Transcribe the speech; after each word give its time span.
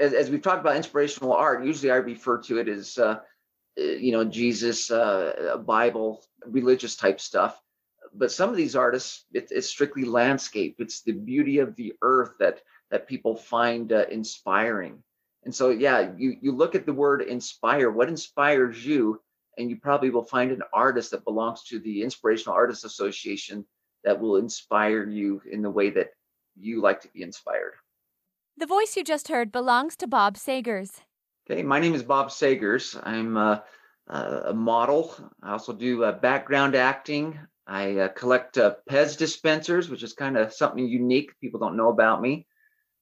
as, 0.00 0.14
as 0.14 0.30
we've 0.30 0.42
talked 0.42 0.60
about 0.60 0.76
inspirational 0.76 1.32
art, 1.34 1.64
usually 1.64 1.92
I 1.92 1.96
refer 1.96 2.38
to 2.42 2.58
it 2.58 2.68
as, 2.68 2.96
uh, 2.98 3.20
uh 3.78 3.82
you 3.82 4.12
know, 4.12 4.24
Jesus, 4.24 4.90
uh, 4.90 5.58
Bible, 5.64 6.24
religious 6.46 6.96
type 6.96 7.20
stuff. 7.20 7.60
But 8.12 8.32
some 8.32 8.50
of 8.50 8.56
these 8.56 8.74
artists, 8.74 9.26
it, 9.32 9.48
it's 9.50 9.68
strictly 9.68 10.04
landscape. 10.04 10.76
It's 10.78 11.02
the 11.02 11.12
beauty 11.12 11.58
of 11.58 11.76
the 11.76 11.92
earth 12.02 12.32
that 12.40 12.62
that 12.90 13.06
people 13.06 13.36
find 13.36 13.92
uh, 13.92 14.06
inspiring. 14.10 15.00
And 15.44 15.54
so, 15.54 15.70
yeah, 15.70 16.10
you 16.16 16.36
you 16.40 16.52
look 16.52 16.74
at 16.74 16.86
the 16.86 16.92
word 16.92 17.22
inspire. 17.22 17.90
What 17.90 18.08
inspires 18.08 18.84
you? 18.84 19.20
And 19.58 19.68
you 19.68 19.76
probably 19.76 20.10
will 20.10 20.24
find 20.24 20.50
an 20.50 20.62
artist 20.72 21.10
that 21.10 21.24
belongs 21.24 21.64
to 21.64 21.78
the 21.78 22.02
Inspirational 22.02 22.54
Artists 22.54 22.84
Association 22.84 23.66
that 24.04 24.18
will 24.18 24.36
inspire 24.36 25.06
you 25.06 25.42
in 25.50 25.60
the 25.60 25.70
way 25.70 25.90
that 25.90 26.10
you 26.56 26.80
like 26.80 27.00
to 27.02 27.08
be 27.08 27.22
inspired. 27.22 27.74
The 28.60 28.66
voice 28.66 28.94
you 28.94 29.02
just 29.02 29.28
heard 29.28 29.52
belongs 29.52 29.96
to 29.96 30.06
Bob 30.06 30.36
Sagers. 30.36 31.00
Okay, 31.50 31.62
my 31.62 31.80
name 31.80 31.94
is 31.94 32.02
Bob 32.02 32.28
Sagers. 32.28 32.94
I'm 33.04 33.38
uh, 33.38 33.60
a 34.06 34.52
model. 34.52 35.14
I 35.42 35.52
also 35.52 35.72
do 35.72 36.04
uh, 36.04 36.12
background 36.12 36.74
acting. 36.74 37.38
I 37.66 37.96
uh, 37.96 38.08
collect 38.08 38.58
uh, 38.58 38.74
Pez 38.86 39.16
dispensers, 39.16 39.88
which 39.88 40.02
is 40.02 40.12
kind 40.12 40.36
of 40.36 40.52
something 40.52 40.86
unique 40.86 41.30
people 41.40 41.58
don't 41.58 41.74
know 41.74 41.88
about 41.88 42.20
me. 42.20 42.46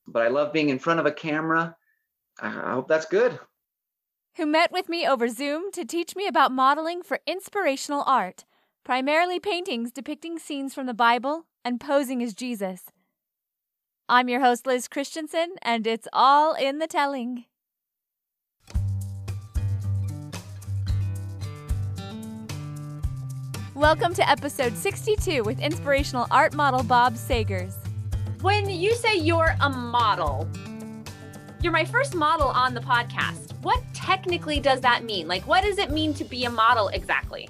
But 0.06 0.22
I 0.22 0.28
love 0.28 0.52
being 0.52 0.68
in 0.68 0.78
front 0.78 1.00
of 1.00 1.06
a 1.06 1.12
camera. 1.12 1.74
I 2.40 2.70
hope 2.74 2.86
that's 2.86 3.06
good. 3.06 3.36
Who 4.36 4.46
met 4.46 4.70
with 4.70 4.88
me 4.88 5.08
over 5.08 5.26
Zoom 5.26 5.72
to 5.72 5.84
teach 5.84 6.14
me 6.14 6.28
about 6.28 6.52
modeling 6.52 7.02
for 7.02 7.18
inspirational 7.26 8.04
art, 8.06 8.44
primarily 8.84 9.40
paintings 9.40 9.90
depicting 9.90 10.38
scenes 10.38 10.72
from 10.72 10.86
the 10.86 10.94
Bible 10.94 11.46
and 11.64 11.80
posing 11.80 12.22
as 12.22 12.32
Jesus. 12.32 12.84
I'm 14.10 14.30
your 14.30 14.40
host, 14.40 14.66
Liz 14.66 14.88
Christensen, 14.88 15.56
and 15.60 15.86
it's 15.86 16.08
all 16.14 16.54
in 16.54 16.78
the 16.78 16.86
telling. 16.86 17.44
Welcome 23.74 24.14
to 24.14 24.26
episode 24.26 24.74
62 24.74 25.42
with 25.42 25.60
inspirational 25.60 26.26
art 26.30 26.54
model 26.54 26.82
Bob 26.82 27.16
Sagers. 27.16 27.74
When 28.40 28.70
you 28.70 28.94
say 28.94 29.14
you're 29.14 29.54
a 29.60 29.68
model, 29.68 30.48
you're 31.60 31.70
my 31.70 31.84
first 31.84 32.14
model 32.14 32.48
on 32.48 32.72
the 32.72 32.80
podcast. 32.80 33.52
What 33.60 33.82
technically 33.92 34.58
does 34.58 34.80
that 34.80 35.04
mean? 35.04 35.28
Like, 35.28 35.46
what 35.46 35.64
does 35.64 35.76
it 35.76 35.90
mean 35.90 36.14
to 36.14 36.24
be 36.24 36.46
a 36.46 36.50
model 36.50 36.88
exactly? 36.88 37.46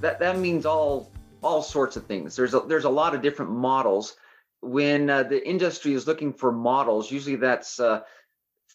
That 0.00 0.18
that 0.18 0.36
means 0.36 0.66
all 0.66 1.12
all 1.44 1.62
sorts 1.62 1.94
of 1.94 2.06
things. 2.06 2.34
There's 2.34 2.54
a, 2.54 2.60
there's 2.66 2.86
a 2.86 2.90
lot 2.90 3.14
of 3.14 3.22
different 3.22 3.52
models 3.52 4.16
when 4.60 5.10
uh, 5.10 5.22
the 5.22 5.46
industry 5.46 5.92
is 5.92 6.06
looking 6.06 6.32
for 6.32 6.52
models, 6.52 7.10
usually 7.10 7.36
that's 7.36 7.78
uh, 7.78 8.00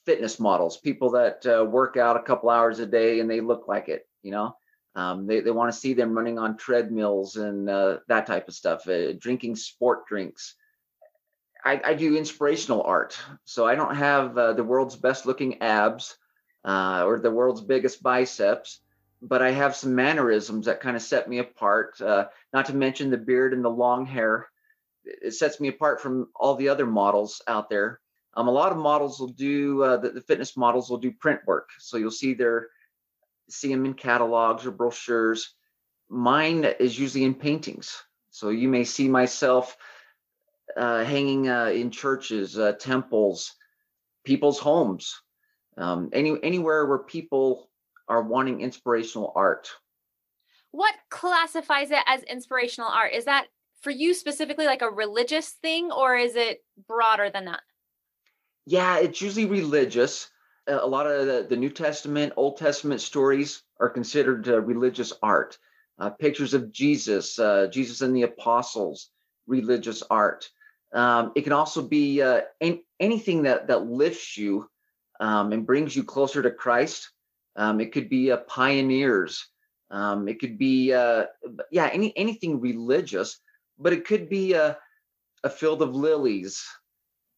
fitness 0.05 0.39
models, 0.39 0.77
people 0.77 1.11
that 1.11 1.45
uh, 1.45 1.65
work 1.65 1.97
out 1.97 2.17
a 2.17 2.23
couple 2.23 2.49
hours 2.49 2.79
a 2.79 2.85
day 2.85 3.19
and 3.19 3.29
they 3.29 3.41
look 3.41 3.67
like 3.67 3.89
it, 3.89 4.07
you 4.23 4.31
know. 4.31 4.55
Um, 4.93 5.25
they 5.25 5.39
they 5.39 5.52
want 5.52 5.71
to 5.71 5.79
see 5.79 5.93
them 5.93 6.13
running 6.13 6.37
on 6.37 6.57
treadmills 6.57 7.37
and 7.37 7.69
uh, 7.69 7.99
that 8.09 8.27
type 8.27 8.49
of 8.49 8.53
stuff, 8.53 8.87
uh, 8.89 9.13
drinking 9.13 9.55
sport 9.55 10.05
drinks. 10.05 10.55
I, 11.63 11.79
I, 11.85 11.93
do 11.93 12.17
inspirational 12.17 12.81
art, 12.83 13.17
so 13.45 13.65
I 13.65 13.75
don't 13.75 13.95
have 13.95 14.37
uh, 14.37 14.53
the 14.53 14.63
world's 14.63 14.95
best 14.95 15.25
looking 15.25 15.61
abs 15.61 16.17
or 16.65 17.19
the 17.21 17.31
world's 17.31 17.61
biggest 17.61 18.03
biceps, 18.03 18.81
but 19.21 19.41
I 19.41 19.52
have 19.52 19.75
some 19.75 19.95
mannerisms 19.95 20.65
that 20.65 20.81
kind 20.81 20.97
of 20.97 21.03
set 21.03 21.29
me 21.29 21.37
apart. 21.37 22.02
not 22.02 22.65
to 22.65 22.73
mention 22.73 23.11
the 23.11 23.17
beard 23.17 23.53
and 23.53 23.63
the 23.63 23.69
long 23.69 24.05
hair 24.05 24.50
it 25.03 25.33
sets 25.33 25.59
me 25.59 25.67
apart 25.67 26.02
from 26.02 26.27
all 26.35 26.55
the 26.55 26.69
other 26.69 26.85
models 26.85 27.41
out 27.47 27.69
there. 27.69 27.99
Um, 28.35 28.47
a 28.47 28.52
lot 28.52 28.71
of 28.71 28.77
models 28.77 29.19
will 29.19 29.30
do 29.30 29.83
uh, 29.83 29.97
the, 29.97 30.11
the, 30.11 30.21
fitness 30.21 30.55
models 30.55 30.89
will 30.89 30.97
do 30.97 31.11
print 31.11 31.41
work, 31.45 31.69
so 31.80 31.97
you'll 31.97 32.11
see 32.11 32.33
their 32.33 32.69
see 33.49 33.69
them 33.69 33.85
in 33.85 33.93
catalogs 33.93 34.66
or 34.66 34.71
brochures. 34.71 35.53
Mine 36.09 36.63
is 36.80 36.97
usually 36.97 37.25
in 37.25 37.35
paintings, 37.35 38.03
so 38.30 38.49
you 38.49 38.70
may 38.70 38.86
see 38.86 39.09
myself 39.09 39.76
uh, 40.77 41.03
hanging 41.03 41.49
uh, 41.49 41.65
in 41.65 41.92
churches, 41.92 42.58
uh, 42.58 42.73
temples, 42.73 43.53
people's 44.23 44.59
homes, 44.59 45.21
um, 45.77 46.09
any 46.14 46.37
anywhere 46.42 46.86
where 46.86 46.99
people 46.99 47.70
are 48.08 48.21
wanting 48.21 48.61
inspirational 48.61 49.33
art. 49.36 49.70
What 50.71 50.95
classifies 51.09 51.92
it 51.92 52.03
as 52.08 52.23
inspirational 52.23 52.89
art? 52.89 53.14
Is 53.14 53.26
that 53.26 53.47
for 53.81 53.89
you 53.89 54.14
specifically 54.14 54.65
like 54.65 54.81
a 54.81 54.89
religious 54.89 55.49
thing 55.49 55.92
or 55.92 56.15
is 56.15 56.36
it 56.36 56.64
broader 56.87 57.30
than 57.30 57.45
that? 57.45 57.61
Yeah, 58.65 58.99
it's 58.99 59.21
usually 59.21 59.45
religious. 59.45 60.30
A 60.67 60.87
lot 60.87 61.08
of 61.08 61.25
the, 61.25 61.47
the 61.49 61.58
New 61.58 61.71
Testament, 61.71 62.33
Old 62.37 62.58
Testament 62.58 63.02
stories 63.02 63.64
are 63.80 63.89
considered 63.89 64.47
uh, 64.47 64.61
religious 64.61 65.11
art. 65.23 65.58
Uh, 65.99 66.09
pictures 66.09 66.53
of 66.53 66.71
Jesus, 66.71 67.37
uh, 67.37 67.67
Jesus 67.67 68.02
and 68.02 68.15
the 68.15 68.23
apostles, 68.23 69.09
religious 69.47 70.02
art. 70.09 70.49
Um, 70.93 71.31
it 71.36 71.43
can 71.43 71.53
also 71.53 71.81
be 71.81 72.21
uh, 72.21 72.41
any, 72.59 72.83
anything 72.99 73.43
that 73.43 73.67
that 73.67 73.86
lifts 73.86 74.37
you 74.37 74.67
um, 75.20 75.52
and 75.52 75.65
brings 75.65 75.95
you 75.95 76.03
closer 76.03 76.41
to 76.41 76.52
Christ. 76.52 77.11
Um, 77.55 77.80
it 77.80 77.91
could 77.91 78.09
be 78.09 78.31
uh, 78.31 78.37
pioneers. 78.37 79.47
Um, 79.89 80.27
it 80.27 80.39
could 80.39 80.58
be 80.58 80.93
uh, 80.93 81.25
yeah, 81.71 81.89
any 81.91 82.17
anything 82.17 82.59
religious 82.59 83.39
but 83.81 83.93
it 83.93 84.05
could 84.05 84.30
be 84.30 84.53
a, 84.53 84.77
a 85.43 85.49
field 85.49 85.81
of 85.81 85.95
lilies. 85.95 86.64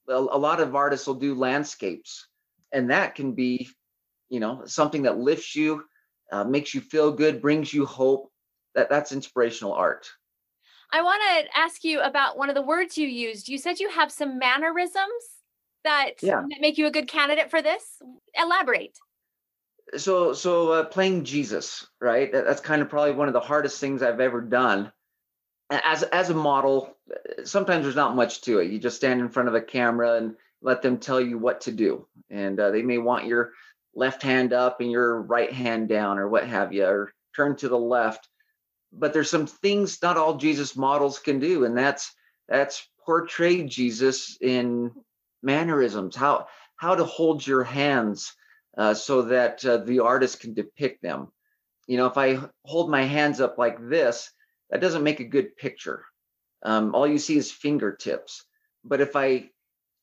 A, 0.09 0.13
a 0.13 0.37
lot 0.37 0.59
of 0.59 0.75
artists 0.75 1.07
will 1.07 1.15
do 1.15 1.35
landscapes, 1.35 2.27
and 2.71 2.89
that 2.91 3.15
can 3.15 3.33
be, 3.33 3.69
you 4.29 4.39
know, 4.39 4.63
something 4.65 5.03
that 5.03 5.17
lifts 5.17 5.55
you, 5.55 5.83
uh, 6.31 6.43
makes 6.43 6.73
you 6.73 6.81
feel 6.81 7.11
good, 7.11 7.41
brings 7.41 7.73
you 7.73 7.85
hope. 7.85 8.29
That 8.75 8.89
that's 8.89 9.11
inspirational 9.11 9.73
art. 9.73 10.09
I 10.91 11.03
want 11.03 11.21
to 11.21 11.57
ask 11.57 11.83
you 11.83 12.01
about 12.01 12.37
one 12.37 12.49
of 12.49 12.55
the 12.55 12.61
words 12.61 12.97
you 12.97 13.07
used. 13.07 13.47
You 13.47 13.59
said 13.59 13.79
you 13.79 13.89
have 13.89 14.11
some 14.11 14.39
mannerisms 14.39 15.23
that 15.83 16.13
yeah. 16.21 16.41
make 16.59 16.77
you 16.77 16.87
a 16.87 16.91
good 16.91 17.07
candidate 17.07 17.51
for 17.51 17.61
this. 17.61 18.01
Elaborate. 18.35 18.97
So, 19.97 20.33
so 20.33 20.71
uh, 20.71 20.85
playing 20.85 21.23
Jesus, 21.23 21.87
right? 22.01 22.31
That's 22.31 22.61
kind 22.61 22.81
of 22.81 22.89
probably 22.89 23.11
one 23.11 23.27
of 23.27 23.33
the 23.33 23.39
hardest 23.39 23.79
things 23.79 24.01
I've 24.01 24.19
ever 24.19 24.41
done 24.41 24.91
as 25.83 26.03
as 26.03 26.29
a 26.29 26.33
model, 26.33 26.95
sometimes 27.43 27.83
there's 27.83 27.95
not 27.95 28.15
much 28.15 28.41
to 28.41 28.59
it. 28.59 28.71
You 28.71 28.79
just 28.79 28.97
stand 28.97 29.21
in 29.21 29.29
front 29.29 29.49
of 29.49 29.55
a 29.55 29.61
camera 29.61 30.15
and 30.15 30.35
let 30.61 30.81
them 30.81 30.97
tell 30.97 31.19
you 31.19 31.37
what 31.37 31.61
to 31.61 31.71
do, 31.71 32.07
and 32.29 32.59
uh, 32.59 32.71
they 32.71 32.81
may 32.81 32.97
want 32.97 33.25
your 33.25 33.51
left 33.95 34.23
hand 34.23 34.53
up 34.53 34.81
and 34.81 34.91
your 34.91 35.21
right 35.21 35.51
hand 35.51 35.89
down, 35.89 36.17
or 36.17 36.27
what 36.27 36.47
have 36.47 36.73
you, 36.73 36.85
or 36.85 37.13
turn 37.35 37.55
to 37.57 37.69
the 37.69 37.77
left. 37.77 38.27
But 38.91 39.13
there's 39.13 39.29
some 39.29 39.47
things 39.47 40.01
not 40.01 40.17
all 40.17 40.37
Jesus 40.37 40.75
models 40.75 41.19
can 41.19 41.39
do, 41.39 41.65
and 41.65 41.77
that's 41.77 42.13
that's 42.47 42.87
portray 43.05 43.63
Jesus 43.63 44.37
in 44.41 44.91
mannerisms, 45.41 46.15
how 46.15 46.47
how 46.77 46.95
to 46.95 47.05
hold 47.05 47.45
your 47.45 47.63
hands 47.63 48.33
uh, 48.77 48.93
so 48.93 49.23
that 49.23 49.63
uh, 49.65 49.77
the 49.77 49.99
artist 49.99 50.39
can 50.39 50.53
depict 50.53 51.01
them. 51.01 51.31
You 51.87 51.97
know, 51.97 52.07
if 52.07 52.17
I 52.17 52.39
hold 52.65 52.89
my 52.89 53.03
hands 53.03 53.41
up 53.41 53.57
like 53.57 53.77
this, 53.79 54.31
that 54.73 54.81
doesn't 54.81 55.03
make 55.03 55.19
a 55.19 55.23
good 55.23 55.55
picture. 55.55 56.03
Um, 56.63 56.95
all 56.95 57.07
you 57.07 57.19
see 57.19 57.37
is 57.37 57.51
fingertips. 57.51 58.43
But 58.83 59.01
if 59.01 59.15
I 59.15 59.51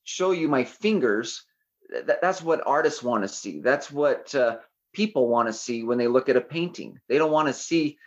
show 0.05 0.31
you 0.31 0.47
my 0.47 0.63
fingers, 0.63 1.43
th- 1.91 2.19
that's 2.21 2.41
what 2.41 2.65
artists 2.65 3.03
want 3.03 3.25
to 3.25 3.27
see. 3.27 3.59
That's 3.59 3.91
what 3.91 4.33
uh, 4.33 4.59
people 4.93 5.27
want 5.27 5.49
to 5.49 5.53
see 5.53 5.83
when 5.83 5.97
they 5.97 6.07
look 6.07 6.29
at 6.29 6.37
a 6.37 6.41
painting. 6.41 6.97
They 7.09 7.17
don't 7.17 7.33
want 7.33 7.49
to 7.49 7.53
see 7.53 7.97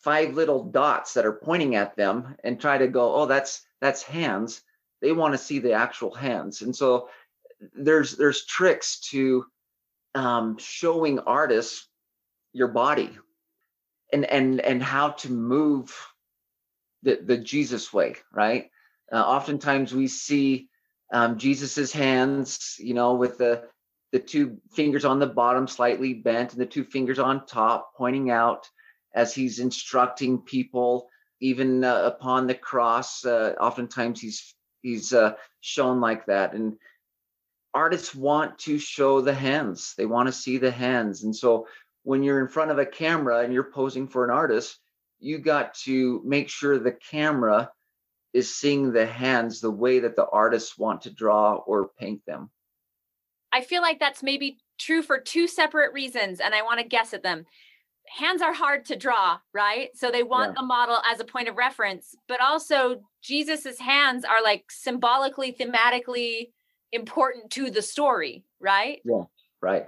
five 0.00 0.34
little 0.34 0.62
dots 0.62 1.14
that 1.14 1.24
are 1.24 1.40
pointing 1.42 1.74
at 1.74 1.96
them 1.96 2.36
and 2.44 2.60
try 2.60 2.76
to 2.76 2.86
go, 2.86 3.14
oh, 3.14 3.24
that's 3.24 3.62
that's 3.80 4.02
hands. 4.02 4.60
They 5.00 5.12
want 5.12 5.32
to 5.32 5.38
see 5.38 5.58
the 5.58 5.72
actual 5.72 6.12
hands. 6.12 6.60
And 6.60 6.76
so 6.76 7.08
there's 7.72 8.14
there's 8.14 8.44
tricks 8.44 9.00
to 9.12 9.46
um, 10.14 10.58
showing 10.58 11.18
artists 11.20 11.88
your 12.52 12.68
body 12.68 13.16
and 14.12 14.24
and 14.24 14.60
and 14.60 14.82
how 14.82 15.10
to 15.10 15.30
move 15.30 15.94
the 17.02 17.20
the 17.22 17.38
Jesus 17.38 17.92
way, 17.92 18.16
right? 18.32 18.70
Uh, 19.12 19.16
oftentimes 19.16 19.94
we 19.94 20.08
see 20.08 20.68
um, 21.12 21.38
Jesus's 21.38 21.92
hands, 21.92 22.76
you 22.78 22.94
know, 22.94 23.14
with 23.14 23.38
the 23.38 23.64
the 24.12 24.18
two 24.18 24.58
fingers 24.72 25.04
on 25.04 25.18
the 25.18 25.26
bottom 25.26 25.66
slightly 25.66 26.14
bent 26.14 26.52
and 26.52 26.60
the 26.60 26.66
two 26.66 26.84
fingers 26.84 27.18
on 27.18 27.46
top 27.46 27.92
pointing 27.96 28.30
out 28.30 28.68
as 29.14 29.34
he's 29.34 29.58
instructing 29.58 30.38
people 30.38 31.08
even 31.40 31.84
uh, 31.84 32.02
upon 32.04 32.46
the 32.46 32.54
cross 32.54 33.24
uh, 33.24 33.54
oftentimes 33.60 34.20
he's 34.20 34.54
he's 34.82 35.12
uh, 35.12 35.34
shown 35.60 36.00
like 36.00 36.26
that. 36.26 36.54
And 36.54 36.76
artists 37.74 38.14
want 38.14 38.58
to 38.60 38.78
show 38.78 39.20
the 39.20 39.34
hands. 39.34 39.94
They 39.96 40.06
want 40.06 40.28
to 40.28 40.32
see 40.32 40.58
the 40.58 40.70
hands. 40.70 41.24
And 41.24 41.34
so 41.34 41.66
when 42.02 42.22
you're 42.22 42.40
in 42.40 42.48
front 42.48 42.70
of 42.70 42.78
a 42.78 42.86
camera 42.86 43.40
and 43.40 43.52
you're 43.52 43.70
posing 43.70 44.08
for 44.08 44.24
an 44.24 44.30
artist, 44.30 44.78
you 45.18 45.38
got 45.38 45.74
to 45.74 46.22
make 46.24 46.48
sure 46.48 46.78
the 46.78 46.92
camera 46.92 47.70
is 48.32 48.54
seeing 48.54 48.92
the 48.92 49.06
hands 49.06 49.60
the 49.60 49.70
way 49.70 50.00
that 50.00 50.16
the 50.16 50.28
artists 50.28 50.78
want 50.78 51.02
to 51.02 51.10
draw 51.10 51.54
or 51.54 51.90
paint 51.98 52.24
them. 52.26 52.50
I 53.52 53.62
feel 53.62 53.82
like 53.82 53.98
that's 53.98 54.22
maybe 54.22 54.58
true 54.78 55.02
for 55.02 55.18
two 55.18 55.46
separate 55.46 55.92
reasons, 55.92 56.40
and 56.40 56.54
I 56.54 56.62
want 56.62 56.80
to 56.80 56.86
guess 56.86 57.14
at 57.14 57.22
them. 57.22 57.46
Hands 58.06 58.40
are 58.40 58.54
hard 58.54 58.86
to 58.86 58.96
draw, 58.96 59.38
right? 59.52 59.90
So 59.94 60.10
they 60.10 60.22
want 60.22 60.54
yeah. 60.56 60.62
a 60.62 60.66
model 60.66 60.98
as 61.10 61.20
a 61.20 61.24
point 61.24 61.48
of 61.48 61.56
reference, 61.56 62.14
but 62.26 62.40
also 62.40 63.02
Jesus's 63.22 63.78
hands 63.78 64.24
are 64.24 64.42
like 64.42 64.70
symbolically, 64.70 65.52
thematically 65.52 66.52
important 66.92 67.50
to 67.52 67.70
the 67.70 67.82
story, 67.82 68.44
right? 68.60 69.00
Yeah, 69.04 69.24
right. 69.60 69.86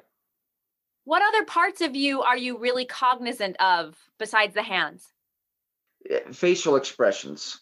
What 1.05 1.23
other 1.23 1.45
parts 1.45 1.81
of 1.81 1.97
you 1.97 2.23
are 2.23 2.37
you 2.37 2.59
really 2.59 2.85
cognizant 2.85 3.57
of 3.61 3.97
besides 4.19 4.55
the 4.55 4.63
hands? 4.63 5.13
Eh, 6.09 6.21
facial 6.33 6.77
expressions. 6.77 7.61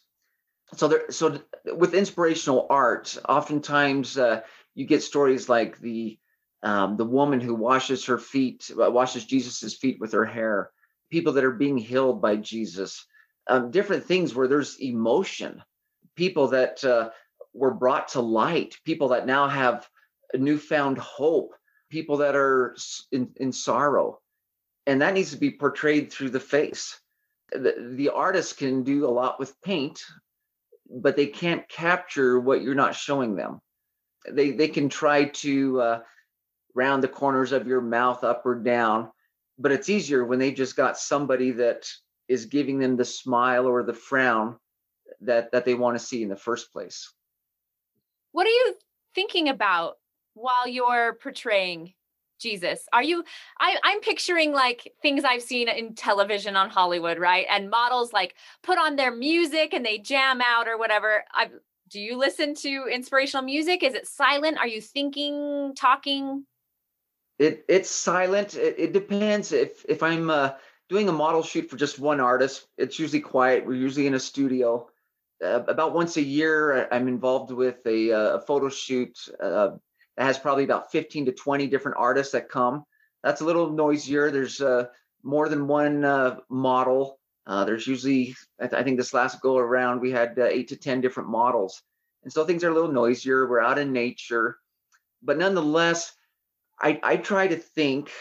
So 0.75 0.87
there, 0.87 1.09
so 1.09 1.39
with 1.65 1.93
inspirational 1.93 2.67
art, 2.69 3.17
oftentimes 3.27 4.17
uh, 4.17 4.41
you 4.75 4.85
get 4.85 5.01
stories 5.01 5.49
like 5.49 5.79
the 5.79 6.19
um, 6.61 6.97
the 6.97 7.05
woman 7.05 7.39
who 7.39 7.55
washes 7.55 8.05
her 8.05 8.17
feet, 8.17 8.69
uh, 8.71 8.91
washes 8.91 9.25
Jesus's 9.25 9.75
feet 9.75 9.97
with 9.99 10.11
her 10.11 10.25
hair. 10.25 10.71
People 11.09 11.33
that 11.33 11.45
are 11.45 11.51
being 11.51 11.77
healed 11.77 12.21
by 12.21 12.35
Jesus. 12.35 13.05
Um, 13.47 13.71
different 13.71 14.03
things 14.03 14.35
where 14.35 14.47
there's 14.47 14.79
emotion. 14.79 15.63
People 16.15 16.49
that 16.49 16.83
uh, 16.83 17.09
were 17.53 17.73
brought 17.73 18.09
to 18.09 18.21
light. 18.21 18.77
People 18.83 19.07
that 19.09 19.25
now 19.25 19.47
have 19.47 19.87
a 20.33 20.37
newfound 20.37 20.97
hope. 20.97 21.53
People 21.89 22.17
that 22.17 22.35
are 22.35 22.75
in, 23.11 23.29
in 23.37 23.51
sorrow, 23.51 24.19
and 24.85 25.01
that 25.01 25.13
needs 25.13 25.31
to 25.31 25.37
be 25.37 25.51
portrayed 25.51 26.11
through 26.11 26.29
the 26.29 26.39
face. 26.39 26.99
The, 27.51 27.93
the 27.95 28.09
artist 28.09 28.57
can 28.57 28.83
do 28.83 29.05
a 29.05 29.09
lot 29.09 29.39
with 29.39 29.59
paint, 29.61 30.03
but 30.89 31.15
they 31.15 31.27
can't 31.27 31.67
capture 31.67 32.39
what 32.39 32.61
you're 32.61 32.75
not 32.75 32.95
showing 32.95 33.35
them. 33.35 33.59
They 34.29 34.51
they 34.51 34.67
can 34.67 34.89
try 34.89 35.25
to 35.25 35.81
uh, 35.81 35.99
round 36.75 37.03
the 37.03 37.07
corners 37.07 37.51
of 37.51 37.67
your 37.67 37.81
mouth 37.81 38.23
up 38.23 38.45
or 38.45 38.55
down 38.55 39.09
but 39.59 39.73
it's 39.73 39.89
easier 39.89 40.25
when 40.25 40.39
they 40.39 40.51
just 40.51 40.75
got 40.75 40.97
somebody 40.97 41.51
that 41.51 41.85
is 42.27 42.45
giving 42.45 42.79
them 42.79 42.95
the 42.95 43.05
smile 43.05 43.67
or 43.67 43.83
the 43.83 43.93
frown 43.93 44.57
that 45.21 45.51
that 45.51 45.65
they 45.65 45.73
want 45.73 45.99
to 45.99 46.03
see 46.03 46.23
in 46.23 46.29
the 46.29 46.35
first 46.35 46.71
place. 46.71 47.13
What 48.31 48.47
are 48.47 48.51
you 48.51 48.75
thinking 49.13 49.49
about 49.49 49.97
while 50.39 50.67
you're 50.67 51.13
portraying 51.21 51.93
jesus 52.39 52.87
are 52.93 53.03
you 53.03 53.23
I, 53.59 53.77
i'm 53.83 53.99
picturing 53.99 54.53
like 54.53 54.93
things 55.01 55.23
i've 55.25 55.41
seen 55.41 55.67
in 55.67 55.95
television 55.95 56.55
on 56.55 56.69
hollywood 56.69 57.19
right 57.19 57.45
and 57.49 57.69
models 57.69 58.13
like 58.13 58.35
put 58.63 58.77
on 58.77 58.95
their 58.95 59.13
music 59.13 59.73
and 59.73 59.85
they 59.85 59.97
jam 59.97 60.41
out 60.41 60.67
or 60.67 60.77
whatever 60.77 61.25
i've 61.35 61.51
do 61.89 61.99
you 61.99 62.17
listen 62.17 62.53
to 62.55 62.85
inspirational 62.91 63.43
music? 63.43 63.83
Is 63.83 63.95
it 63.95 64.07
silent? 64.07 64.57
Are 64.57 64.67
you 64.67 64.81
thinking, 64.81 65.73
talking? 65.75 66.45
It 67.39 67.65
it's 67.67 67.89
silent. 67.89 68.55
It, 68.55 68.75
it 68.77 68.93
depends. 68.93 69.51
If 69.51 69.85
if 69.87 70.03
I'm 70.03 70.29
uh, 70.29 70.51
doing 70.89 71.09
a 71.09 71.13
model 71.13 71.41
shoot 71.41 71.69
for 71.69 71.77
just 71.77 71.99
one 71.99 72.19
artist, 72.19 72.67
it's 72.77 72.99
usually 72.99 73.21
quiet. 73.21 73.65
We're 73.65 73.73
usually 73.73 74.07
in 74.07 74.13
a 74.13 74.19
studio. 74.19 74.89
Uh, 75.43 75.63
about 75.67 75.93
once 75.93 76.17
a 76.17 76.21
year, 76.21 76.89
I'm 76.91 77.07
involved 77.07 77.51
with 77.51 77.77
a, 77.85 78.11
uh, 78.11 78.35
a 78.35 78.41
photo 78.41 78.67
shoot 78.67 79.17
uh, 79.41 79.69
that 80.19 80.25
has 80.25 80.37
probably 80.37 80.65
about 80.65 80.91
15 80.91 81.25
to 81.25 81.31
20 81.31 81.65
different 81.65 81.97
artists 81.97 82.33
that 82.33 82.49
come. 82.49 82.83
That's 83.23 83.41
a 83.41 83.45
little 83.45 83.71
noisier. 83.71 84.29
There's 84.29 84.61
uh, 84.61 84.85
more 85.23 85.49
than 85.49 85.67
one 85.67 86.05
uh, 86.05 86.37
model 86.49 87.19
uh, 87.49 87.65
there's 87.65 87.87
usually, 87.87 88.35
I, 88.61 88.67
th- 88.67 88.79
I, 88.79 88.83
think 88.83 88.97
this 88.97 89.11
last 89.11 89.41
go 89.41 89.57
around, 89.57 90.01
we 90.01 90.11
had 90.11 90.37
uh, 90.37 90.43
eight 90.43 90.67
to 90.67 90.75
10 90.75 91.01
different 91.01 91.29
models. 91.29 91.81
And 92.23 92.31
so 92.31 92.45
things 92.45 92.63
are 92.63 92.69
a 92.69 92.73
little 92.73 92.91
noisier. 92.91 93.47
We're 93.47 93.59
out 93.59 93.79
in 93.79 93.91
nature. 93.91 94.59
But 95.23 95.39
nonetheless, 95.39 96.13
I, 96.79 96.99
I 97.01 97.17
try 97.17 97.47
to 97.47 97.55
think, 97.55 98.11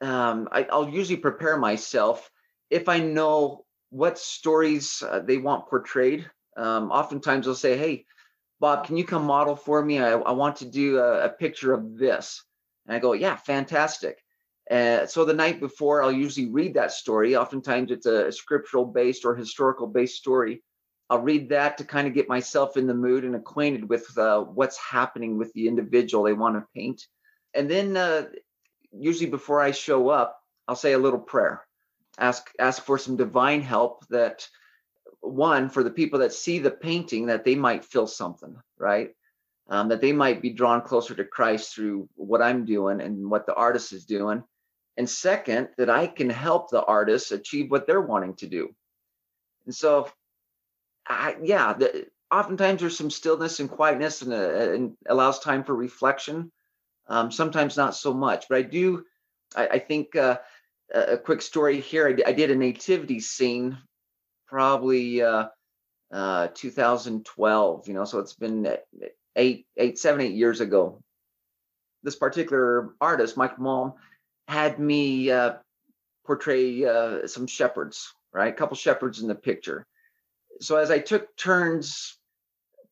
um, 0.00 0.48
I, 0.50 0.62
will 0.72 0.88
usually 0.88 1.18
prepare 1.18 1.58
myself 1.58 2.30
if 2.70 2.88
I 2.88 3.00
know 3.00 3.66
what 3.90 4.18
stories 4.18 5.02
uh, 5.06 5.18
they 5.18 5.36
want 5.36 5.68
portrayed. 5.68 6.24
Um, 6.56 6.90
oftentimes 6.90 7.44
they'll 7.44 7.54
say, 7.54 7.76
Hey, 7.76 8.06
Bob, 8.62 8.86
can 8.86 8.96
you 8.96 9.04
come 9.04 9.24
model 9.24 9.56
for 9.56 9.84
me? 9.84 9.98
I, 9.98 10.12
I 10.12 10.30
want 10.30 10.54
to 10.58 10.64
do 10.64 10.98
a, 10.98 11.24
a 11.24 11.28
picture 11.28 11.72
of 11.72 11.98
this. 11.98 12.44
And 12.86 12.94
I 12.94 13.00
go, 13.00 13.12
Yeah, 13.12 13.34
fantastic. 13.34 14.22
Uh, 14.70 15.04
so 15.04 15.24
the 15.24 15.34
night 15.34 15.58
before, 15.58 16.00
I'll 16.00 16.12
usually 16.12 16.48
read 16.48 16.74
that 16.74 16.92
story. 16.92 17.34
Oftentimes, 17.34 17.90
it's 17.90 18.06
a 18.06 18.30
scriptural 18.30 18.84
based 18.84 19.24
or 19.24 19.34
historical 19.34 19.88
based 19.88 20.14
story. 20.14 20.62
I'll 21.10 21.22
read 21.22 21.48
that 21.48 21.76
to 21.78 21.84
kind 21.84 22.06
of 22.06 22.14
get 22.14 22.28
myself 22.28 22.76
in 22.76 22.86
the 22.86 22.94
mood 22.94 23.24
and 23.24 23.34
acquainted 23.34 23.88
with 23.88 24.16
uh, 24.16 24.42
what's 24.42 24.78
happening 24.78 25.38
with 25.38 25.52
the 25.54 25.66
individual 25.66 26.22
they 26.22 26.32
want 26.32 26.54
to 26.54 26.64
paint. 26.72 27.04
And 27.54 27.68
then, 27.68 27.96
uh, 27.96 28.26
usually 28.92 29.28
before 29.28 29.60
I 29.60 29.72
show 29.72 30.08
up, 30.08 30.40
I'll 30.68 30.76
say 30.76 30.92
a 30.92 30.98
little 30.98 31.18
prayer, 31.18 31.66
ask 32.16 32.48
ask 32.60 32.84
for 32.84 32.96
some 32.96 33.16
divine 33.16 33.60
help. 33.60 34.06
That 34.06 34.46
one 35.22 35.70
for 35.70 35.82
the 35.82 35.90
people 35.90 36.18
that 36.18 36.32
see 36.32 36.58
the 36.58 36.70
painting, 36.70 37.26
that 37.26 37.44
they 37.44 37.54
might 37.54 37.84
feel 37.84 38.06
something, 38.06 38.56
right? 38.78 39.14
Um, 39.68 39.88
that 39.88 40.00
they 40.00 40.12
might 40.12 40.42
be 40.42 40.50
drawn 40.50 40.82
closer 40.82 41.14
to 41.14 41.24
Christ 41.24 41.74
through 41.74 42.08
what 42.16 42.42
I'm 42.42 42.64
doing 42.64 43.00
and 43.00 43.30
what 43.30 43.46
the 43.46 43.54
artist 43.54 43.92
is 43.92 44.04
doing. 44.04 44.42
And 44.98 45.08
second 45.08 45.70
that 45.78 45.88
i 45.88 46.06
can 46.06 46.28
help 46.28 46.70
the 46.70 46.84
artists 46.84 47.32
achieve 47.32 47.70
what 47.70 47.86
they're 47.86 48.00
wanting 48.00 48.34
to 48.36 48.46
do. 48.46 48.74
And 49.64 49.74
so 49.74 50.10
I, 51.06 51.36
yeah 51.42 51.72
the, 51.72 52.06
oftentimes 52.30 52.80
there's 52.80 52.98
some 52.98 53.10
stillness 53.10 53.60
and 53.60 53.70
quietness 53.70 54.22
and, 54.22 54.32
uh, 54.32 54.72
and 54.74 54.96
allows 55.06 55.38
time 55.38 55.64
for 55.64 55.74
reflection. 55.74 56.52
Um, 57.08 57.32
sometimes 57.32 57.76
not 57.76 57.96
so 57.96 58.14
much 58.14 58.46
but 58.48 58.58
i 58.58 58.62
do 58.62 59.04
i, 59.56 59.66
I 59.66 59.78
think 59.80 60.14
uh, 60.14 60.38
a 60.94 61.16
quick 61.16 61.42
story 61.42 61.80
here. 61.80 62.08
I, 62.08 62.30
I, 62.30 62.32
did 62.32 62.50
a 62.50 62.54
nativity 62.54 63.20
scene 63.20 63.78
probably 64.52 65.22
uh, 65.22 65.46
uh, 66.12 66.48
2012 66.54 67.88
you 67.88 67.94
know 67.94 68.04
so 68.04 68.20
it's 68.20 68.34
been 68.34 68.76
eight 69.34 69.66
eight 69.78 69.98
seven 69.98 70.20
eight 70.20 70.34
years 70.34 70.60
ago 70.60 71.02
this 72.04 72.16
particular 72.16 72.94
artist 73.00 73.36
mike 73.36 73.56
malm 73.56 73.94
had 74.48 74.78
me 74.78 75.30
uh, 75.30 75.54
portray 76.24 76.84
uh, 76.84 77.26
some 77.26 77.46
shepherds, 77.46 78.14
right? 78.32 78.52
A 78.52 78.56
couple 78.56 78.76
shepherds 78.76 79.20
in 79.20 79.28
the 79.28 79.34
picture. 79.34 79.86
So 80.60 80.76
as 80.76 80.90
I 80.90 80.98
took 80.98 81.34
turns 81.36 82.18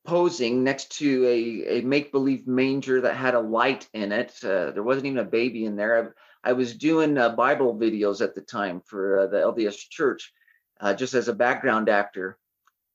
posing 0.06 0.64
next 0.64 0.92
to 0.98 1.26
a, 1.26 1.78
a 1.78 1.82
make 1.82 2.10
believe 2.10 2.46
manger 2.46 3.02
that 3.02 3.14
had 3.14 3.34
a 3.34 3.40
light 3.40 3.88
in 3.92 4.12
it, 4.12 4.32
uh, 4.42 4.70
there 4.72 4.82
wasn't 4.82 5.06
even 5.06 5.18
a 5.18 5.24
baby 5.24 5.66
in 5.66 5.76
there. 5.76 6.14
I, 6.44 6.50
I 6.50 6.52
was 6.54 6.74
doing 6.74 7.18
uh, 7.18 7.30
Bible 7.30 7.78
videos 7.78 8.22
at 8.22 8.34
the 8.34 8.40
time 8.40 8.80
for 8.80 9.20
uh, 9.20 9.26
the 9.26 9.36
LDS 9.36 9.88
Church, 9.90 10.32
uh, 10.80 10.94
just 10.94 11.14
as 11.14 11.28
a 11.28 11.34
background 11.34 11.88
actor, 11.88 12.38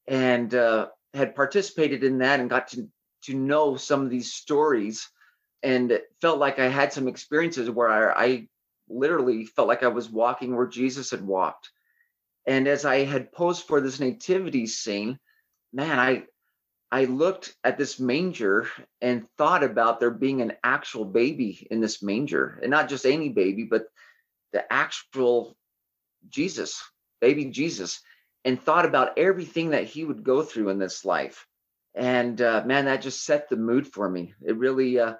and 0.08 0.54
had 1.14 1.36
participated 1.36 2.04
in 2.04 2.20
that 2.20 2.40
and 2.40 2.50
got 2.50 2.68
to 2.70 2.88
to 3.24 3.34
know 3.34 3.76
some 3.76 4.04
of 4.04 4.10
these 4.10 4.34
stories. 4.34 5.10
And 5.64 6.00
felt 6.22 6.38
like 6.38 6.60
I 6.60 6.68
had 6.68 6.94
some 6.94 7.08
experiences 7.08 7.72
where 7.72 7.90
I, 7.90 8.26
I, 8.26 8.48
literally 8.88 9.46
felt 9.46 9.68
like 9.68 9.82
I 9.82 9.88
was 9.88 10.10
walking 10.10 10.56
where 10.56 10.68
Jesus 10.68 11.10
had 11.12 11.26
walked. 11.26 11.72
And 12.46 12.68
as 12.68 12.86
I 12.86 13.04
had 13.04 13.32
posed 13.32 13.66
for 13.66 13.82
this 13.82 14.00
nativity 14.00 14.68
scene, 14.68 15.18
man, 15.74 16.00
I 16.00 16.26
I 16.92 17.06
looked 17.06 17.56
at 17.64 17.78
this 17.78 18.00
manger 18.00 18.70
and 19.02 19.28
thought 19.38 19.64
about 19.64 20.00
there 20.00 20.12
being 20.12 20.42
an 20.42 20.54
actual 20.64 21.04
baby 21.04 21.68
in 21.72 21.82
this 21.82 22.04
manger, 22.04 22.60
and 22.62 22.70
not 22.70 22.90
just 22.90 23.06
any 23.06 23.30
baby, 23.30 23.64
but 23.64 23.88
the 24.54 24.72
actual 24.72 25.58
Jesus, 26.30 26.82
baby 27.22 27.46
Jesus, 27.46 28.02
and 28.44 28.62
thought 28.62 28.86
about 28.86 29.18
everything 29.18 29.72
that 29.72 29.86
he 29.86 30.06
would 30.06 30.24
go 30.24 30.44
through 30.44 30.70
in 30.70 30.80
this 30.80 31.04
life. 31.06 31.48
And 31.96 32.42
uh, 32.42 32.64
man, 32.66 32.86
that 32.86 33.02
just 33.02 33.24
set 33.26 33.50
the 33.50 33.56
mood 33.56 33.88
for 33.88 34.08
me. 34.08 34.34
It 34.42 34.58
really 34.58 35.00
uh, 35.00 35.14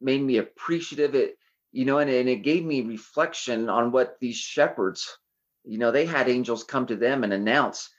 made 0.00 0.22
me 0.22 0.38
appreciative. 0.38 1.14
It, 1.14 1.36
you 1.72 1.84
know, 1.84 1.98
and, 1.98 2.10
and 2.10 2.28
it 2.28 2.42
gave 2.42 2.64
me 2.64 2.80
reflection 2.80 3.68
on 3.68 3.92
what 3.92 4.16
these 4.20 4.36
shepherds, 4.36 5.18
you 5.64 5.78
know, 5.78 5.90
they 5.90 6.06
had 6.06 6.28
angels 6.28 6.64
come 6.64 6.86
to 6.86 6.96
them 6.96 7.24
and 7.24 7.32
announce. 7.32 7.90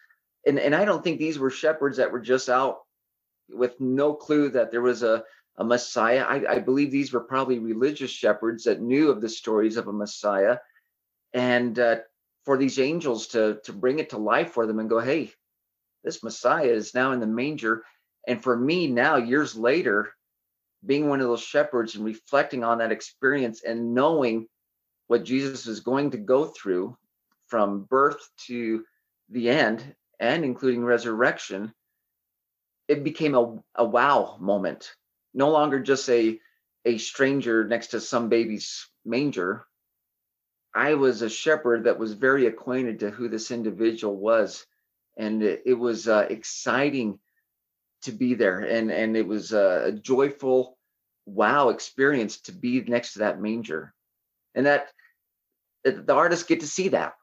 And, 0.46 0.58
and 0.58 0.74
I 0.74 0.86
don't 0.86 1.04
think 1.04 1.20
these 1.20 1.38
were 1.38 1.52
shepherds 1.52 1.98
that 1.98 2.12
were 2.12 2.22
just 2.22 2.50
out 2.50 2.80
with 3.50 3.80
no 3.80 4.14
clue 4.14 4.50
that 4.50 4.72
there 4.72 4.82
was 4.82 5.04
a, 5.04 5.24
a 5.58 5.64
Messiah. 5.64 6.24
I, 6.28 6.56
I 6.56 6.60
believe 6.60 6.92
these 6.92 7.14
were 7.14 7.20
probably 7.20 7.60
religious 7.60 8.12
shepherds 8.12 8.64
that 8.64 8.82
knew 8.82 9.12
of 9.12 9.22
the 9.22 9.30
stories 9.30 9.78
of 9.78 9.88
a 9.88 9.94
Messiah. 9.94 10.58
And 11.34 11.78
uh, 11.78 11.98
for 12.50 12.58
these 12.58 12.80
angels 12.80 13.28
to, 13.28 13.60
to 13.64 13.72
bring 13.72 14.00
it 14.00 14.10
to 14.10 14.18
life 14.18 14.54
for 14.54 14.66
them 14.66 14.80
and 14.80 14.90
go, 14.90 14.98
hey, 15.00 15.32
this 16.04 16.24
Messiah 16.24 16.64
is 16.64 16.96
now 16.96 17.12
in 17.12 17.20
the 17.20 17.28
manger. 17.28 17.84
And 18.28 18.42
for 18.42 18.58
me 18.58 18.88
now, 18.88 19.18
years 19.18 19.56
later, 19.56 20.12
being 20.84 21.08
one 21.08 21.22
of 21.22 21.28
those 21.28 21.44
shepherds 21.44 21.94
and 21.94 22.04
reflecting 22.04 22.64
on 22.64 22.80
that 22.80 22.92
experience 22.92 23.62
and 23.64 23.94
knowing 23.94 24.48
what 25.06 25.26
Jesus 25.26 25.68
is 25.68 25.82
going 25.82 26.10
to 26.10 26.18
go 26.18 26.46
through 26.46 26.98
from 27.50 27.84
birth 27.84 28.28
to 28.48 28.84
the 29.30 29.52
end 29.52 29.84
and 30.20 30.44
including 30.44 30.84
resurrection, 30.84 31.72
it 32.88 33.04
became 33.04 33.36
a, 33.36 33.60
a 33.76 33.86
wow 33.86 34.38
moment. 34.40 34.92
No 35.36 35.52
longer 35.52 35.80
just 35.80 36.10
a 36.10 36.40
a 36.84 36.98
stranger 36.98 37.68
next 37.68 37.90
to 37.90 38.02
some 38.02 38.28
baby's 38.28 38.88
manger. 39.06 39.68
I 40.74 40.94
was 40.94 41.22
a 41.22 41.30
shepherd 41.30 41.86
that 41.86 41.98
was 41.98 42.14
very 42.14 42.46
acquainted 42.46 43.00
to 43.00 43.10
who 43.10 43.28
this 43.28 43.52
individual 43.52 44.16
was, 44.16 44.66
and 45.18 45.42
it, 45.44 45.64
it 45.66 45.74
was 45.74 46.08
uh, 46.08 46.28
exciting 46.30 47.20
to 48.04 48.12
be 48.12 48.34
there, 48.34 48.60
and 48.60 48.92
and 48.92 49.18
it 49.18 49.28
was 49.28 49.52
a 49.52 49.92
joyful, 50.02 50.78
wow 51.26 51.70
experience 51.70 52.42
to 52.42 52.52
be 52.52 52.82
next 52.82 53.14
to 53.14 53.20
that 53.20 53.42
manger, 53.42 53.94
and 54.56 54.66
that 54.66 54.90
the 55.84 56.14
artists 56.14 56.46
get 56.46 56.60
to 56.62 56.68
see 56.68 56.90
that. 56.90 57.16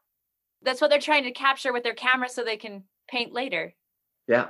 That's 0.61 0.81
what 0.81 0.89
they're 0.89 0.99
trying 0.99 1.23
to 1.23 1.31
capture 1.31 1.71
with 1.71 1.83
their 1.83 1.93
camera, 1.93 2.29
so 2.29 2.43
they 2.43 2.57
can 2.57 2.83
paint 3.09 3.33
later. 3.33 3.73
Yeah. 4.27 4.47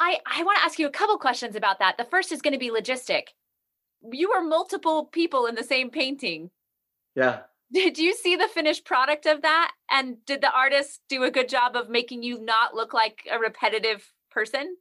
I, 0.00 0.18
I 0.26 0.42
want 0.42 0.58
to 0.58 0.64
ask 0.64 0.78
you 0.78 0.86
a 0.86 0.90
couple 0.90 1.16
questions 1.18 1.54
about 1.54 1.78
that. 1.78 1.98
The 1.98 2.04
first 2.04 2.32
is 2.32 2.42
going 2.42 2.52
to 2.52 2.58
be 2.58 2.70
logistic. 2.70 3.28
You 4.10 4.30
were 4.34 4.42
multiple 4.42 5.04
people 5.04 5.46
in 5.46 5.54
the 5.54 5.62
same 5.62 5.90
painting. 5.90 6.50
Yeah. 7.14 7.40
Did 7.82 7.98
you 7.98 8.14
see 8.14 8.36
the 8.36 8.46
finished 8.46 8.84
product 8.84 9.26
of 9.26 9.42
that? 9.42 9.72
And 9.90 10.24
did 10.26 10.40
the 10.40 10.52
artist 10.52 11.00
do 11.08 11.24
a 11.24 11.30
good 11.30 11.48
job 11.48 11.74
of 11.74 11.90
making 11.90 12.22
you 12.22 12.40
not 12.40 12.72
look 12.72 12.94
like 12.94 13.26
a 13.28 13.36
repetitive 13.36 14.08
person? 14.30 14.76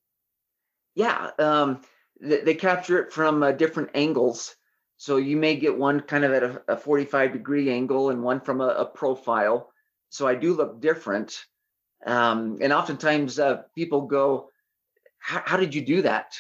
Yeah. 0.93 1.31
Um, 1.39 1.81
they, 2.21 2.41
they 2.41 2.53
capture 2.53 2.99
it 2.99 3.11
from 3.11 3.41
uh, 3.41 3.51
different 3.51 3.89
angles. 3.95 4.55
So 4.97 5.17
you 5.17 5.37
may 5.37 5.55
get 5.55 5.75
one 5.75 6.01
kind 6.01 6.23
of 6.23 6.33
at 6.33 6.43
a, 6.43 6.61
a 6.67 6.77
45 6.77 7.33
degree 7.33 7.71
angle 7.71 8.11
and 8.11 8.21
one 8.21 8.39
from 8.41 8.61
a, 8.61 8.67
a 8.67 8.85
profile. 8.85 9.71
So 10.09 10.27
I 10.27 10.35
do 10.35 10.53
look 10.53 10.79
different. 10.79 11.45
Um, 12.05 12.59
and 12.61 12.71
oftentimes 12.71 13.39
uh, 13.39 13.63
people 13.73 14.01
go, 14.01 14.49
how 15.17 15.57
did 15.57 15.73
you 15.73 15.81
do 15.81 16.03
that? 16.03 16.35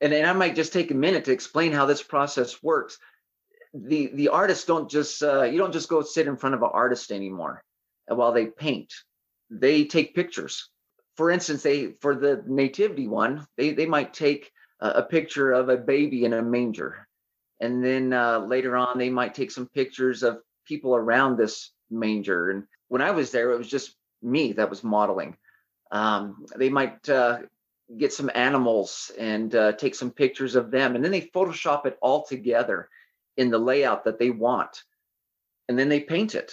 And 0.00 0.12
then 0.12 0.24
I 0.24 0.32
might 0.32 0.54
just 0.54 0.72
take 0.72 0.90
a 0.92 0.94
minute 0.94 1.26
to 1.26 1.32
explain 1.32 1.72
how 1.72 1.84
this 1.84 2.02
process 2.02 2.62
works. 2.62 2.98
The 3.72 4.10
the 4.14 4.28
artists 4.28 4.64
don't 4.64 4.90
just 4.90 5.22
uh, 5.22 5.42
you 5.42 5.58
don't 5.58 5.72
just 5.72 5.88
go 5.88 6.02
sit 6.02 6.26
in 6.26 6.36
front 6.36 6.54
of 6.54 6.62
an 6.62 6.70
artist 6.72 7.12
anymore 7.12 7.62
while 8.06 8.32
they 8.32 8.46
paint. 8.46 8.92
They 9.50 9.84
take 9.84 10.14
pictures. 10.14 10.68
For 11.16 11.30
instance, 11.30 11.62
they 11.62 11.92
for 12.00 12.14
the 12.14 12.42
nativity 12.46 13.06
one, 13.06 13.46
they 13.56 13.72
they 13.72 13.86
might 13.86 14.12
take 14.12 14.50
a, 14.80 15.02
picture 15.02 15.52
of 15.52 15.68
a 15.68 15.76
baby 15.76 16.24
in 16.24 16.32
a 16.32 16.42
manger, 16.42 17.06
and 17.60 17.84
then 17.84 18.12
uh, 18.12 18.38
later 18.40 18.76
on 18.76 18.98
they 18.98 19.10
might 19.10 19.34
take 19.34 19.50
some 19.50 19.68
pictures 19.68 20.22
of 20.22 20.40
people 20.64 20.96
around 20.96 21.36
this 21.36 21.70
manger. 21.90 22.50
And 22.50 22.64
when 22.88 23.02
I 23.02 23.10
was 23.10 23.30
there, 23.30 23.52
it 23.52 23.58
was 23.58 23.68
just 23.68 23.94
me 24.22 24.54
that 24.54 24.70
was 24.70 24.82
modeling. 24.82 25.36
Um, 25.92 26.46
they 26.56 26.70
might 26.70 27.08
uh, 27.08 27.40
get 27.96 28.12
some 28.12 28.30
animals 28.34 29.10
and 29.18 29.54
uh, 29.54 29.72
take 29.72 29.94
some 29.94 30.10
pictures 30.10 30.56
of 30.56 30.70
them, 30.70 30.94
and 30.94 31.04
then 31.04 31.12
they 31.12 31.22
Photoshop 31.22 31.86
it 31.86 31.98
all 32.00 32.24
together 32.24 32.88
in 33.40 33.50
the 33.50 33.58
layout 33.58 34.04
that 34.04 34.18
they 34.18 34.28
want, 34.28 34.84
and 35.66 35.78
then 35.78 35.88
they 35.88 36.00
paint 36.00 36.34
it. 36.34 36.52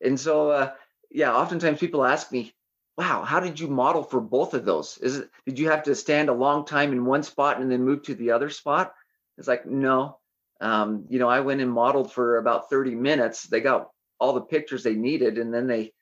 And 0.00 0.18
so, 0.18 0.50
uh, 0.50 0.72
yeah, 1.10 1.34
oftentimes 1.34 1.80
people 1.80 2.04
ask 2.04 2.30
me, 2.30 2.54
"Wow, 2.96 3.24
how 3.24 3.40
did 3.40 3.58
you 3.58 3.66
model 3.66 4.04
for 4.04 4.20
both 4.20 4.54
of 4.54 4.64
those? 4.64 4.98
Is 4.98 5.18
it 5.18 5.30
did 5.46 5.58
you 5.58 5.68
have 5.68 5.82
to 5.82 5.96
stand 5.96 6.28
a 6.28 6.32
long 6.46 6.64
time 6.64 6.92
in 6.92 7.04
one 7.04 7.24
spot 7.24 7.60
and 7.60 7.68
then 7.68 7.82
move 7.82 8.04
to 8.04 8.14
the 8.14 8.30
other 8.30 8.50
spot?" 8.50 8.94
It's 9.36 9.48
like, 9.48 9.66
no. 9.66 10.20
Um, 10.60 11.06
you 11.08 11.18
know, 11.18 11.28
I 11.28 11.40
went 11.40 11.60
and 11.60 11.72
modeled 11.72 12.12
for 12.12 12.36
about 12.36 12.70
30 12.70 12.94
minutes. 12.94 13.44
They 13.44 13.60
got 13.60 13.90
all 14.20 14.34
the 14.34 14.42
pictures 14.42 14.84
they 14.84 14.94
needed, 14.94 15.38
and 15.38 15.52
then 15.52 15.66
they 15.66 15.92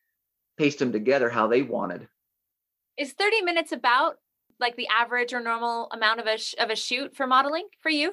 paste 0.58 0.80
them 0.80 0.92
together 0.92 1.30
how 1.30 1.46
they 1.46 1.62
wanted. 1.62 2.08
Is 2.98 3.14
30 3.14 3.40
minutes 3.40 3.72
about 3.72 4.16
like 4.60 4.76
the 4.76 4.88
average 4.88 5.32
or 5.32 5.40
normal 5.40 5.88
amount 5.92 6.20
of 6.20 6.26
a 6.26 6.36
sh- 6.36 6.56
of 6.58 6.68
a 6.68 6.76
shoot 6.76 7.16
for 7.16 7.26
modeling 7.26 7.68
for 7.80 7.88
you? 7.90 8.12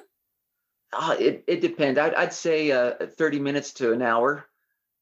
Uh, 0.92 1.16
it 1.18 1.44
it 1.46 1.60
depends. 1.60 1.98
I'd 1.98 2.14
I'd 2.14 2.32
say 2.32 2.70
uh, 2.70 2.94
30 3.06 3.40
minutes 3.40 3.72
to 3.74 3.92
an 3.92 4.02
hour. 4.02 4.46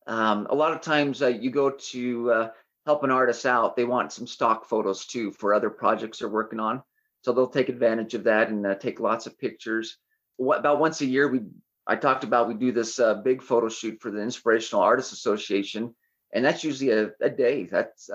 Um, 0.06 0.46
a 0.50 0.54
lot 0.54 0.72
of 0.72 0.80
times 0.80 1.22
uh, 1.22 1.28
you 1.28 1.50
go 1.50 1.70
to 1.70 2.30
uh, 2.30 2.50
help 2.84 3.04
an 3.04 3.10
artist 3.10 3.46
out, 3.46 3.76
they 3.76 3.84
want 3.84 4.12
some 4.12 4.26
stock 4.26 4.66
photos 4.66 5.06
too 5.06 5.30
for 5.30 5.54
other 5.54 5.70
projects 5.70 6.18
they're 6.18 6.28
working 6.28 6.60
on. 6.60 6.82
So 7.22 7.32
they'll 7.32 7.46
take 7.46 7.70
advantage 7.70 8.12
of 8.14 8.24
that 8.24 8.50
and 8.50 8.66
uh, 8.66 8.74
take 8.74 9.00
lots 9.00 9.26
of 9.26 9.38
pictures. 9.38 9.96
What, 10.36 10.58
about 10.58 10.80
once 10.80 11.00
a 11.00 11.06
year, 11.06 11.28
we 11.28 11.40
I 11.86 11.96
talked 11.96 12.24
about 12.24 12.48
we 12.48 12.54
do 12.54 12.72
this 12.72 13.00
big 13.22 13.42
photo 13.42 13.68
shoot 13.68 14.00
for 14.00 14.10
the 14.10 14.20
Inspirational 14.20 14.82
Artists 14.82 15.12
Association, 15.12 15.94
and 16.32 16.44
that's 16.44 16.64
usually 16.64 16.90
a, 16.90 17.10
a 17.20 17.30
day. 17.30 17.64
That's 17.64 18.10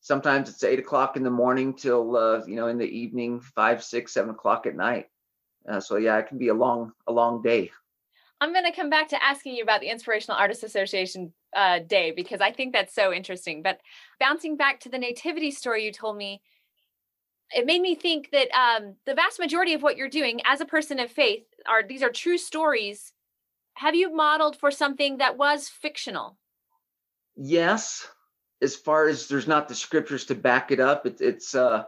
sometimes 0.00 0.48
it's 0.48 0.64
eight 0.64 0.80
o'clock 0.80 1.16
in 1.16 1.22
the 1.22 1.30
morning 1.30 1.74
till 1.74 2.44
you 2.46 2.56
know 2.56 2.66
in 2.66 2.78
the 2.78 2.86
evening 2.86 3.40
five 3.40 3.82
six 3.84 4.12
seven 4.12 4.30
o'clock 4.30 4.66
at 4.66 4.76
night 4.76 5.06
uh, 5.68 5.80
so 5.80 5.96
yeah 5.96 6.18
it 6.18 6.26
can 6.26 6.38
be 6.38 6.48
a 6.48 6.54
long 6.54 6.92
a 7.06 7.12
long 7.12 7.42
day. 7.42 7.70
I'm 8.40 8.52
going 8.52 8.64
to 8.64 8.72
come 8.72 8.90
back 8.90 9.08
to 9.10 9.22
asking 9.22 9.54
you 9.54 9.62
about 9.62 9.80
the 9.80 9.88
inspirational 9.88 10.36
artists 10.36 10.64
association 10.64 11.32
uh, 11.54 11.78
day 11.78 12.10
because 12.10 12.40
i 12.40 12.50
think 12.50 12.72
that's 12.72 12.94
so 12.94 13.12
interesting. 13.12 13.62
But 13.62 13.80
bouncing 14.18 14.56
back 14.56 14.80
to 14.80 14.88
the 14.88 14.98
nativity 14.98 15.50
story 15.50 15.84
you 15.84 15.92
told 15.92 16.16
me 16.16 16.42
it 17.54 17.66
made 17.66 17.82
me 17.82 17.94
think 17.94 18.30
that 18.30 18.48
um, 18.52 18.94
the 19.04 19.14
vast 19.14 19.38
majority 19.38 19.74
of 19.74 19.82
what 19.82 19.98
you're 19.98 20.08
doing 20.08 20.40
as 20.46 20.62
a 20.62 20.64
person 20.66 20.98
of 20.98 21.10
faith 21.10 21.44
are 21.68 21.82
these 21.86 22.02
are 22.02 22.10
true 22.10 22.38
stories. 22.38 23.12
Have 23.74 23.94
you 23.94 24.14
modeled 24.14 24.56
for 24.56 24.70
something 24.70 25.18
that 25.18 25.36
was 25.36 25.68
fictional? 25.68 26.38
Yes 27.36 28.06
as 28.62 28.76
far 28.76 29.08
as 29.08 29.26
there's 29.26 29.48
not 29.48 29.68
the 29.68 29.74
scriptures 29.74 30.24
to 30.26 30.34
back 30.36 30.70
it 30.70 30.80
up, 30.80 31.04
it, 31.04 31.20
it's 31.20 31.54
uh, 31.54 31.82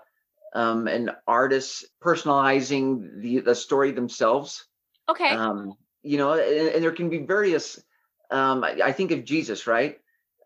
um, 0.54 0.86
an 0.86 1.10
artist 1.26 1.84
personalizing 2.02 3.20
the 3.20 3.40
the 3.40 3.54
story 3.54 3.90
themselves. 3.90 4.66
Okay. 5.08 5.30
Um, 5.30 5.74
you 6.02 6.18
know, 6.18 6.34
and, 6.34 6.68
and, 6.68 6.82
there 6.82 6.92
can 6.92 7.10
be 7.10 7.18
various. 7.18 7.82
Um, 8.30 8.64
I, 8.64 8.78
I, 8.84 8.92
think 8.92 9.10
of 9.10 9.24
Jesus, 9.24 9.66
right? 9.66 9.98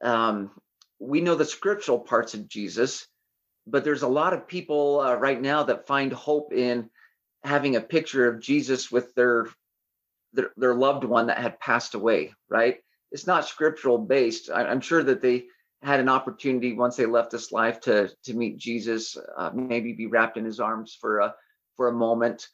Um, 0.03 0.51
we 0.99 1.21
know 1.21 1.35
the 1.35 1.45
scriptural 1.45 1.99
parts 2.01 2.35
of 2.35 2.49
Jesus, 2.49 3.07
but 3.67 3.85
there's 3.85 4.03
a 4.03 4.09
lot 4.09 4.33
of 4.33 4.49
people 4.49 5.01
uh, 5.01 5.15
right 5.15 5.41
now 5.41 5.65
that 5.65 5.87
find 5.87 6.13
hope 6.13 6.53
in 6.53 6.91
having 7.45 7.77
a 7.77 7.81
picture 7.81 8.27
of 8.29 8.41
Jesus 8.41 8.91
with 8.91 9.15
their, 9.15 9.47
their 10.33 10.51
their 10.57 10.75
loved 10.75 11.05
one 11.05 11.27
that 11.27 11.39
had 11.39 11.61
passed 11.61 11.95
away. 11.95 12.35
Right? 12.49 12.79
It's 13.13 13.27
not 13.27 13.47
scriptural 13.47 13.99
based. 13.99 14.51
I, 14.51 14.65
I'm 14.65 14.81
sure 14.81 15.03
that 15.03 15.21
they 15.21 15.47
had 15.83 16.01
an 16.01 16.09
opportunity 16.09 16.73
once 16.73 16.97
they 16.97 17.07
left 17.07 17.31
this 17.31 17.53
life 17.53 17.81
to 17.81 18.11
to 18.25 18.35
meet 18.35 18.59
Jesus, 18.59 19.17
uh, 19.37 19.51
maybe 19.55 19.93
be 19.93 20.07
wrapped 20.07 20.37
in 20.37 20.45
His 20.45 20.61
arms 20.61 20.97
for 21.01 21.21
a 21.21 21.35
for 21.77 21.89
a 21.89 21.93
moment. 21.93 22.49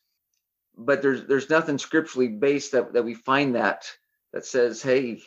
But 0.77 1.03
there's 1.03 1.27
there's 1.27 1.51
nothing 1.51 1.79
scripturally 1.79 2.29
based 2.29 2.73
that 2.73 2.93
that 2.93 3.05
we 3.05 3.15
find 3.15 3.55
that 3.55 3.91
that 4.33 4.45
says, 4.45 4.83
hey, 4.83 5.23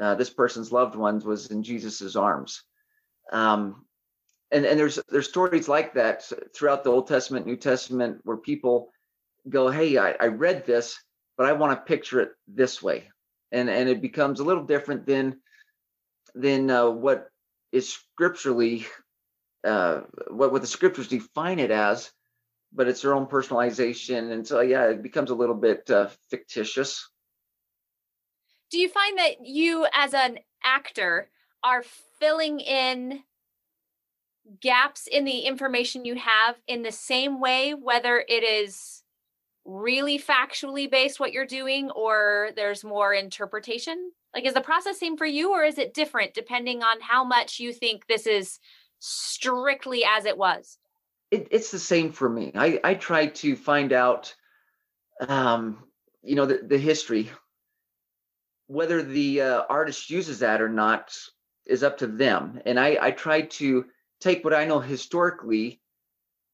uh, 0.00 0.14
this 0.16 0.30
person's 0.30 0.72
loved 0.72 0.96
ones 0.96 1.24
was 1.24 1.50
in 1.50 1.62
Jesus's 1.62 2.16
arms. 2.16 2.62
Um, 3.32 3.86
and 4.50 4.64
and 4.64 4.78
there's 4.78 4.98
there's 5.08 5.28
stories 5.28 5.68
like 5.68 5.94
that 5.94 6.30
throughout 6.54 6.84
the 6.84 6.90
Old 6.90 7.06
Testament, 7.06 7.46
New 7.46 7.56
Testament, 7.56 8.20
where 8.24 8.36
people 8.36 8.90
go, 9.48 9.70
hey, 9.70 9.96
I, 9.96 10.16
I 10.20 10.26
read 10.26 10.66
this, 10.66 10.98
but 11.36 11.46
I 11.46 11.52
want 11.52 11.72
to 11.72 11.88
picture 11.88 12.20
it 12.20 12.32
this 12.48 12.82
way, 12.82 13.08
and 13.52 13.70
and 13.70 13.88
it 13.88 14.02
becomes 14.02 14.40
a 14.40 14.44
little 14.44 14.64
different 14.64 15.06
than 15.06 15.40
than 16.34 16.70
uh, 16.70 16.90
what 16.90 17.29
is 17.72 17.92
scripturally 17.92 18.86
uh, 19.64 20.00
what 20.28 20.52
what 20.52 20.62
the 20.62 20.66
scriptures 20.66 21.08
define 21.08 21.58
it 21.58 21.70
as, 21.70 22.10
but 22.72 22.88
it's 22.88 23.02
their 23.02 23.14
own 23.14 23.26
personalization, 23.26 24.32
and 24.32 24.46
so 24.46 24.60
yeah, 24.60 24.86
it 24.86 25.02
becomes 25.02 25.30
a 25.30 25.34
little 25.34 25.54
bit 25.54 25.90
uh, 25.90 26.08
fictitious. 26.30 27.08
Do 28.70 28.78
you 28.78 28.88
find 28.88 29.18
that 29.18 29.44
you, 29.44 29.86
as 29.92 30.14
an 30.14 30.38
actor, 30.64 31.28
are 31.64 31.84
filling 32.18 32.60
in 32.60 33.22
gaps 34.60 35.06
in 35.06 35.24
the 35.24 35.40
information 35.40 36.04
you 36.04 36.14
have 36.14 36.56
in 36.66 36.82
the 36.82 36.92
same 36.92 37.40
way, 37.40 37.74
whether 37.74 38.24
it 38.28 38.42
is 38.42 39.02
really 39.64 40.18
factually 40.18 40.90
based 40.90 41.20
what 41.20 41.32
you're 41.32 41.46
doing 41.46 41.90
or 41.90 42.50
there's 42.56 42.84
more 42.84 43.12
interpretation? 43.12 44.12
Like, 44.34 44.46
is 44.46 44.54
the 44.54 44.60
process 44.60 44.98
same 44.98 45.16
for 45.16 45.26
you, 45.26 45.52
or 45.52 45.64
is 45.64 45.78
it 45.78 45.94
different 45.94 46.34
depending 46.34 46.82
on 46.82 47.00
how 47.00 47.24
much 47.24 47.58
you 47.58 47.72
think 47.72 48.06
this 48.06 48.26
is 48.26 48.58
strictly 49.00 50.04
as 50.04 50.24
it 50.24 50.38
was? 50.38 50.78
It, 51.30 51.48
it's 51.50 51.70
the 51.70 51.78
same 51.78 52.12
for 52.12 52.28
me. 52.28 52.52
I, 52.54 52.80
I 52.84 52.94
try 52.94 53.26
to 53.26 53.56
find 53.56 53.92
out, 53.92 54.34
um, 55.26 55.84
you 56.22 56.36
know, 56.36 56.46
the, 56.46 56.60
the 56.64 56.78
history. 56.78 57.30
Whether 58.66 59.02
the 59.02 59.40
uh, 59.40 59.62
artist 59.68 60.10
uses 60.10 60.38
that 60.40 60.60
or 60.60 60.68
not 60.68 61.16
is 61.66 61.82
up 61.82 61.98
to 61.98 62.06
them. 62.06 62.60
And 62.66 62.78
I, 62.78 62.98
I 63.00 63.10
try 63.10 63.42
to 63.42 63.86
take 64.20 64.44
what 64.44 64.54
I 64.54 64.64
know 64.64 64.78
historically, 64.78 65.80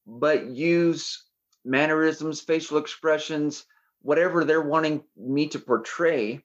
but 0.05 0.47
use 0.47 1.23
mannerisms, 1.63 2.41
facial 2.41 2.77
expressions, 2.77 3.65
whatever 4.01 4.45
they're 4.45 4.61
wanting 4.61 5.03
me 5.15 5.47
to 5.49 5.59
portray 5.59 6.43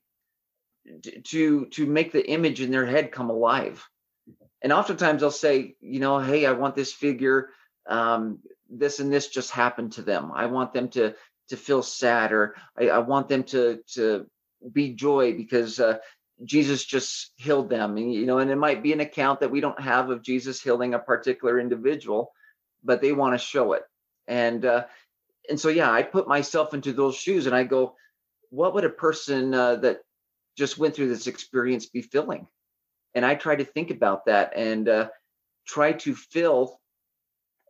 to 1.24 1.66
to 1.66 1.86
make 1.86 2.12
the 2.12 2.28
image 2.28 2.60
in 2.60 2.70
their 2.70 2.86
head 2.86 3.12
come 3.12 3.30
alive 3.30 3.86
and 4.62 4.72
oftentimes 4.72 5.20
they'll 5.20 5.30
say 5.30 5.74
you 5.80 6.00
know 6.00 6.18
hey 6.18 6.46
i 6.46 6.52
want 6.52 6.74
this 6.74 6.92
figure 6.92 7.50
um, 7.88 8.38
this 8.70 9.00
and 9.00 9.12
this 9.12 9.28
just 9.28 9.50
happened 9.50 9.92
to 9.92 10.02
them 10.02 10.32
i 10.34 10.46
want 10.46 10.72
them 10.72 10.88
to 10.88 11.14
to 11.48 11.56
feel 11.56 11.82
sad 11.82 12.32
or 12.32 12.54
I, 12.78 12.88
I 12.88 12.98
want 12.98 13.28
them 13.28 13.44
to 13.44 13.80
to 13.94 14.26
be 14.72 14.94
joy 14.94 15.36
because 15.36 15.80
uh, 15.80 15.98
Jesus 16.44 16.84
just 16.84 17.32
healed 17.36 17.68
them. 17.68 17.96
And, 17.96 18.12
you 18.12 18.26
know, 18.26 18.38
and 18.38 18.50
it 18.50 18.56
might 18.56 18.82
be 18.82 18.92
an 18.92 19.00
account 19.00 19.40
that 19.40 19.50
we 19.50 19.60
don't 19.60 19.80
have 19.80 20.10
of 20.10 20.22
Jesus 20.22 20.62
healing 20.62 20.94
a 20.94 20.98
particular 20.98 21.58
individual, 21.58 22.32
but 22.82 23.00
they 23.00 23.12
want 23.12 23.34
to 23.34 23.44
show 23.44 23.72
it. 23.72 23.82
And 24.26 24.64
uh, 24.64 24.84
and 25.48 25.58
so 25.58 25.68
yeah, 25.68 25.90
I 25.90 26.02
put 26.02 26.28
myself 26.28 26.74
into 26.74 26.92
those 26.92 27.16
shoes 27.16 27.46
and 27.46 27.54
I 27.54 27.64
go, 27.64 27.96
what 28.50 28.74
would 28.74 28.84
a 28.84 28.90
person 28.90 29.52
uh, 29.52 29.76
that 29.76 30.00
just 30.56 30.78
went 30.78 30.94
through 30.94 31.09
this 31.09 31.26
experience 31.26 31.87
be 31.87 32.02
feeling? 32.02 32.47
And 33.14 33.25
I 33.25 33.35
try 33.35 33.56
to 33.56 33.64
think 33.64 33.90
about 33.90 34.26
that 34.26 34.52
and 34.56 34.88
uh, 34.88 35.09
try 35.66 35.92
to 35.92 36.14
feel 36.14 36.80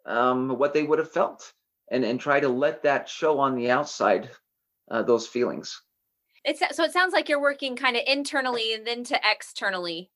um, 0.07 0.59
what 0.59 0.75
they 0.75 0.83
would 0.83 0.99
have 0.99 1.11
felt 1.11 1.53
and 1.93 2.05
and 2.05 2.19
try 2.21 2.41
to 2.41 2.49
let 2.49 2.83
that 2.83 3.09
show 3.09 3.39
on 3.39 3.55
the 3.55 3.71
outside 3.71 4.31
uh, 4.91 5.03
those 5.03 5.27
feelings 5.27 5.81
it's 6.45 6.61
so 6.75 6.83
it 6.85 6.93
sounds 6.93 7.13
like 7.13 7.29
you're 7.29 7.41
working 7.41 7.77
kind 7.77 7.97
of 7.97 8.03
internally 8.07 8.75
and 8.75 8.87
then 8.87 9.05
to 9.05 9.19
externally 9.25 10.11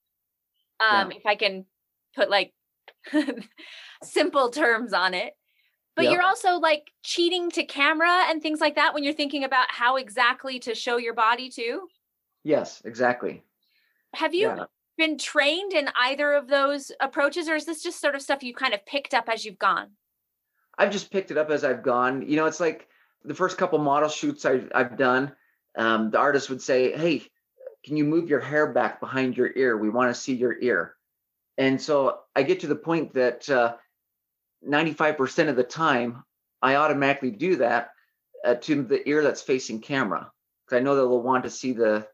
um 0.81 1.11
yeah. 1.11 1.17
if 1.19 1.27
i 1.27 1.37
can 1.37 1.65
put 2.15 2.31
like 2.31 2.53
simple 4.03 4.51
terms 4.51 4.93
on 4.93 5.15
it 5.15 5.35
but 5.95 6.05
yep. 6.05 6.13
you're 6.13 6.23
also 6.23 6.57
like 6.57 6.91
cheating 7.03 7.51
to 7.51 7.65
camera 7.65 8.25
and 8.29 8.43
things 8.43 8.61
like 8.61 8.75
that 8.75 8.93
when 8.93 9.05
you're 9.05 9.13
thinking 9.13 9.45
about 9.45 9.71
how 9.71 9.97
exactly 9.97 10.59
to 10.59 10.75
show 10.75 10.97
your 10.97 11.15
body 11.15 11.49
too 11.49 11.87
yes 12.47 12.83
exactly 12.85 13.43
have 14.15 14.35
you 14.35 14.47
yeah. 14.47 14.65
been 14.97 15.19
trained 15.19 15.73
in 15.73 15.89
either 15.97 16.33
of 16.33 16.49
those 16.49 16.93
approaches 17.01 17.49
or 17.49 17.55
is 17.55 17.67
this 17.67 17.83
just 17.83 18.01
sort 18.01 18.15
of 18.15 18.23
stuff 18.23 18.43
you 18.43 18.55
kind 18.55 18.75
of 18.75 18.85
picked 18.87 19.15
up 19.15 19.29
as 19.29 19.45
you've 19.45 19.59
gone 19.59 19.89
i've 20.79 20.91
just 20.91 21.11
picked 21.11 21.31
it 21.31 21.39
up 21.39 21.51
as 21.51 21.65
i've 21.65 21.83
gone 21.83 22.27
you 22.27 22.37
know 22.37 22.47
it's 22.47 22.61
like 22.61 22.89
the 23.25 23.35
first 23.35 23.59
couple 23.59 23.79
model 23.79 24.09
shoots 24.09 24.45
I've, 24.45 24.71
I've 24.75 24.97
done 24.97 25.33
um, 25.77 26.11
the 26.11 26.19
artist 26.19 26.49
would 26.51 26.63
say, 26.63 26.97
Hey, 26.97 27.23
can 27.85 27.97
you 27.97 28.05
move 28.05 28.29
your 28.29 28.41
hair 28.41 28.73
back 28.73 28.99
behind 28.99 29.37
your 29.37 29.51
ear? 29.55 29.77
We 29.77 29.91
want 29.91 30.13
to 30.13 30.21
see 30.21 30.35
your 30.35 30.59
ear. 30.61 30.95
And 31.59 31.81
so 31.81 32.21
I 32.35 32.43
get 32.43 32.61
to 32.61 32.67
the 32.67 32.77
point 32.77 33.15
that 33.15 33.49
uh, 33.49 33.77
95% 34.67 35.49
of 35.49 35.57
the 35.57 35.63
time, 35.63 36.25
I 36.63 36.77
automatically 36.77 37.31
do 37.31 37.57
that 37.57 37.91
uh, 38.45 38.55
to 38.55 38.83
the 38.83 39.07
ear 39.09 39.23
that's 39.23 39.43
facing 39.43 39.81
camera. 39.81 40.31
Because 40.65 40.81
I 40.81 40.83
know 40.83 40.97
they'll 40.97 41.23
want 41.23 41.45
to 41.45 41.51
see 41.51 41.73
the, 41.73 42.07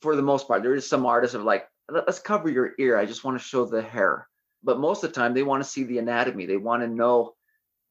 for 0.00 0.16
the 0.16 0.22
most 0.22 0.46
part, 0.46 0.62
there 0.62 0.74
is 0.74 0.88
some 0.88 1.06
artists 1.06 1.34
of 1.34 1.44
like, 1.44 1.66
let's 1.88 2.18
cover 2.18 2.50
your 2.50 2.72
ear. 2.78 2.96
I 2.96 3.06
just 3.06 3.24
want 3.24 3.38
to 3.38 3.44
show 3.44 3.64
the 3.64 3.82
hair. 3.82 4.28
But 4.62 4.80
most 4.80 5.04
of 5.04 5.12
the 5.12 5.20
time, 5.20 5.34
they 5.34 5.42
want 5.42 5.62
to 5.62 5.68
see 5.68 5.84
the 5.84 5.98
anatomy. 5.98 6.46
They 6.46 6.56
want 6.56 6.82
to 6.82 6.88
know 6.88 7.34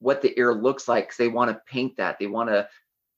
what 0.00 0.22
the 0.22 0.38
ear 0.38 0.54
looks 0.54 0.86
like. 0.86 1.16
They 1.16 1.28
want 1.28 1.50
to 1.50 1.62
paint 1.66 1.96
that. 1.96 2.18
They 2.18 2.26
want 2.26 2.50
to 2.50 2.68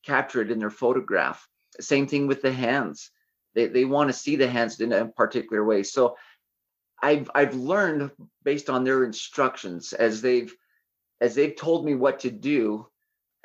capture 0.05 0.41
it 0.41 0.51
in 0.51 0.59
their 0.59 0.71
photograph. 0.71 1.47
Same 1.81 2.07
thing 2.07 2.27
with 2.27 2.43
the 2.43 2.53
hands. 2.53 3.11
They 3.55 3.67
they 3.67 3.85
want 3.85 4.09
to 4.09 4.13
see 4.13 4.37
the 4.37 4.49
hands 4.49 4.81
in 4.81 4.93
a 4.93 5.07
particular 5.07 5.65
way. 5.65 5.83
So 5.83 6.17
I've 7.03 7.31
I've 7.35 7.55
learned 7.55 8.11
based 8.45 8.71
on 8.71 8.85
their 8.85 9.05
instructions 9.05 9.93
as 9.93 10.23
they've 10.23 10.55
as 11.21 11.35
they've 11.35 11.57
told 11.57 11.85
me 11.85 11.95
what 11.95 12.21
to 12.21 12.31
do. 12.31 12.87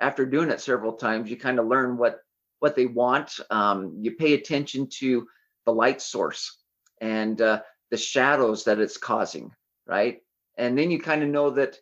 After 0.01 0.25
doing 0.25 0.49
it 0.49 0.59
several 0.59 0.93
times, 0.93 1.29
you 1.29 1.37
kind 1.37 1.59
of 1.59 1.67
learn 1.67 1.97
what 1.97 2.19
what 2.59 2.75
they 2.75 2.85
want. 2.85 3.39
Um, 3.49 3.97
you 3.99 4.11
pay 4.11 4.33
attention 4.33 4.87
to 4.99 5.27
the 5.65 5.73
light 5.73 6.01
source 6.01 6.57
and 7.01 7.41
uh, 7.41 7.61
the 7.91 7.97
shadows 7.97 8.63
that 8.65 8.79
it's 8.79 8.97
causing, 8.97 9.51
right? 9.85 10.21
And 10.57 10.77
then 10.77 10.91
you 10.91 10.99
kind 10.99 11.23
of 11.23 11.29
know 11.29 11.49
that, 11.51 11.77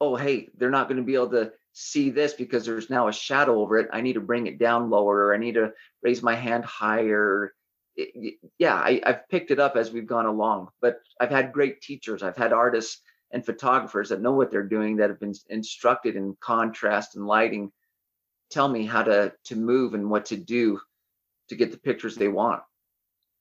oh, 0.00 0.16
hey, 0.16 0.48
they're 0.56 0.70
not 0.70 0.88
going 0.88 0.98
to 0.98 1.06
be 1.06 1.14
able 1.14 1.30
to 1.30 1.52
see 1.72 2.10
this 2.10 2.34
because 2.34 2.66
there's 2.66 2.90
now 2.90 3.08
a 3.08 3.12
shadow 3.12 3.60
over 3.60 3.78
it. 3.78 3.88
I 3.92 4.00
need 4.00 4.14
to 4.14 4.20
bring 4.20 4.46
it 4.46 4.58
down 4.58 4.90
lower, 4.90 5.26
or 5.26 5.34
I 5.34 5.38
need 5.38 5.54
to 5.54 5.72
raise 6.02 6.22
my 6.22 6.34
hand 6.34 6.64
higher. 6.64 7.54
It, 7.96 8.34
yeah, 8.58 8.74
I, 8.74 9.00
I've 9.04 9.28
picked 9.28 9.50
it 9.50 9.60
up 9.60 9.76
as 9.76 9.90
we've 9.90 10.06
gone 10.06 10.26
along, 10.26 10.68
but 10.80 11.00
I've 11.20 11.30
had 11.30 11.52
great 11.52 11.80
teachers. 11.80 12.22
I've 12.22 12.36
had 12.36 12.52
artists 12.52 13.00
and 13.30 13.44
photographers 13.44 14.10
that 14.10 14.20
know 14.20 14.32
what 14.32 14.50
they're 14.50 14.62
doing, 14.62 14.96
that 14.96 15.08
have 15.08 15.20
been 15.20 15.34
instructed 15.48 16.16
in 16.16 16.36
contrast 16.40 17.16
and 17.16 17.26
lighting, 17.26 17.72
tell 18.50 18.68
me 18.68 18.84
how 18.84 19.02
to 19.02 19.32
to 19.44 19.56
move 19.56 19.94
and 19.94 20.10
what 20.10 20.26
to 20.26 20.36
do 20.36 20.78
to 21.48 21.56
get 21.56 21.72
the 21.72 21.78
pictures 21.78 22.16
they 22.16 22.28
want. 22.28 22.62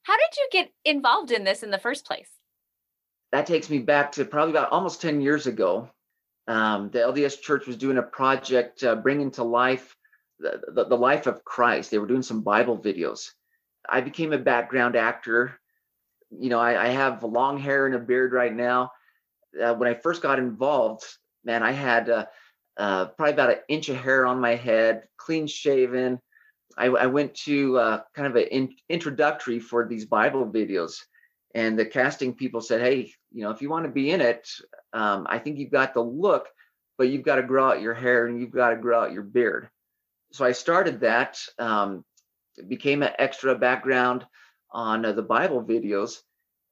How 0.04 0.16
did 0.18 0.38
you 0.38 0.48
get 0.52 0.72
involved 0.86 1.32
in 1.32 1.44
this 1.44 1.64
in 1.64 1.72
the 1.72 1.78
first 1.78 2.06
place? 2.06 2.30
That 3.32 3.46
takes 3.46 3.70
me 3.70 3.80
back 3.80 4.12
to 4.14 4.26
probably 4.26 4.52
about 4.52 4.72
almost 4.72 5.02
10 5.02 5.22
years 5.22 5.48
ago 5.48 5.90
um, 6.48 6.90
the 6.92 7.00
LDS 7.00 7.42
Church 7.42 7.68
was 7.68 7.78
doing 7.78 7.98
a 7.98 8.04
project 8.04 8.84
uh, 8.84 8.96
bringing 8.96 9.32
to 9.32 9.44
life 9.44 9.96
the, 10.40 10.60
the, 10.74 10.86
the, 10.86 10.98
life 10.98 11.28
of 11.28 11.46
Christ. 11.46 11.92
They 11.92 12.00
were 12.00 12.08
doing 12.08 12.24
some 12.24 12.42
Bible 12.42 12.78
videos. 12.78 13.30
I 13.88 14.02
became 14.02 14.34
a 14.34 14.40
background 14.40 14.96
actor. 14.96 15.60
You 16.32 16.50
know, 16.50 16.60
I, 16.60 16.88
I 16.88 16.90
have 16.90 17.24
long 17.24 17.58
hair 17.58 17.86
and 17.86 17.96
a 17.96 18.00
beard 18.00 18.34
right 18.34 18.54
now. 18.54 18.92
Uh, 19.62 19.76
when 19.76 19.88
I 19.88 19.94
first 19.94 20.22
got 20.22 20.40
involved, 20.40 21.04
man, 21.44 21.62
I 21.64 21.72
had 21.72 22.10
uh, 22.10 22.26
uh 22.78 23.06
probably 23.08 23.34
about 23.34 23.52
an 23.52 23.60
inch 23.70 23.90
of 23.90 23.98
hair 23.98 24.26
on 24.26 24.40
my 24.40 24.56
head, 24.56 25.04
clean 25.18 25.46
shaven. 25.46 26.20
I, 26.78 26.88
I 26.88 27.06
went 27.08 27.34
to 27.46 27.78
uh, 27.78 28.02
kind 28.16 28.28
of 28.28 28.36
an 28.36 28.44
in, 28.44 28.76
introductory 28.90 29.60
for 29.60 29.88
these 29.88 30.06
Bible 30.06 30.46
videos 30.46 31.02
and 31.54 31.78
the 31.78 31.86
casting 31.86 32.34
people 32.34 32.62
said 32.62 32.82
hey 32.82 33.12
you 33.32 33.44
know 33.44 33.52
if 33.52 33.62
you 33.62 33.70
want 33.70 33.86
to 33.86 33.92
be 33.92 34.12
in 34.12 34.22
it 34.22 34.50
um, 34.94 35.28
i 35.30 35.38
think 35.38 35.58
you've 35.58 35.72
got 35.72 35.94
the 35.94 36.02
look 36.02 36.48
but 37.02 37.10
you've 37.10 37.24
got 37.24 37.38
to 37.38 37.42
grow 37.42 37.68
out 37.68 37.82
your 37.82 37.96
hair 37.96 38.28
and 38.28 38.40
you've 38.40 38.52
got 38.52 38.70
to 38.70 38.76
grow 38.76 39.02
out 39.02 39.12
your 39.12 39.24
beard. 39.24 39.68
So 40.34 40.46
i 40.46 40.52
started 40.52 41.00
that 41.00 41.40
um, 41.58 42.06
became 42.68 43.02
an 43.02 43.14
extra 43.18 43.56
background 43.56 44.24
on 44.72 45.04
uh, 45.04 45.12
the 45.12 45.24
bible 45.24 45.64
videos 45.64 46.20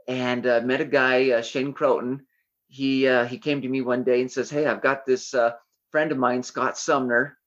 and 0.08 0.46
uh, 0.46 0.62
met 0.64 0.82
a 0.82 0.86
guy 0.86 1.32
uh, 1.32 1.42
shane 1.42 1.74
croton. 1.74 2.28
He 2.68 3.08
uh, 3.08 3.26
he 3.26 3.40
came 3.40 3.64
to 3.64 3.68
me 3.68 3.82
one 3.82 4.04
day 4.04 4.22
and 4.22 4.32
says 4.32 4.52
hey 4.52 4.68
i've 4.68 4.84
got 4.84 5.04
this 5.04 5.34
uh, 5.34 5.54
friend 5.92 6.12
of 6.12 6.20
mine 6.20 6.44
scott 6.44 6.78
sumner 6.78 7.39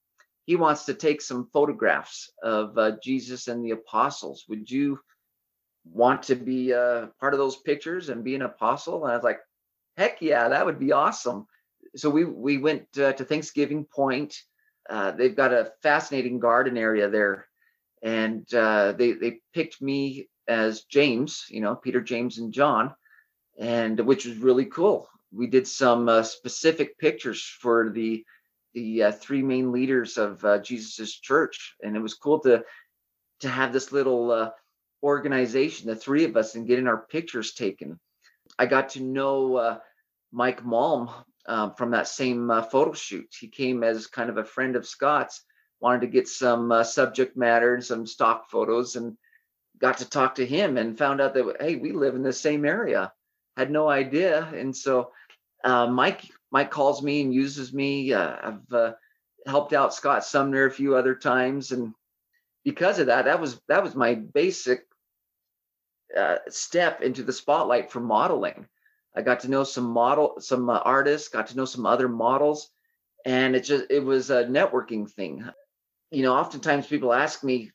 he 0.45 0.55
wants 0.55 0.85
to 0.85 0.93
take 0.93 1.21
some 1.21 1.49
photographs 1.53 2.31
of 2.43 2.77
uh, 2.77 2.91
jesus 3.03 3.47
and 3.47 3.63
the 3.63 3.71
apostles 3.71 4.45
would 4.47 4.69
you 4.69 4.99
want 5.85 6.23
to 6.23 6.35
be 6.35 6.71
a 6.71 7.09
part 7.19 7.33
of 7.33 7.39
those 7.39 7.57
pictures 7.57 8.09
and 8.09 8.23
be 8.23 8.35
an 8.35 8.41
apostle? 8.41 9.03
And 9.03 9.11
I 9.11 9.15
was 9.15 9.23
like, 9.23 9.39
heck 9.97 10.21
yeah, 10.21 10.49
that 10.49 10.65
would 10.65 10.79
be 10.79 10.91
awesome. 10.91 11.45
So 11.95 12.09
we 12.09 12.25
we 12.25 12.57
went 12.57 12.85
uh, 12.97 13.13
to 13.13 13.25
Thanksgiving 13.25 13.85
Point. 13.85 14.35
Uh, 14.89 15.11
they've 15.11 15.35
got 15.35 15.53
a 15.53 15.71
fascinating 15.81 16.39
garden 16.39 16.77
area 16.77 17.09
there, 17.09 17.47
and 18.01 18.51
uh, 18.53 18.93
they 18.93 19.13
they 19.13 19.41
picked 19.53 19.81
me 19.81 20.29
as 20.47 20.83
James, 20.83 21.45
you 21.49 21.61
know, 21.61 21.75
Peter, 21.75 22.01
James, 22.01 22.39
and 22.39 22.51
John, 22.51 22.93
and 23.59 23.99
which 23.99 24.25
was 24.25 24.37
really 24.37 24.65
cool. 24.65 25.07
We 25.31 25.47
did 25.47 25.67
some 25.67 26.09
uh, 26.09 26.23
specific 26.23 26.97
pictures 26.97 27.41
for 27.41 27.91
the 27.91 28.25
the 28.73 29.03
uh, 29.03 29.11
three 29.11 29.41
main 29.41 29.71
leaders 29.71 30.17
of 30.17 30.43
uh, 30.43 30.59
Jesus's 30.59 31.13
church, 31.13 31.75
and 31.83 31.95
it 31.95 31.99
was 31.99 32.13
cool 32.13 32.39
to 32.41 32.63
to 33.41 33.49
have 33.49 33.73
this 33.73 33.91
little 33.91 34.51
organization, 35.03 35.87
the 35.87 35.95
three 35.95 36.23
of 36.23 36.37
us, 36.37 36.55
and 36.55 36.65
getting 36.65 36.87
our 36.87 36.97
pictures 36.97 37.53
taken. 37.53 37.99
I 38.57 38.65
got 38.65 38.89
to 38.89 39.03
know 39.03 39.55
uh, 39.57 39.77
Mike 40.31 40.63
Malm 40.63 41.13
um, 41.45 41.73
from 41.75 41.91
that 41.91 42.07
same 42.07 42.49
uh, 42.49 42.63
photo 42.63 42.93
shoot. 42.93 43.27
He 43.37 43.49
came 43.49 43.83
as 43.83 44.07
kind 44.07 44.29
of 44.29 44.37
a 44.37 44.45
friend 44.45 44.75
of 44.75 44.87
Scott's, 44.87 45.43
wanted 45.81 46.01
to 46.01 46.07
get 46.07 46.27
some 46.29 46.71
uh, 46.71 46.83
subject 46.83 47.35
matter 47.35 47.75
and 47.75 47.83
some 47.83 48.07
stock 48.07 48.49
photos, 48.49 48.95
and 48.95 49.17
got 49.79 49.97
to 49.97 50.09
talk 50.09 50.35
to 50.35 50.45
him 50.45 50.77
and 50.77 50.97
found 50.97 51.19
out 51.19 51.33
that 51.33 51.57
hey, 51.59 51.75
we 51.75 51.91
live 51.91 52.15
in 52.15 52.23
the 52.23 52.33
same 52.33 52.63
area. 52.63 53.11
Had 53.57 53.69
no 53.69 53.89
idea, 53.89 54.47
and 54.55 54.75
so 54.75 55.11
uh, 55.63 55.87
Mike 55.87 56.23
Mike 56.53 56.69
calls 56.69 57.01
me 57.01 57.21
and 57.21 57.33
uses 57.33 57.73
me. 57.73 58.13
Uh, 58.13 58.35
I've 58.43 58.73
uh, 58.73 58.93
helped 59.47 59.73
out 59.73 59.93
Scott 59.93 60.23
Sumner 60.23 60.65
a 60.65 60.71
few 60.71 60.95
other 60.95 61.15
times, 61.15 61.71
and 61.71 61.93
because 62.63 62.99
of 62.99 63.07
that, 63.07 63.25
that 63.25 63.41
was 63.41 63.59
that 63.67 63.83
was 63.83 63.95
my 63.95 64.13
basic 64.13 64.85
uh, 66.15 66.37
step 66.49 67.01
into 67.01 67.23
the 67.23 67.33
spotlight 67.33 67.91
for 67.91 67.99
modeling. 67.99 68.67
I 69.15 69.23
got 69.23 69.41
to 69.41 69.49
know 69.49 69.63
some 69.63 69.85
model, 69.85 70.35
some 70.39 70.69
uh, 70.69 70.77
artists, 70.77 71.27
got 71.27 71.47
to 71.47 71.57
know 71.57 71.65
some 71.65 71.87
other 71.87 72.07
models, 72.07 72.69
and 73.25 73.55
it 73.55 73.61
just 73.61 73.85
it 73.89 74.03
was 74.03 74.29
a 74.29 74.45
networking 74.45 75.09
thing. 75.09 75.43
You 76.11 76.21
know, 76.21 76.35
oftentimes 76.35 76.85
people 76.85 77.13
ask 77.13 77.43
me, 77.43 77.71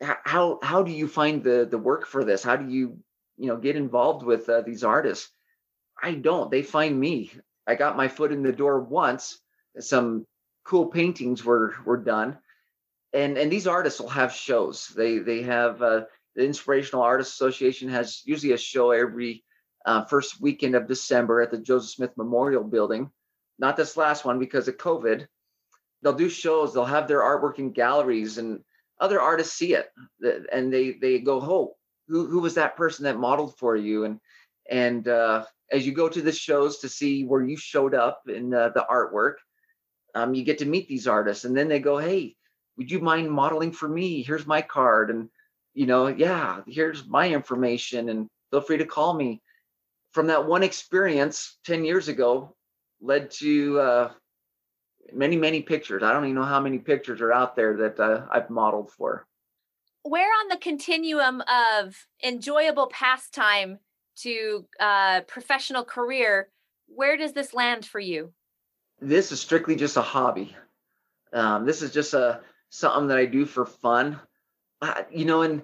how 0.00 0.58
how 0.62 0.82
do 0.82 0.92
you 0.92 1.08
find 1.08 1.44
the 1.44 1.68
the 1.70 1.78
work 1.78 2.06
for 2.06 2.24
this? 2.24 2.42
How 2.42 2.56
do 2.56 2.72
you 2.72 2.98
you 3.36 3.48
know 3.48 3.58
get 3.58 3.76
involved 3.76 4.24
with 4.24 4.48
uh, 4.48 4.62
these 4.62 4.82
artists? 4.82 5.30
I 6.02 6.12
don't. 6.12 6.50
They 6.50 6.62
find 6.62 6.98
me. 6.98 7.32
I 7.66 7.74
got 7.74 7.96
my 7.96 8.08
foot 8.08 8.32
in 8.32 8.42
the 8.42 8.52
door 8.52 8.80
once. 8.80 9.38
Some 9.78 10.26
cool 10.64 10.86
paintings 10.86 11.44
were 11.44 11.74
were 11.84 11.96
done, 11.96 12.38
and 13.12 13.38
and 13.38 13.50
these 13.50 13.66
artists 13.66 14.00
will 14.00 14.08
have 14.08 14.32
shows. 14.32 14.88
They 14.96 15.18
they 15.18 15.42
have 15.42 15.82
uh, 15.82 16.04
the 16.34 16.44
Inspirational 16.44 17.02
Artists 17.02 17.34
Association 17.34 17.88
has 17.90 18.22
usually 18.24 18.52
a 18.52 18.58
show 18.58 18.90
every 18.92 19.44
uh, 19.84 20.04
first 20.04 20.40
weekend 20.40 20.74
of 20.74 20.88
December 20.88 21.40
at 21.40 21.50
the 21.50 21.58
Joseph 21.58 21.90
Smith 21.90 22.16
Memorial 22.16 22.64
Building. 22.64 23.10
Not 23.58 23.76
this 23.76 23.96
last 23.96 24.24
one 24.24 24.38
because 24.38 24.68
of 24.68 24.76
COVID. 24.76 25.26
they'll 26.02 26.12
do 26.12 26.28
shows, 26.28 26.72
they'll 26.74 26.84
have 26.84 27.08
their 27.08 27.20
artwork 27.20 27.58
in 27.58 27.72
galleries, 27.72 28.38
and 28.38 28.60
other 29.00 29.20
artists 29.20 29.56
see 29.56 29.74
it, 29.74 29.90
and 30.52 30.72
they 30.72 30.92
they 30.92 31.18
go, 31.18 31.40
"Oh, 31.40 31.76
who 32.08 32.26
who 32.26 32.40
was 32.40 32.54
that 32.54 32.76
person 32.76 33.04
that 33.04 33.18
modeled 33.18 33.56
for 33.58 33.76
you?" 33.76 34.04
And 34.04 34.20
and 34.70 35.06
uh, 35.08 35.44
as 35.70 35.86
you 35.86 35.92
go 35.92 36.08
to 36.08 36.22
the 36.22 36.32
shows 36.32 36.78
to 36.78 36.88
see 36.88 37.24
where 37.24 37.42
you 37.42 37.56
showed 37.56 37.94
up 37.94 38.22
in 38.28 38.54
uh, 38.54 38.70
the 38.70 38.84
artwork, 38.90 39.34
um, 40.14 40.34
you 40.34 40.44
get 40.44 40.58
to 40.58 40.64
meet 40.64 40.88
these 40.88 41.06
artists, 41.06 41.44
and 41.44 41.56
then 41.56 41.68
they 41.68 41.78
go, 41.78 41.98
"Hey, 41.98 42.36
would 42.76 42.90
you 42.90 43.00
mind 43.00 43.30
modeling 43.30 43.72
for 43.72 43.88
me? 43.88 44.22
Here's 44.22 44.46
my 44.46 44.62
card, 44.62 45.10
and 45.10 45.28
you 45.74 45.86
know, 45.86 46.06
yeah, 46.08 46.60
here's 46.66 47.06
my 47.06 47.28
information, 47.28 48.08
and 48.08 48.28
feel 48.50 48.60
free 48.60 48.78
to 48.78 48.86
call 48.86 49.14
me." 49.14 49.42
From 50.12 50.28
that 50.28 50.46
one 50.46 50.62
experience 50.62 51.58
ten 51.64 51.84
years 51.84 52.08
ago, 52.08 52.56
led 53.00 53.30
to 53.32 53.80
uh, 53.80 54.12
many 55.12 55.36
many 55.36 55.62
pictures. 55.62 56.02
I 56.02 56.12
don't 56.12 56.24
even 56.24 56.36
know 56.36 56.44
how 56.44 56.60
many 56.60 56.78
pictures 56.78 57.20
are 57.20 57.32
out 57.32 57.56
there 57.56 57.76
that 57.76 58.00
uh, 58.00 58.26
I've 58.30 58.50
modeled 58.50 58.90
for. 58.92 59.26
Where 60.02 60.30
on 60.40 60.48
the 60.48 60.56
continuum 60.56 61.42
of 61.42 62.06
enjoyable 62.22 62.86
pastime 62.86 63.80
to 64.22 64.66
uh, 64.80 65.20
professional 65.22 65.84
career, 65.84 66.48
where 66.86 67.16
does 67.16 67.32
this 67.32 67.54
land 67.54 67.84
for 67.84 68.00
you? 68.00 68.32
This 69.00 69.32
is 69.32 69.40
strictly 69.40 69.76
just 69.76 69.96
a 69.96 70.02
hobby. 70.02 70.54
Um, 71.32 71.66
this 71.66 71.82
is 71.82 71.92
just 71.92 72.14
a 72.14 72.40
something 72.70 73.08
that 73.08 73.18
I 73.18 73.26
do 73.26 73.44
for 73.44 73.66
fun. 73.66 74.18
Uh, 74.80 75.02
you 75.10 75.24
know, 75.24 75.42
and 75.42 75.62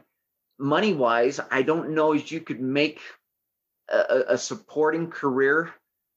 money 0.59 0.95
wise, 0.95 1.41
I 1.51 1.63
don't 1.63 1.91
know 1.91 2.13
if 2.13 2.33
you 2.33 2.41
could 2.41 2.61
make 2.61 3.01
a, 3.89 4.25
a 4.29 4.39
supporting 4.39 5.11
career 5.11 5.73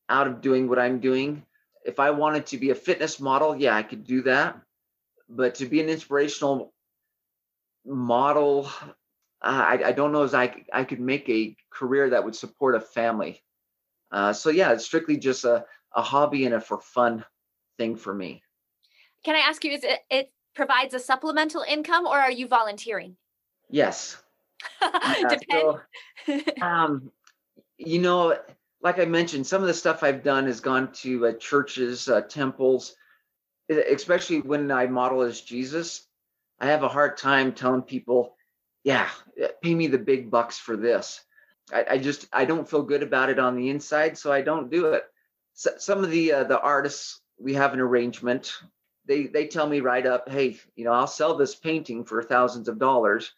out 0.10 0.28
of 0.28 0.42
doing 0.42 0.70
what 0.70 0.80
I'm 0.80 1.00
doing. 1.00 1.44
If 1.86 2.00
I 2.00 2.12
wanted 2.12 2.48
to 2.48 2.58
be 2.58 2.70
a 2.72 2.76
fitness 2.76 3.20
model, 3.20 3.56
yeah, 3.56 3.76
I 3.76 3.84
could 3.84 4.06
do 4.06 4.24
that. 4.24 4.60
But 5.30 5.56
to 5.56 5.66
be 5.66 5.82
an 5.82 5.90
inspirational 5.90 6.74
model, 7.86 8.70
I, 9.46 9.80
I 9.86 9.92
don't 9.92 10.12
know 10.12 10.24
as 10.24 10.34
I, 10.34 10.64
I 10.74 10.84
could 10.84 11.00
make 11.00 11.30
a 11.30 11.56
career 11.70 12.10
that 12.10 12.24
would 12.24 12.36
support 12.36 12.76
a 12.76 12.80
family. 12.80 13.44
Uh, 14.12 14.34
so 14.34 14.50
yeah, 14.50 14.72
it's 14.72 14.86
strictly 14.86 15.18
just 15.18 15.46
a, 15.46 15.66
a 15.96 16.02
hobby 16.02 16.46
and 16.46 16.56
a 16.56 16.62
for 16.62 16.80
fun 16.80 17.24
thing 17.78 17.96
for 17.96 18.14
me. 18.14 18.42
Can 19.24 19.36
I 19.36 19.40
ask 19.40 19.64
you, 19.64 19.72
is 19.72 19.84
it, 19.84 20.00
it 20.10 20.32
provides 20.56 20.94
a 20.94 21.00
supplemental 21.00 21.64
income 21.68 22.06
or 22.06 22.18
are 22.18 22.32
you 22.32 22.48
volunteering? 22.48 23.18
Yes. 23.70 24.22
yeah, 24.82 25.38
so, 25.52 25.82
um, 26.62 27.12
you 27.78 28.00
know, 28.00 28.38
like 28.82 29.00
I 29.00 29.06
mentioned, 29.06 29.46
some 29.46 29.62
of 29.62 29.68
the 29.68 29.74
stuff 29.74 30.04
I've 30.04 30.24
done 30.24 30.46
has 30.46 30.60
gone 30.60 30.92
to 30.94 31.28
uh, 31.28 31.34
churches, 31.34 32.08
uh, 32.08 32.22
temples, 32.22 32.96
especially 33.70 34.42
when 34.42 34.72
I 34.72 34.88
model 34.88 35.22
as 35.22 35.42
Jesus. 35.42 36.08
I 36.60 36.68
have 36.68 36.84
a 36.84 36.88
hard 36.88 37.18
time 37.18 37.52
telling 37.52 37.82
people, 37.82 38.36
yeah, 38.86 39.10
uh, 39.44 39.48
pay 39.62 39.76
me 39.76 39.88
the 39.88 39.98
big 39.98 40.32
bucks 40.32 40.58
for 40.58 40.78
this. 40.78 41.20
I, 41.74 41.86
I 41.92 41.98
just 41.98 42.28
I 42.32 42.46
don't 42.46 42.70
feel 42.70 42.84
good 42.84 43.04
about 43.04 43.30
it 43.30 43.40
on 43.40 43.58
the 43.58 43.70
inside, 43.70 44.18
so 44.18 44.32
I 44.32 44.42
don't 44.42 44.72
do 44.72 44.94
it. 44.94 45.04
So, 45.54 45.72
some 45.78 46.04
of 46.04 46.12
the 46.12 46.32
uh, 46.32 46.44
the 46.46 46.62
artists 46.62 47.20
we 47.38 47.56
have 47.56 47.74
an 47.74 47.82
arrangement. 47.82 48.54
They 49.08 49.28
they 49.28 49.48
tell 49.48 49.68
me 49.68 49.82
right 49.82 50.06
up, 50.06 50.30
hey, 50.30 50.60
you 50.76 50.86
know, 50.86 50.94
I'll 50.94 51.08
sell 51.08 51.36
this 51.36 51.56
painting 51.56 52.06
for 52.06 52.24
thousands 52.24 52.68
of 52.68 52.80
dollars. 52.80 53.34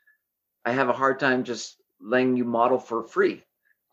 I 0.65 0.73
have 0.73 0.89
a 0.89 0.93
hard 0.93 1.19
time 1.19 1.45
just 1.45 1.77
letting 2.01 2.36
you 2.36 2.43
model 2.43 2.77
for 2.77 3.03
free. 3.03 3.43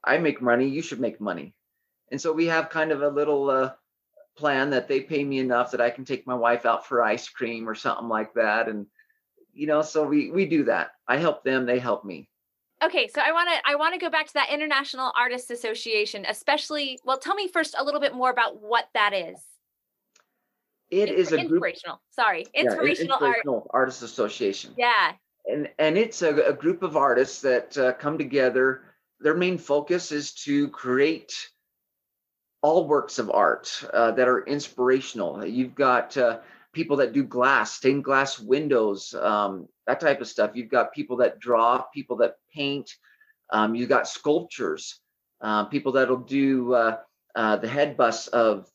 I 0.03 0.19
make 0.19 0.43
money, 0.43 0.69
you 0.69 0.83
should 0.83 1.01
make 1.01 1.21
money. 1.21 1.55
And 2.11 2.21
so 2.21 2.33
we 2.33 2.47
have 2.47 2.69
kind 2.69 2.93
of 2.93 3.03
a 3.03 3.09
little 3.09 3.49
uh, 3.49 3.73
plan 4.37 4.71
that 4.71 4.89
they 4.89 5.01
pay 5.01 5.25
me 5.25 5.39
enough 5.39 5.71
that 5.71 5.81
I 5.81 5.91
can 5.91 6.05
take 6.05 6.27
my 6.27 6.35
wife 6.35 6.67
out 6.67 6.87
for 6.87 7.03
ice 7.03 7.29
cream 7.29 7.69
or 7.69 7.75
something 7.75 8.09
like 8.09 8.35
that. 8.35 8.69
And 8.69 8.87
you 9.55 9.67
know, 9.67 9.83
so 9.83 10.05
we 10.05 10.31
we 10.31 10.47
do 10.47 10.65
that. 10.65 10.93
I 11.09 11.17
help 11.17 11.45
them, 11.45 11.67
they 11.67 11.79
help 11.79 12.05
me. 12.05 12.29
Okay, 12.83 13.09
so 13.09 13.23
I 13.25 13.33
want 13.33 13.49
to 13.51 13.71
I 13.71 13.77
want 13.77 13.95
to 13.95 14.01
go 14.01 14.11
back 14.11 14.27
to 14.27 14.35
that 14.35 14.51
International 14.51 15.13
Artists 15.19 15.51
Association, 15.51 16.25
especially. 16.29 16.99
Well, 17.05 17.19
tell 17.19 17.35
me 17.35 17.49
first 17.49 17.75
a 17.79 17.85
little 17.85 18.01
bit 18.01 18.15
more 18.15 18.31
about 18.31 18.61
what 18.61 18.89
that 18.95 19.13
is. 19.13 19.39
It 20.91 21.09
is 21.09 21.33
a 21.33 21.39
inspirational. 21.39 21.97
Group, 21.97 22.01
sorry, 22.11 22.47
inspirational, 22.55 23.19
yeah, 23.21 23.27
inspirational 23.27 23.57
art. 23.57 23.83
Artists 23.83 24.03
Association. 24.03 24.75
Yeah, 24.77 25.13
and 25.47 25.69
and 25.79 25.97
it's 25.97 26.23
a, 26.23 26.35
a 26.35 26.53
group 26.53 26.83
of 26.83 26.97
artists 26.97 27.41
that 27.41 27.77
uh, 27.79 27.93
come 27.95 28.19
together 28.19 28.83
their 29.25 29.35
main 29.35 29.59
focus 29.59 30.13
is 30.13 30.33
to 30.33 30.69
create 30.69 31.33
all 32.63 32.87
works 32.87 33.19
of 33.19 33.31
art 33.31 33.85
uh, 33.93 34.11
that 34.13 34.29
are 34.29 34.45
inspirational. 34.45 35.45
You've 35.45 35.75
got 35.75 36.17
uh, 36.17 36.41
people 36.75 36.97
that 36.97 37.13
do 37.13 37.25
glass, 37.25 37.73
stained 37.73 38.05
glass 38.05 38.39
windows, 38.39 39.15
um, 39.15 39.69
that 39.87 40.01
type 40.01 40.21
of 40.21 40.29
stuff. 40.29 40.53
You've 40.55 40.71
got 40.71 40.93
people 40.93 41.17
that 41.19 41.41
draw, 41.41 41.83
people 41.95 42.17
that 42.19 42.37
paint. 42.55 42.91
Um, 43.51 43.75
you've 43.75 43.89
got 43.89 44.09
sculptures, 44.09 45.01
uh, 45.41 45.65
people 45.67 45.93
that'll 45.93 46.17
do 46.17 46.75
uh, 46.75 46.97
uh, 47.35 47.57
the 47.57 47.69
head 47.69 47.97
busts 47.97 48.29
of 48.29 48.69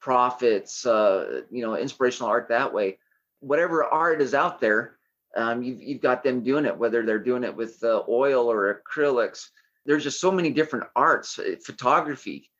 prophets, 0.00 0.86
uh, 0.86 1.42
you 1.50 1.64
know, 1.64 1.76
inspirational 1.76 2.30
art 2.30 2.48
that 2.48 2.72
way. 2.72 2.98
Whatever 3.40 3.84
art 3.84 4.22
is 4.22 4.34
out 4.34 4.60
there, 4.60 4.98
um, 5.36 5.62
you've, 5.62 5.80
you've 5.80 6.02
got 6.02 6.22
them 6.22 6.42
doing 6.42 6.64
it, 6.64 6.76
whether 6.76 7.04
they're 7.04 7.18
doing 7.18 7.44
it 7.44 7.54
with 7.54 7.82
oil 7.84 8.50
or 8.50 8.82
acrylics 8.82 9.48
there's 9.88 10.04
just 10.04 10.20
so 10.20 10.30
many 10.30 10.50
different 10.50 10.84
arts, 10.94 11.38
uh, 11.38 11.54
photography. 11.64 12.50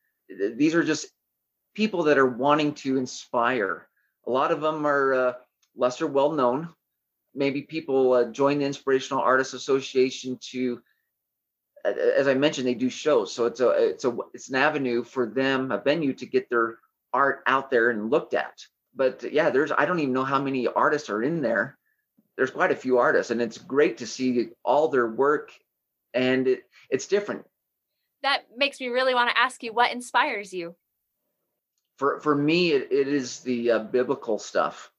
These 0.57 0.75
are 0.75 0.83
just 0.83 1.09
people 1.75 2.05
that 2.05 2.17
are 2.17 2.27
wanting 2.27 2.73
to 2.77 2.97
inspire. 2.97 3.87
A 4.27 4.31
lot 4.31 4.53
of 4.53 4.61
them 4.61 4.87
are 4.87 5.15
uh, 5.15 5.33
lesser 5.77 6.07
well 6.07 6.33
known. 6.33 6.69
Maybe 7.35 7.63
people 7.63 8.13
uh, 8.13 8.25
join 8.25 8.59
the 8.59 8.67
Inspirational 8.67 9.23
Artists 9.23 9.55
Association 9.55 10.39
to, 10.51 10.83
as 11.85 12.27
I 12.27 12.35
mentioned, 12.35 12.67
they 12.67 12.75
do 12.75 12.91
shows. 12.91 13.33
So 13.33 13.47
it's 13.47 13.61
a 13.61 13.69
it's 13.71 14.05
a 14.05 14.17
it's 14.35 14.49
an 14.49 14.57
avenue 14.57 15.05
for 15.05 15.27
them, 15.27 15.71
a 15.71 15.79
venue 15.79 16.13
to 16.15 16.27
get 16.27 16.51
their 16.51 16.79
art 17.13 17.43
out 17.47 17.71
there 17.71 17.91
and 17.91 18.11
looked 18.11 18.35
at. 18.35 18.61
But 18.95 19.33
yeah, 19.33 19.51
there's 19.51 19.71
I 19.71 19.85
don't 19.85 20.01
even 20.01 20.15
know 20.15 20.25
how 20.25 20.43
many 20.43 20.67
artists 20.67 21.11
are 21.11 21.23
in 21.23 21.41
there. 21.43 21.79
There's 22.37 22.51
quite 22.51 22.73
a 22.73 22.77
few 22.77 22.99
artists, 22.99 23.31
and 23.31 23.41
it's 23.41 23.59
great 23.59 23.99
to 23.99 24.07
see 24.07 24.49
all 24.65 24.89
their 24.89 25.09
work 25.09 25.53
and 26.15 26.49
it, 26.49 26.65
it's 26.91 27.07
different. 27.07 27.45
That 28.23 28.45
makes 28.57 28.81
me 28.81 28.89
really 28.89 29.15
want 29.15 29.31
to 29.31 29.39
ask 29.39 29.63
you 29.63 29.73
what 29.73 29.93
inspires 29.93 30.53
you. 30.53 30.75
For 31.99 32.21
for 32.21 32.35
me, 32.35 32.73
it, 32.73 32.91
it 32.91 33.09
is 33.09 33.41
the 33.41 33.73
uh, 33.73 33.79
biblical 33.81 34.39
stuff. 34.39 34.91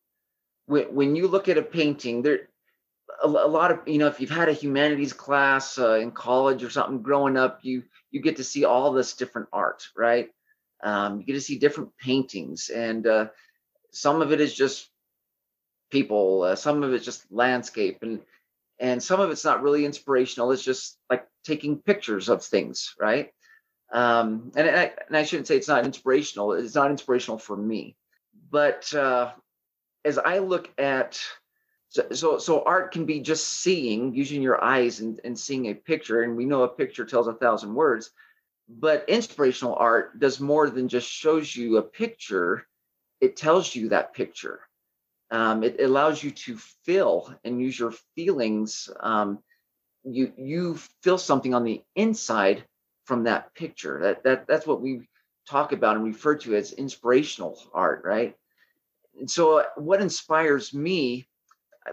When 0.68 0.94
when 0.94 1.16
you 1.16 1.28
look 1.28 1.50
at 1.50 1.58
a 1.58 1.62
painting, 1.62 2.22
there 2.22 2.50
a, 3.24 3.28
a, 3.28 3.30
lot 3.30 3.72
of 3.72 3.80
you 3.88 3.98
know 3.98 4.08
if 4.08 4.20
you've 4.20 4.30
had 4.30 4.50
a 4.50 4.54
humanities 4.54 5.14
class 5.14 5.78
uh, 5.78 5.96
in 5.96 6.12
college 6.12 6.64
or 6.64 6.70
something 6.70 7.02
growing 7.02 7.38
up, 7.38 7.60
you 7.64 7.84
you 8.12 8.22
get 8.22 8.38
to 8.38 8.44
see 8.44 8.66
all 8.66 8.92
this 8.92 9.14
different 9.14 9.48
art, 9.52 9.88
right? 9.96 10.30
Um, 10.84 11.20
you 11.20 11.26
get 11.26 11.34
to 11.34 11.42
see 11.42 11.58
different 11.58 11.92
paintings, 11.98 12.70
and 12.70 13.08
uh, 13.08 13.28
some 13.92 14.22
of 14.22 14.32
it 14.32 14.42
is 14.42 14.54
just 14.54 14.90
people, 15.90 16.44
uh, 16.44 16.56
some 16.56 16.84
of 16.84 16.94
it's 16.94 17.06
just 17.06 17.26
landscape, 17.32 18.00
and 18.02 18.22
and 18.80 19.04
some 19.04 19.20
of 19.20 19.30
it's 19.30 19.44
not 19.44 19.62
really 19.62 19.86
inspirational 19.86 20.52
it's 20.52 20.64
just 20.64 20.98
like 21.10 21.28
taking 21.44 21.78
pictures 21.78 22.30
of 22.30 22.44
things 22.44 22.96
right 23.00 23.34
um, 23.92 24.52
and, 24.56 24.70
I, 24.70 24.92
and 25.08 25.18
I 25.18 25.24
shouldn't 25.24 25.48
say 25.48 25.58
it's 25.58 25.68
not 25.68 25.86
inspirational 25.86 26.54
it's 26.54 26.76
not 26.76 26.92
inspirational 26.92 27.38
for 27.38 27.56
me 27.58 27.96
but 28.52 28.94
uh, 28.94 29.32
as 30.06 30.18
i 30.18 30.40
look 30.40 30.70
at 30.78 31.20
so, 31.92 32.06
so, 32.12 32.38
so 32.38 32.64
art 32.64 32.92
can 32.92 33.06
be 33.06 33.20
just 33.20 33.48
seeing 33.48 34.14
using 34.14 34.42
your 34.42 34.64
eyes 34.64 35.00
and, 35.00 35.20
and 35.24 35.38
seeing 35.38 35.68
a 35.68 35.74
picture 35.74 36.22
and 36.22 36.38
we 36.38 36.46
know 36.46 36.64
a 36.64 36.70
picture 36.70 37.06
tells 37.06 37.28
a 37.28 37.34
thousand 37.34 37.74
words 37.74 38.12
but 38.68 39.06
inspirational 39.08 39.76
art 39.76 40.20
does 40.20 40.40
more 40.40 40.70
than 40.70 40.88
just 40.88 41.10
shows 41.10 41.56
you 41.56 41.78
a 41.78 41.82
picture 41.82 42.68
it 43.22 43.36
tells 43.36 43.76
you 43.76 43.90
that 43.90 44.14
picture 44.14 44.62
um, 45.32 45.64
it, 45.64 45.80
allows 45.80 46.24
you 46.24 46.32
to 46.32 46.58
feel 46.86 47.34
and 47.44 47.62
use 47.62 47.78
your 47.78 47.94
feelings. 48.16 48.90
Um, 49.00 49.40
you 50.04 50.32
you 50.38 50.78
feel 51.04 51.18
something 51.18 51.54
on 51.54 51.64
the 51.64 51.82
inside 51.96 52.64
from 53.10 53.24
that 53.24 53.54
picture. 53.56 54.00
That 54.02 54.24
that 54.24 54.48
that's 54.48 54.66
what 54.66 54.82
we 54.82 55.10
talk 55.50 55.74
about 55.74 55.98
and 55.98 56.06
refer 56.06 56.36
to 56.38 56.56
as 56.56 56.72
inspirational 56.72 57.60
art, 57.74 58.04
right? 58.06 58.36
And 59.20 59.30
so, 59.30 59.60
uh, 59.60 59.64
what 59.76 60.02
inspires 60.02 60.74
me, 60.74 61.28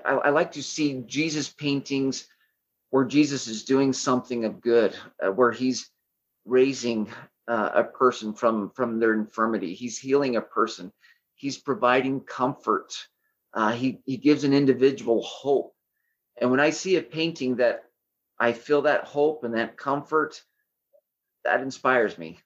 I, 0.05 0.13
I 0.13 0.31
like 0.31 0.53
to 0.53 0.63
see 0.63 1.03
Jesus 1.07 1.49
paintings 1.49 2.29
where 2.91 3.05
Jesus 3.05 3.49
is 3.49 3.65
doing 3.65 3.93
something 3.93 4.45
of 4.45 4.61
good, 4.61 4.95
uh, 5.21 5.33
where 5.33 5.51
he's 5.51 5.91
raising 6.45 7.09
uh, 7.49 7.71
a 7.75 7.85
person 7.85 8.33
from 8.35 8.71
from 8.77 9.01
their 9.01 9.15
infirmity. 9.15 9.75
He's 9.75 9.99
healing 9.99 10.37
a 10.37 10.41
person. 10.43 10.93
He's 11.35 11.59
providing 11.59 12.21
comfort 12.21 12.95
uh, 13.57 13.73
he 13.73 13.99
he 14.05 14.19
gives 14.19 14.45
an 14.45 14.53
individual 14.53 15.23
hope. 15.23 15.75
And 16.37 16.51
when 16.51 16.61
I 16.61 16.71
see 16.71 16.97
a 16.97 17.03
painting 17.03 17.57
that 17.57 17.85
I 18.39 18.53
feel 18.53 18.83
that 18.83 19.05
hope 19.05 19.45
and 19.45 19.55
that 19.55 19.79
comfort, 19.79 20.43
that 21.47 21.63
inspires 21.63 22.19
me. 22.19 22.39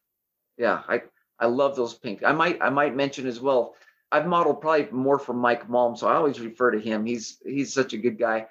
Yeah, 0.56 0.82
I 0.88 1.02
I 1.38 1.46
love 1.46 1.74
those 1.74 1.94
pink. 1.94 2.22
I 2.24 2.32
might 2.32 2.60
I 2.60 2.70
might 2.70 2.94
mention 2.94 3.26
as 3.26 3.40
well. 3.40 3.74
I've 4.12 4.26
modeled 4.26 4.60
probably 4.60 4.88
more 4.90 5.18
for 5.18 5.32
Mike 5.32 5.68
Malm, 5.68 5.96
so 5.96 6.08
I 6.08 6.14
always 6.14 6.40
refer 6.40 6.72
to 6.72 6.80
him. 6.80 7.06
He's 7.06 7.38
he's 7.44 7.72
such 7.72 7.92
a 7.92 7.98
good 7.98 8.18
guy, 8.18 8.46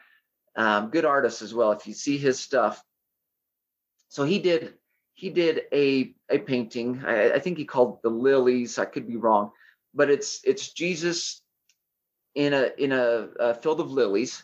um, 0.56 0.90
good 0.90 1.06
artist 1.06 1.42
as 1.42 1.54
well. 1.54 1.72
If 1.72 1.86
you 1.86 1.94
see 1.94 2.18
his 2.18 2.40
stuff, 2.40 2.84
so 4.08 4.24
he 4.24 4.40
did 4.40 4.74
he 5.14 5.30
did 5.30 5.64
a 5.72 6.16
a 6.30 6.40
painting. 6.40 7.04
I, 7.06 7.34
I 7.34 7.40
think 7.40 7.58
he 7.58 7.66
called 7.66 8.02
the 8.02 8.10
lilies. 8.10 8.80
I 8.80 8.86
could 8.86 9.08
be 9.08 9.18
wrong, 9.18 9.52
but 9.94 10.10
it's 10.10 10.42
it's 10.44 10.74
Jesus 10.74 11.42
in 12.36 12.54
a 12.54 12.72
in 12.78 12.92
a, 12.92 13.28
a 13.40 13.54
field 13.54 13.82
of 13.82 13.92
lilies, 13.92 14.44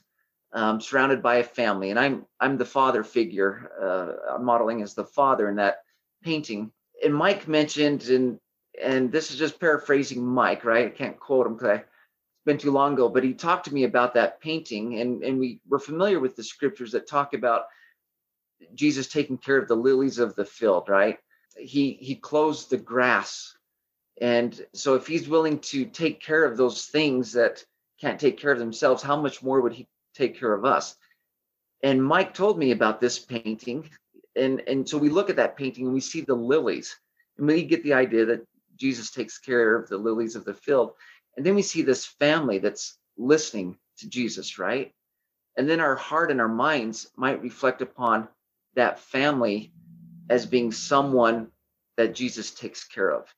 um, 0.53 0.81
surrounded 0.81 1.23
by 1.23 1.37
a 1.37 1.43
family, 1.43 1.89
and 1.89 1.99
I'm 1.99 2.25
I'm 2.39 2.57
the 2.57 2.65
father 2.65 3.03
figure. 3.03 3.71
Uh, 3.81 4.35
I'm 4.35 4.45
modeling 4.45 4.81
as 4.81 4.93
the 4.93 5.05
father 5.05 5.49
in 5.49 5.55
that 5.55 5.84
painting. 6.25 6.71
And 7.03 7.15
Mike 7.15 7.47
mentioned, 7.47 8.09
and 8.09 8.39
and 8.83 9.11
this 9.11 9.31
is 9.31 9.37
just 9.37 9.59
paraphrasing 9.59 10.25
Mike, 10.25 10.65
right? 10.65 10.87
I 10.87 10.89
can't 10.89 11.19
quote 11.19 11.47
him 11.47 11.53
because 11.53 11.79
it's 11.79 12.45
been 12.45 12.57
too 12.57 12.71
long 12.71 12.93
ago, 12.93 13.07
but 13.07 13.23
he 13.23 13.33
talked 13.33 13.65
to 13.65 13.73
me 13.73 13.85
about 13.85 14.15
that 14.15 14.41
painting, 14.41 14.99
and 14.99 15.23
and 15.23 15.39
we 15.39 15.61
were 15.69 15.79
familiar 15.79 16.19
with 16.19 16.35
the 16.35 16.43
scriptures 16.43 16.91
that 16.91 17.07
talk 17.07 17.33
about 17.33 17.65
Jesus 18.73 19.07
taking 19.07 19.37
care 19.37 19.57
of 19.57 19.67
the 19.67 19.75
lilies 19.75 20.19
of 20.19 20.35
the 20.35 20.45
field, 20.45 20.89
right? 20.89 21.17
He 21.57 21.93
he 22.01 22.15
clothes 22.15 22.67
the 22.67 22.77
grass. 22.77 23.55
And 24.21 24.59
so 24.73 24.95
if 24.95 25.07
he's 25.07 25.27
willing 25.27 25.59
to 25.59 25.85
take 25.85 26.21
care 26.21 26.45
of 26.45 26.57
those 26.57 26.85
things 26.85 27.33
that 27.33 27.65
can't 27.99 28.19
take 28.19 28.39
care 28.39 28.51
of 28.51 28.59
themselves, 28.59 29.03
how 29.03 29.21
much 29.21 29.43
more 29.43 29.59
would 29.61 29.73
he 29.73 29.87
take 30.13 30.39
care 30.39 30.53
of 30.53 30.63
us? 30.63 30.95
And 31.83 32.03
Mike 32.03 32.33
told 32.33 32.57
me 32.57 32.71
about 32.71 33.01
this 33.01 33.19
painting. 33.19 33.89
And 34.35 34.61
and 34.67 34.87
so 34.87 34.97
we 34.97 35.09
look 35.09 35.29
at 35.29 35.37
that 35.37 35.57
painting 35.57 35.85
and 35.85 35.93
we 35.93 36.01
see 36.01 36.21
the 36.21 36.35
lilies. 36.35 36.95
And 37.37 37.47
we 37.47 37.63
get 37.63 37.83
the 37.83 37.93
idea 37.93 38.25
that 38.25 38.47
Jesus 38.75 39.11
takes 39.11 39.37
care 39.37 39.75
of 39.75 39.89
the 39.89 39.97
lilies 39.97 40.35
of 40.35 40.45
the 40.45 40.53
field. 40.53 40.93
And 41.37 41.45
then 41.45 41.55
we 41.55 41.61
see 41.61 41.81
this 41.81 42.05
family 42.05 42.59
that's 42.59 42.97
listening 43.17 43.77
to 43.97 44.09
Jesus, 44.09 44.57
right? 44.57 44.93
And 45.57 45.69
then 45.69 45.79
our 45.79 45.95
heart 45.95 46.31
and 46.31 46.41
our 46.41 46.49
minds 46.49 47.07
might 47.15 47.41
reflect 47.41 47.81
upon 47.81 48.27
that 48.75 48.99
family 48.99 49.71
as 50.29 50.45
being 50.45 50.71
someone 50.71 51.47
that 51.97 52.15
Jesus 52.15 52.51
takes 52.51 52.83
care 52.83 53.11
of. 53.11 53.33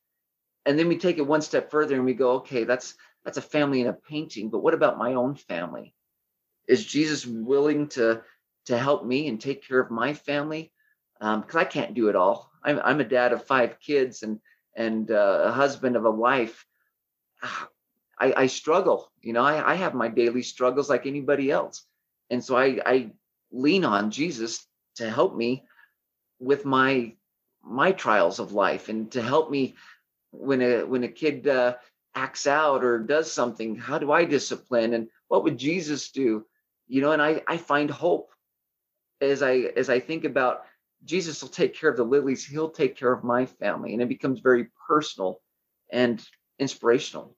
And 0.66 0.78
then 0.78 0.88
we 0.88 0.98
take 0.98 1.18
it 1.18 1.28
one 1.28 1.42
step 1.42 1.70
further 1.72 1.96
and 1.96 2.06
we 2.06 2.14
go, 2.14 2.32
okay, 2.38 2.64
that's 2.64 2.96
that's 3.24 3.38
a 3.38 3.42
family 3.42 3.82
in 3.82 3.88
a 3.88 3.94
painting, 3.94 4.50
but 4.50 4.64
what 4.64 4.74
about 4.74 4.98
my 4.98 5.16
own 5.16 5.36
family? 5.36 5.94
Is 6.68 6.86
Jesus 6.86 7.26
willing 7.26 7.90
to 7.90 8.22
to 8.66 8.78
help 8.78 9.06
me 9.06 9.28
and 9.28 9.40
take 9.40 9.68
care 9.68 9.80
of 9.80 9.92
my 9.92 10.14
family? 10.14 10.72
Because 11.20 11.56
um, 11.56 11.60
I 11.60 11.66
can't 11.66 11.94
do 11.94 12.10
it 12.10 12.16
all. 12.16 12.52
I'm 12.64 12.80
I'm 12.84 13.00
a 13.00 13.06
dad 13.06 13.34
of 13.34 13.46
five 13.46 13.80
kids 13.80 14.24
and 14.24 14.40
and 14.76 15.10
uh, 15.10 15.42
a 15.46 15.52
husband 15.52 15.96
of 15.96 16.06
a 16.06 16.12
wife. 16.12 16.66
I, 18.20 18.34
I 18.36 18.48
struggle, 18.48 19.12
you 19.22 19.34
know. 19.34 19.44
I, 19.44 19.74
I 19.74 19.76
have 19.76 19.94
my 19.94 20.08
daily 20.08 20.42
struggles 20.42 20.90
like 20.90 21.06
anybody 21.06 21.52
else, 21.52 21.86
and 22.30 22.44
so 22.44 22.58
I 22.58 22.80
I 22.86 23.12
lean 23.52 23.86
on 23.86 24.12
Jesus 24.12 24.66
to 24.96 25.10
help 25.10 25.36
me 25.36 25.64
with 26.40 26.66
my 26.66 27.14
my 27.64 27.92
trials 27.92 28.40
of 28.40 28.54
life 28.54 28.90
and 28.90 29.12
to 29.12 29.22
help 29.22 29.50
me 29.52 29.76
when 30.32 30.62
a 30.62 30.84
when 30.84 31.04
a 31.04 31.08
kid 31.08 31.48
uh, 31.48 31.76
acts 32.16 32.48
out 32.48 32.84
or 32.84 33.00
does 33.00 33.32
something 33.32 33.76
how 33.76 34.00
do 34.00 34.12
i 34.12 34.26
discipline 34.26 34.94
and 34.94 35.08
what 35.28 35.44
would 35.44 35.58
jesus 35.58 36.12
do 36.12 36.46
you 36.88 37.02
know 37.02 37.12
and 37.12 37.22
i 37.22 37.42
i 37.48 37.58
find 37.58 37.90
hope 37.90 38.32
as 39.22 39.44
i 39.44 39.56
as 39.76 39.90
i 39.90 40.00
think 40.00 40.24
about 40.24 40.64
jesus 41.06 41.42
will 41.42 41.50
take 41.50 41.76
care 41.76 41.90
of 41.90 41.98
the 41.98 42.04
lilies 42.04 42.46
he'll 42.46 42.70
take 42.70 42.96
care 42.98 43.12
of 43.12 43.24
my 43.24 43.46
family 43.46 43.94
and 43.94 44.02
it 44.02 44.10
becomes 44.10 44.40
very 44.40 44.68
personal 44.88 45.42
and 45.92 46.26
inspirational 46.60 47.36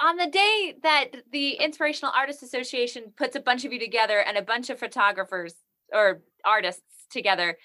on 0.00 0.16
the 0.16 0.26
day 0.26 0.74
that 0.82 1.08
the 1.30 1.52
inspirational 1.52 2.12
artists 2.16 2.42
association 2.42 3.12
puts 3.16 3.36
a 3.36 3.40
bunch 3.40 3.64
of 3.64 3.72
you 3.72 3.78
together 3.78 4.18
and 4.18 4.38
a 4.38 4.42
bunch 4.42 4.70
of 4.70 4.78
photographers 4.78 5.54
or 5.92 6.22
artists 6.44 7.06
together. 7.10 7.58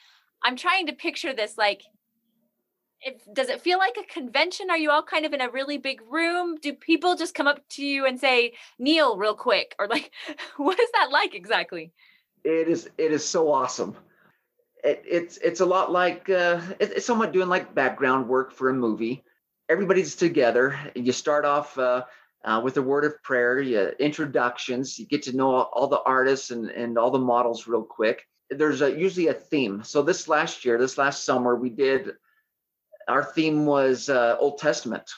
I'm 0.43 0.57
trying 0.57 0.87
to 0.87 0.93
picture 0.93 1.33
this 1.33 1.57
like 1.57 1.81
if, 3.01 3.21
does 3.33 3.49
it 3.49 3.61
feel 3.61 3.77
like 3.77 3.97
a 3.97 4.13
convention? 4.13 4.69
Are 4.69 4.77
you 4.77 4.89
all 4.89 5.03
kind 5.03 5.25
of 5.25 5.33
in 5.33 5.41
a 5.41 5.49
really 5.49 5.77
big 5.77 6.01
room? 6.09 6.57
Do 6.59 6.73
people 6.73 7.15
just 7.15 7.35
come 7.35 7.45
up 7.45 7.59
to 7.71 7.85
you 7.85 8.05
and 8.05 8.19
say, 8.19 8.53
kneel 8.79 9.17
real 9.17 9.35
quick? 9.35 9.75
Or 9.77 9.87
like, 9.87 10.11
what 10.57 10.79
is 10.79 10.89
that 10.93 11.11
like 11.11 11.35
exactly? 11.35 11.93
It 12.43 12.67
is, 12.67 12.89
it 12.97 13.11
is 13.11 13.23
so 13.23 13.51
awesome. 13.51 13.95
It, 14.85 15.03
it's, 15.05 15.37
it's 15.37 15.59
a 15.59 15.65
lot 15.65 15.91
like, 15.91 16.29
uh, 16.29 16.61
it, 16.79 16.91
it's 16.91 17.05
somewhat 17.05 17.33
doing 17.33 17.49
like 17.49 17.75
background 17.75 18.27
work 18.27 18.53
for 18.53 18.69
a 18.69 18.73
movie. 18.73 19.23
Everybody's 19.67 20.15
together. 20.15 20.79
You 20.95 21.11
start 21.11 21.43
off, 21.43 21.77
uh, 21.77 22.03
uh, 22.43 22.61
with 22.63 22.77
a 22.77 22.81
word 22.81 23.03
of 23.03 23.21
prayer, 23.23 23.59
you, 23.59 23.91
introductions, 23.99 24.99
you 24.99 25.07
get 25.07 25.23
to 25.23 25.35
know 25.35 25.49
all, 25.49 25.87
the 25.87 26.01
artists 26.05 26.51
and, 26.51 26.69
and 26.69 26.97
all 26.97 27.09
the 27.09 27.17
models 27.17 27.67
real 27.67 27.83
quick 27.83 28.23
there's 28.51 28.81
a, 28.81 28.91
usually 28.95 29.27
a 29.27 29.33
theme. 29.33 29.83
So 29.83 30.03
this 30.03 30.27
last 30.27 30.65
year, 30.65 30.77
this 30.77 30.99
last 30.99 31.23
summer, 31.23 31.55
we 31.55 31.69
did 31.69 32.11
our 33.07 33.23
theme 33.23 33.65
was 33.65 34.09
uh, 34.09 34.35
Old 34.39 34.57
Testament. 34.57 35.09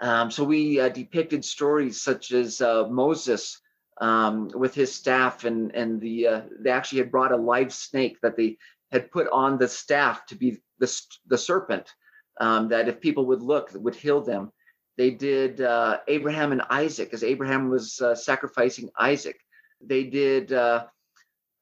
Um, 0.00 0.30
so 0.30 0.44
we 0.44 0.80
uh, 0.80 0.88
depicted 0.88 1.44
stories 1.44 2.02
such 2.02 2.32
as 2.32 2.60
uh, 2.60 2.86
Moses 2.88 3.60
um, 4.00 4.50
with 4.54 4.74
his 4.74 4.94
staff, 4.94 5.44
and 5.44 5.74
and 5.74 6.00
the 6.00 6.26
uh, 6.26 6.40
they 6.60 6.70
actually 6.70 6.98
had 6.98 7.10
brought 7.10 7.32
a 7.32 7.36
live 7.36 7.72
snake 7.72 8.18
that 8.22 8.36
they 8.36 8.58
had 8.92 9.10
put 9.10 9.28
on 9.28 9.58
the 9.58 9.68
staff 9.68 10.26
to 10.26 10.34
be 10.34 10.58
the 10.78 11.00
the 11.26 11.38
serpent 11.38 11.92
um, 12.40 12.68
that 12.68 12.88
if 12.88 13.00
people 13.00 13.26
would 13.26 13.42
look 13.42 13.70
would 13.74 13.94
heal 13.94 14.20
them. 14.20 14.52
They 14.96 15.10
did 15.10 15.60
uh, 15.60 15.98
Abraham 16.08 16.52
and 16.52 16.62
Isaac 16.70 17.10
as 17.12 17.22
Abraham 17.22 17.68
was 17.68 18.00
uh, 18.00 18.14
sacrificing 18.14 18.88
Isaac. 18.98 19.38
They 19.82 20.04
did 20.04 20.54
uh, 20.54 20.86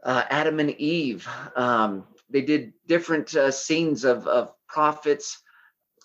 Adam 0.04 0.60
and 0.60 0.70
Eve. 0.70 1.28
Um, 1.56 2.04
they 2.30 2.42
did 2.42 2.72
different 2.86 3.34
uh, 3.34 3.50
scenes 3.50 4.04
of, 4.04 4.26
of 4.26 4.52
prophets, 4.68 5.42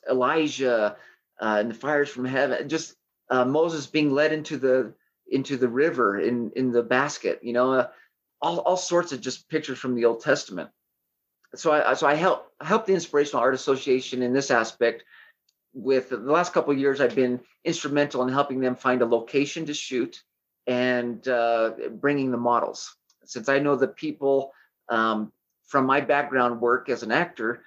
Elijah, 0.09 0.95
uh, 1.41 1.57
and 1.59 1.71
the 1.71 1.75
fires 1.75 2.09
from 2.09 2.25
heaven. 2.25 2.67
Just 2.69 2.95
uh, 3.29 3.45
Moses 3.45 3.87
being 3.87 4.11
led 4.11 4.33
into 4.33 4.57
the 4.57 4.93
into 5.31 5.57
the 5.57 5.67
river 5.67 6.19
in 6.19 6.51
in 6.55 6.71
the 6.71 6.83
basket. 6.83 7.39
You 7.43 7.53
know, 7.53 7.73
uh, 7.73 7.87
all 8.41 8.59
all 8.59 8.77
sorts 8.77 9.11
of 9.11 9.21
just 9.21 9.49
pictures 9.49 9.77
from 9.79 9.95
the 9.95 10.05
Old 10.05 10.21
Testament. 10.21 10.69
So 11.55 11.71
I 11.71 11.93
so 11.93 12.07
I 12.07 12.15
help 12.15 12.51
help 12.61 12.85
the 12.85 12.93
Inspirational 12.93 13.41
Art 13.41 13.55
Association 13.55 14.21
in 14.21 14.33
this 14.33 14.51
aspect. 14.51 15.03
With 15.73 16.09
the 16.09 16.17
last 16.17 16.53
couple 16.53 16.73
of 16.73 16.79
years, 16.79 16.99
I've 16.99 17.15
been 17.15 17.39
instrumental 17.63 18.23
in 18.23 18.29
helping 18.29 18.59
them 18.59 18.75
find 18.75 19.01
a 19.01 19.05
location 19.05 19.65
to 19.67 19.73
shoot 19.73 20.23
and 20.65 21.27
uh, 21.27 21.71
bringing 21.91 22.31
the 22.31 22.37
models 22.37 22.95
since 23.29 23.47
I 23.47 23.59
know 23.59 23.75
the 23.75 23.87
people 23.87 24.51
um, 24.89 25.31
from 25.67 25.85
my 25.85 26.01
background 26.01 26.59
work 26.59 26.89
as 26.89 27.03
an 27.03 27.11
actor, 27.11 27.61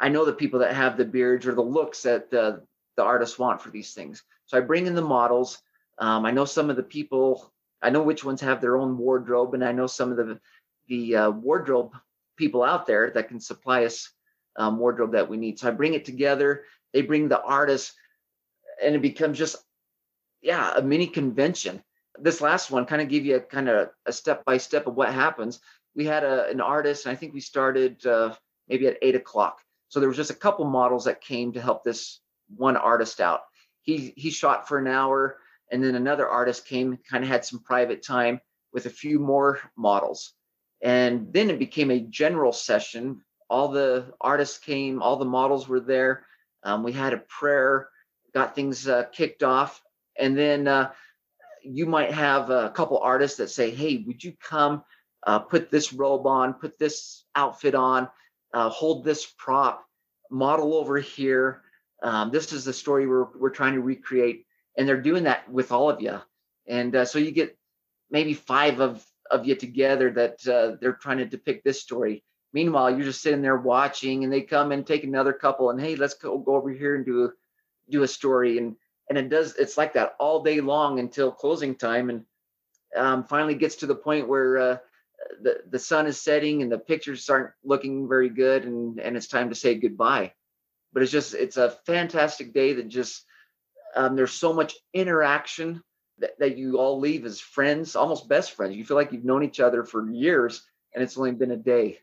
I 0.00 0.08
know 0.08 0.24
the 0.24 0.32
people 0.32 0.58
that 0.58 0.74
have 0.74 0.96
the 0.96 1.04
beards 1.04 1.46
or 1.46 1.54
the 1.54 1.62
looks 1.62 2.02
that 2.02 2.30
the, 2.30 2.64
the 2.96 3.04
artists 3.04 3.38
want 3.38 3.62
for 3.62 3.70
these 3.70 3.94
things. 3.94 4.24
So 4.46 4.58
I 4.58 4.60
bring 4.60 4.88
in 4.88 4.96
the 4.96 5.02
models. 5.02 5.62
Um, 5.98 6.26
I 6.26 6.32
know 6.32 6.44
some 6.44 6.68
of 6.68 6.74
the 6.74 6.82
people. 6.82 7.52
I 7.80 7.90
know 7.90 8.02
which 8.02 8.24
ones 8.24 8.40
have 8.40 8.60
their 8.60 8.76
own 8.76 8.98
wardrobe, 8.98 9.54
and 9.54 9.64
I 9.64 9.70
know 9.70 9.86
some 9.86 10.10
of 10.10 10.16
the 10.16 10.40
the 10.88 11.16
uh, 11.16 11.30
wardrobe 11.30 11.92
people 12.36 12.62
out 12.62 12.86
there 12.86 13.10
that 13.10 13.28
can 13.28 13.40
supply 13.40 13.84
us 13.84 14.10
um, 14.56 14.78
wardrobe 14.78 15.12
that 15.12 15.28
we 15.28 15.36
need. 15.36 15.58
So 15.58 15.68
I 15.68 15.72
bring 15.72 15.94
it 15.94 16.04
together. 16.04 16.64
They 16.92 17.02
bring 17.02 17.28
the 17.28 17.42
artists, 17.42 17.94
and 18.82 18.94
it 18.94 19.02
becomes 19.02 19.38
just 19.38 19.56
yeah 20.42 20.74
a 20.76 20.82
mini 20.82 21.06
convention 21.06 21.82
this 22.18 22.40
last 22.40 22.70
one 22.70 22.86
kind 22.86 23.02
of 23.02 23.08
give 23.08 23.24
you 23.24 23.36
a 23.36 23.40
kind 23.40 23.68
of 23.68 23.90
a 24.06 24.12
step 24.12 24.44
by 24.44 24.56
step 24.56 24.86
of 24.86 24.94
what 24.94 25.12
happens. 25.12 25.60
We 25.94 26.04
had 26.04 26.24
a, 26.24 26.48
an 26.48 26.60
artist, 26.60 27.06
and 27.06 27.12
I 27.12 27.16
think 27.16 27.34
we 27.34 27.40
started 27.40 28.04
uh, 28.06 28.34
maybe 28.68 28.86
at 28.86 28.98
eight 29.02 29.14
o'clock. 29.14 29.60
So 29.88 30.00
there 30.00 30.08
was 30.08 30.16
just 30.16 30.30
a 30.30 30.34
couple 30.34 30.64
models 30.64 31.04
that 31.04 31.20
came 31.20 31.52
to 31.52 31.60
help 31.60 31.84
this 31.84 32.20
one 32.56 32.76
artist 32.76 33.20
out. 33.20 33.40
He 33.82 34.12
he 34.16 34.30
shot 34.30 34.68
for 34.68 34.78
an 34.78 34.86
hour, 34.86 35.38
and 35.70 35.82
then 35.82 35.94
another 35.94 36.28
artist 36.28 36.66
came, 36.66 36.98
kind 37.08 37.24
of 37.24 37.30
had 37.30 37.44
some 37.44 37.60
private 37.60 38.04
time 38.04 38.40
with 38.72 38.86
a 38.86 38.90
few 38.90 39.18
more 39.18 39.60
models, 39.76 40.34
and 40.84 41.32
then 41.32 41.48
it 41.48 41.58
became 41.58 41.90
a 41.90 41.98
general 41.98 42.52
session. 42.52 43.22
All 43.48 43.68
the 43.68 44.12
artists 44.20 44.58
came, 44.58 45.02
all 45.02 45.16
the 45.16 45.24
models 45.24 45.66
were 45.66 45.80
there. 45.80 46.26
Um, 46.62 46.82
we 46.82 46.92
had 46.92 47.14
a 47.14 47.18
prayer, 47.18 47.88
got 48.34 48.54
things 48.54 48.86
uh, 48.86 49.04
kicked 49.04 49.42
off, 49.42 49.82
and 50.18 50.36
then 50.36 50.68
uh, 50.68 50.92
you 51.62 51.86
might 51.86 52.12
have 52.12 52.50
a 52.50 52.70
couple 52.70 52.98
artists 52.98 53.38
that 53.38 53.48
say, 53.48 53.70
"Hey, 53.70 54.04
would 54.06 54.22
you 54.22 54.34
come 54.38 54.84
uh, 55.26 55.38
put 55.38 55.70
this 55.70 55.92
robe 55.92 56.26
on, 56.26 56.54
put 56.54 56.78
this 56.78 57.24
outfit 57.34 57.74
on, 57.74 58.08
uh, 58.52 58.68
hold 58.68 59.04
this 59.04 59.26
prop, 59.38 59.86
model 60.30 60.74
over 60.74 60.98
here. 60.98 61.62
Um, 62.02 62.30
this 62.30 62.52
is 62.52 62.66
the 62.66 62.74
story 62.74 63.06
we're 63.06 63.28
we're 63.38 63.50
trying 63.50 63.74
to 63.74 63.80
recreate." 63.80 64.46
And 64.76 64.86
they're 64.86 65.00
doing 65.00 65.24
that 65.24 65.50
with 65.50 65.72
all 65.72 65.88
of 65.88 66.02
you, 66.02 66.20
and 66.66 66.94
uh, 66.94 67.04
so 67.06 67.18
you 67.18 67.30
get 67.30 67.56
maybe 68.10 68.34
five 68.34 68.80
of 68.80 69.04
of 69.30 69.46
you 69.46 69.54
together 69.54 70.10
that 70.10 70.46
uh, 70.46 70.76
they're 70.80 70.94
trying 70.94 71.18
to 71.18 71.24
depict 71.24 71.64
this 71.64 71.80
story. 71.80 72.24
Meanwhile, 72.52 72.90
you're 72.90 73.06
just 73.06 73.22
sitting 73.22 73.42
there 73.42 73.56
watching, 73.56 74.22
and 74.22 74.32
they 74.32 74.42
come 74.42 74.70
and 74.70 74.86
take 74.86 75.04
another 75.04 75.32
couple, 75.32 75.70
and 75.70 75.80
hey, 75.80 75.96
let's 75.96 76.14
go 76.14 76.38
go 76.38 76.56
over 76.56 76.70
here 76.70 76.94
and 76.94 77.04
do 77.04 77.24
a, 77.24 77.30
do 77.90 78.02
a 78.02 78.08
story 78.08 78.58
and 78.58 78.76
and 79.08 79.18
it 79.18 79.28
does 79.28 79.54
it's 79.56 79.76
like 79.76 79.92
that 79.94 80.14
all 80.18 80.42
day 80.42 80.60
long 80.60 80.98
until 80.98 81.30
closing 81.30 81.74
time 81.74 82.10
and 82.10 82.24
um, 82.96 83.24
finally 83.24 83.54
gets 83.54 83.76
to 83.76 83.86
the 83.86 83.94
point 83.94 84.28
where 84.28 84.58
uh, 84.58 84.76
the 85.42 85.60
the 85.70 85.78
sun 85.78 86.06
is 86.06 86.20
setting 86.20 86.62
and 86.62 86.70
the 86.70 86.78
pictures 86.78 87.28
aren't 87.28 87.50
looking 87.64 88.08
very 88.08 88.28
good 88.28 88.64
and 88.64 88.98
and 88.98 89.16
it's 89.16 89.28
time 89.28 89.48
to 89.48 89.54
say 89.54 89.74
goodbye 89.74 90.32
but 90.92 91.02
it's 91.02 91.12
just 91.12 91.34
it's 91.34 91.56
a 91.56 91.76
fantastic 91.86 92.54
day 92.54 92.74
that 92.74 92.88
just 92.88 93.24
um, 93.96 94.16
there's 94.16 94.32
so 94.32 94.52
much 94.52 94.74
interaction 94.92 95.82
that, 96.18 96.38
that 96.38 96.56
you 96.56 96.78
all 96.78 96.98
leave 96.98 97.24
as 97.24 97.40
friends 97.40 97.96
almost 97.96 98.28
best 98.28 98.52
friends. 98.52 98.76
You 98.76 98.84
feel 98.84 98.96
like 98.96 99.12
you've 99.12 99.24
known 99.24 99.42
each 99.42 99.60
other 99.60 99.84
for 99.84 100.10
years 100.10 100.62
and 100.94 101.02
it's 101.02 101.18
only 101.18 101.32
been 101.32 101.50
a 101.50 101.56
day. 101.56 101.98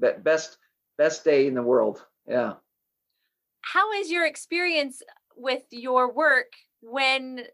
That 0.00 0.24
best 0.24 0.58
best 0.96 1.24
day 1.24 1.46
in 1.46 1.54
the 1.54 1.62
world. 1.62 2.04
Yeah. 2.26 2.54
How 3.60 3.92
is 3.92 4.10
your 4.10 4.26
experience 4.26 5.02
with 5.36 5.62
your 5.70 6.12
work 6.12 6.52
when 6.80 7.44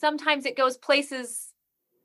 sometimes 0.00 0.46
it 0.46 0.56
goes 0.56 0.76
places 0.76 1.50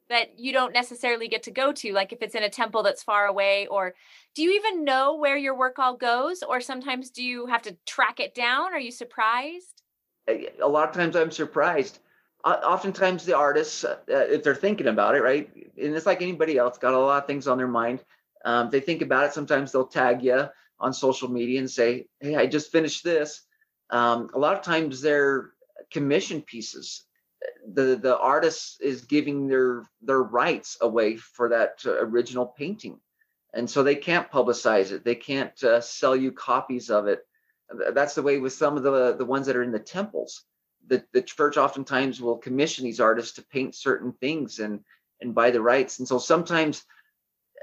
that 0.10 0.39
you 0.39 0.52
don't 0.52 0.74
necessarily 0.74 1.28
get 1.28 1.43
to 1.43 1.52
go 1.52 1.72
to 1.72 1.93
like 1.93 2.12
if 2.12 2.22
it's 2.22 2.34
in 2.34 2.43
a 2.43 2.50
temple 2.50 2.82
that's 2.82 3.04
far 3.04 3.28
away 3.28 3.67
or 3.67 3.93
do 4.36 4.41
you 4.41 4.54
even 4.54 4.84
know 4.84 5.15
where 5.15 5.38
your 5.38 5.56
work 5.56 5.78
all 5.78 5.95
goes 5.95 6.41
or 6.41 6.62
sometimes 6.62 7.12
do 7.12 7.24
you 7.24 7.45
have 7.45 7.62
to 7.63 7.78
track 7.86 8.19
it 8.19 8.34
down? 8.34 8.74
Are 8.74 8.80
you 8.80 8.91
surprised? 8.91 9.82
A 10.28 10.67
lot 10.67 10.89
of 10.89 10.95
times 10.95 11.15
i'm 11.15 11.32
surprised 11.32 12.00
oftentimes 12.45 13.25
the 13.25 13.36
artists 13.36 13.84
uh, 13.84 13.97
if 14.08 14.43
they're 14.43 14.56
thinking 14.56 14.88
about 14.88 15.15
it 15.15 15.21
right 15.21 15.49
and 15.56 15.95
it's 15.95 16.06
like 16.06 16.21
anybody 16.21 16.58
else 16.58 16.78
got 16.78 16.93
a 16.93 16.97
lot 16.97 17.21
of 17.21 17.28
things 17.28 17.47
on 17.47 17.58
their 17.58 17.67
mind 17.67 18.04
um, 18.45 18.69
they 18.69 18.80
think 18.80 19.02
about 19.02 19.25
it 19.25 19.34
sometimes 19.34 19.71
they'll 19.71 19.86
tag 19.86 20.23
you 20.23 20.47
on 20.80 20.93
social 20.93 21.30
media 21.30 21.60
and 21.60 21.69
say 21.69 22.08
hey 22.21 22.36
i 22.36 22.45
just 22.45 22.71
finished 22.71 23.04
this. 23.04 23.41
Um, 23.89 24.30
a 24.34 24.39
lot 24.39 24.56
of 24.56 24.63
times 24.63 25.02
they're 25.02 25.52
commission 25.91 26.41
pieces. 26.41 27.04
The 27.73 27.95
the 27.95 28.17
artist 28.17 28.82
is 28.82 29.02
giving 29.02 29.47
their 29.47 29.89
their 30.02 30.21
rights 30.21 30.78
away 30.82 31.17
for 31.17 31.49
that 31.49 31.82
uh, 31.86 31.93
original 31.99 32.45
painting. 32.45 32.99
And 33.54 33.67
so 33.67 33.82
they 33.82 33.95
can't 33.95 34.30
publicize 34.30 34.91
it. 34.91 35.04
They 35.04 35.15
can't 35.15 35.63
uh, 35.63 35.82
sell 35.82 36.15
you 36.15 36.32
copies 36.32 36.91
of 36.91 37.08
it. 37.08 37.25
That's 37.93 38.13
the 38.13 38.21
way 38.21 38.38
with 38.38 38.54
some 38.54 38.78
of 38.78 38.84
the 38.84 39.15
the 39.15 39.25
ones 39.25 39.47
that 39.47 39.56
are 39.56 39.63
in 39.63 39.71
the 39.71 39.80
temples 39.80 40.43
the 40.89 41.04
the 41.13 41.21
church 41.21 41.58
oftentimes 41.58 42.21
will 42.21 42.38
commission 42.38 42.84
these 42.84 42.99
artists 42.99 43.36
to 43.36 43.45
paint 43.45 43.75
certain 43.75 44.12
things 44.13 44.60
and 44.60 44.82
and 45.21 45.36
buy 45.36 45.52
the 45.52 45.62
rights 45.62 45.99
and 45.99 46.08
so 46.08 46.17
sometimes 46.17 46.84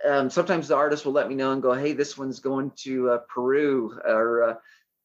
um, 0.06 0.28
sometimes 0.30 0.68
the 0.68 0.76
artist 0.76 1.04
will 1.04 1.12
let 1.12 1.28
me 1.28 1.34
know 1.34 1.52
and 1.52 1.62
go 1.62 1.72
hey 1.72 1.92
this 1.92 2.16
one's 2.16 2.40
going 2.40 2.70
to 2.76 3.10
uh, 3.10 3.18
peru 3.28 3.98
or 4.06 4.42
uh, 4.42 4.54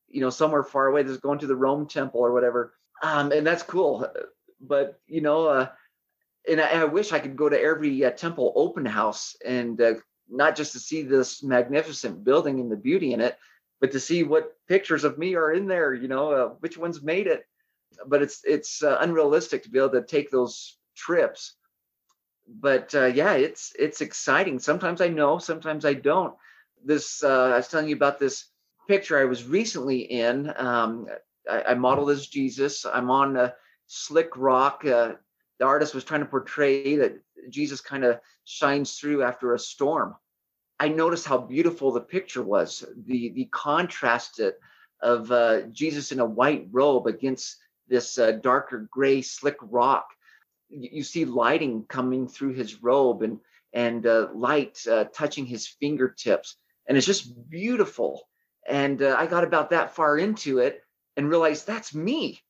you 0.07 0.21
know 0.21 0.29
somewhere 0.29 0.63
far 0.63 0.87
away 0.87 1.03
that's 1.03 1.19
going 1.19 1.39
to 1.39 1.47
the 1.47 1.55
rome 1.55 1.87
temple 1.87 2.19
or 2.19 2.31
whatever 2.33 2.73
um, 3.03 3.31
and 3.31 3.45
that's 3.47 3.63
cool 3.63 4.07
but 4.61 4.99
you 5.07 5.21
know, 5.21 5.47
uh, 5.47 5.67
and 6.47 6.61
I, 6.61 6.81
I, 6.81 6.83
wish 6.85 7.11
I 7.11 7.19
could 7.19 7.35
go 7.35 7.49
to 7.49 7.59
every 7.59 8.05
uh, 8.05 8.11
temple 8.11 8.53
open 8.55 8.85
house 8.85 9.35
and 9.45 9.79
uh, 9.81 9.93
not 10.29 10.55
just 10.55 10.73
to 10.73 10.79
see 10.79 11.01
this 11.01 11.43
magnificent 11.43 12.23
building 12.23 12.59
and 12.59 12.71
the 12.71 12.77
beauty 12.77 13.13
in 13.13 13.21
it, 13.21 13.37
but 13.79 13.91
to 13.91 13.99
see 13.99 14.23
what 14.23 14.55
pictures 14.67 15.03
of 15.03 15.17
me 15.17 15.35
are 15.35 15.51
in 15.51 15.67
there. 15.67 15.93
You 15.93 16.07
know, 16.07 16.31
uh, 16.31 16.47
which 16.59 16.77
ones 16.77 17.01
made 17.01 17.27
it. 17.27 17.45
But 18.07 18.21
it's 18.21 18.41
it's 18.43 18.83
uh, 18.83 18.97
unrealistic 19.01 19.63
to 19.63 19.69
be 19.69 19.79
able 19.79 19.91
to 19.91 20.01
take 20.01 20.31
those 20.31 20.77
trips. 20.95 21.55
But 22.47 22.93
uh, 22.95 23.05
yeah, 23.05 23.33
it's 23.33 23.73
it's 23.77 24.01
exciting. 24.01 24.59
Sometimes 24.59 25.01
I 25.01 25.07
know, 25.07 25.37
sometimes 25.37 25.85
I 25.85 25.93
don't. 25.93 26.35
This 26.83 27.23
uh, 27.23 27.51
I 27.53 27.57
was 27.57 27.67
telling 27.67 27.89
you 27.89 27.95
about 27.95 28.19
this 28.19 28.45
picture 28.87 29.19
I 29.19 29.25
was 29.25 29.47
recently 29.47 29.99
in. 29.99 30.51
Um, 30.57 31.07
I, 31.49 31.63
I 31.69 31.73
modeled 31.75 32.09
as 32.09 32.27
Jesus. 32.27 32.85
I'm 32.85 33.09
on 33.11 33.35
a 33.37 33.53
slick 33.87 34.35
rock. 34.35 34.83
Uh, 34.85 35.13
the 35.59 35.65
artist 35.65 35.93
was 35.93 36.03
trying 36.03 36.21
to 36.21 36.25
portray 36.25 36.95
that 36.97 37.19
Jesus 37.49 37.81
kind 37.81 38.03
of 38.03 38.19
shines 38.45 38.97
through 38.97 39.23
after 39.23 39.53
a 39.53 39.59
storm. 39.59 40.15
I 40.79 40.87
noticed 40.87 41.27
how 41.27 41.37
beautiful 41.37 41.91
the 41.91 42.01
picture 42.01 42.41
was, 42.41 42.83
the 43.05 43.29
the 43.29 43.45
contrast 43.51 44.41
of 45.01 45.31
uh, 45.31 45.61
Jesus 45.63 46.11
in 46.11 46.19
a 46.19 46.25
white 46.25 46.67
robe 46.71 47.07
against 47.07 47.57
this 47.91 48.17
uh, 48.17 48.31
darker 48.31 48.89
gray 48.89 49.21
slick 49.21 49.57
rock. 49.61 50.07
You, 50.69 51.03
see 51.03 51.25
lighting 51.25 51.85
coming 51.87 52.27
through 52.27 52.53
his 52.53 52.81
robe 52.81 53.21
and 53.21 53.39
and 53.73 54.07
uh, 54.07 54.29
light 54.33 54.79
uh, 54.89 55.03
touching 55.13 55.45
his 55.45 55.67
fingertips, 55.67 56.55
and 56.87 56.97
it's 56.97 57.05
just 57.05 57.49
beautiful. 57.49 58.23
And 58.67 59.01
uh, 59.01 59.15
I 59.17 59.27
got 59.27 59.43
about 59.43 59.69
that 59.71 59.95
far 59.95 60.17
into 60.17 60.59
it 60.59 60.81
and 61.17 61.29
realized 61.29 61.67
that's 61.67 61.93
me 61.93 62.41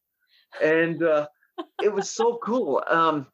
and 0.62 1.02
uh, 1.04 1.28
it 1.82 1.94
was 1.94 2.10
so 2.10 2.40
cool. 2.44 2.84
Um, 2.88 3.28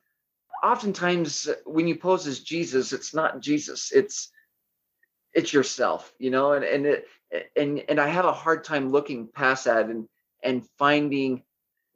oftentimes, 0.63 1.49
when 1.65 1.87
you 1.87 1.97
pose 1.97 2.27
as 2.27 2.41
Jesus, 2.41 2.93
it's 2.93 3.13
not 3.13 3.41
Jesus; 3.41 3.91
it's 3.91 4.31
it's 5.33 5.53
yourself, 5.53 6.13
you 6.19 6.29
know. 6.29 6.53
And 6.53 6.63
and 6.63 6.85
it 6.85 7.07
and 7.55 7.83
and 7.89 7.99
I 7.99 8.07
have 8.07 8.25
a 8.25 8.33
hard 8.33 8.63
time 8.63 8.91
looking 8.91 9.27
past 9.27 9.65
that 9.65 9.89
and 9.89 10.07
and 10.43 10.67
finding 10.77 11.43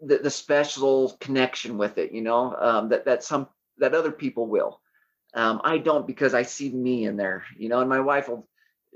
the, 0.01 0.19
the 0.19 0.31
special 0.31 1.17
connection 1.21 1.77
with 1.77 1.97
it, 1.99 2.11
you 2.13 2.21
know, 2.21 2.55
um, 2.59 2.89
that 2.89 3.05
that 3.05 3.23
some 3.23 3.49
that 3.79 3.95
other 3.95 4.11
people 4.11 4.47
will. 4.47 4.81
Um, 5.35 5.61
I 5.63 5.79
don't 5.79 6.07
because 6.07 6.33
I 6.33 6.43
see 6.43 6.71
me 6.71 7.05
in 7.05 7.17
there, 7.17 7.45
you 7.57 7.69
know, 7.69 7.81
and 7.81 7.89
my 7.89 8.01
wife 8.01 8.29
will 8.29 8.47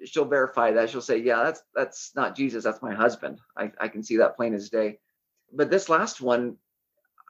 she'll 0.06 0.26
verify 0.26 0.72
that. 0.74 0.90
She'll 0.90 1.02
say, 1.02 1.20
Yeah, 1.20 1.44
that's 1.44 1.64
that's 1.76 2.12
not 2.16 2.36
Jesus, 2.36 2.64
that's 2.64 2.82
my 2.84 2.96
husband. 2.96 3.40
I, 3.58 3.72
I 3.80 3.90
can 3.90 4.04
see 4.04 4.18
that 4.18 4.38
plain 4.38 4.54
as 4.56 4.70
day 4.70 4.90
but 5.54 5.70
this 5.70 5.90
last 5.90 6.22
one, 6.22 6.58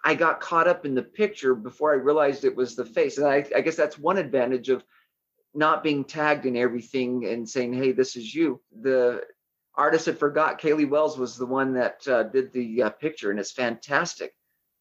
I 0.06 0.16
got 0.16 0.42
caught 0.42 0.68
up 0.68 0.86
in 0.86 0.96
the 0.96 1.04
picture 1.04 1.56
before 1.56 1.94
I 1.94 1.98
realized 1.98 2.46
it 2.46 2.56
was 2.56 2.76
the 2.76 2.86
face. 2.86 3.18
And 3.18 3.28
I, 3.28 3.46
I 3.56 3.62
guess 3.62 3.76
that's 3.76 4.00
one 4.00 4.18
advantage 4.18 4.70
of 4.70 4.84
not 5.54 5.84
being 5.84 6.06
tagged 6.06 6.46
in 6.46 6.58
everything 6.58 7.26
and 7.26 7.50
saying, 7.50 7.74
hey, 7.74 7.92
this 7.92 8.16
is 8.16 8.34
you. 8.34 8.62
The 8.82 9.22
artist 9.78 10.06
had 10.06 10.20
forgot 10.20 10.60
Kaylee 10.60 10.90
Wells 10.90 11.18
was 11.18 11.38
the 11.38 11.46
one 11.46 11.74
that 11.74 12.08
uh, 12.08 12.24
did 12.24 12.52
the 12.54 12.84
uh, 12.84 12.90
picture, 12.90 13.32
and 13.32 13.40
it's 13.40 13.52
fantastic. 13.52 14.34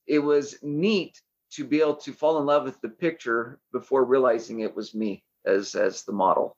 It 0.06 0.18
was 0.18 0.56
neat 0.62 1.20
to 1.52 1.64
be 1.64 1.80
able 1.80 1.96
to 1.96 2.12
fall 2.12 2.38
in 2.38 2.46
love 2.46 2.64
with 2.64 2.80
the 2.80 2.88
picture 2.88 3.58
before 3.72 4.04
realizing 4.04 4.60
it 4.60 4.74
was 4.74 4.94
me 4.94 5.24
as 5.44 5.74
as 5.74 6.02
the 6.02 6.12
model. 6.12 6.56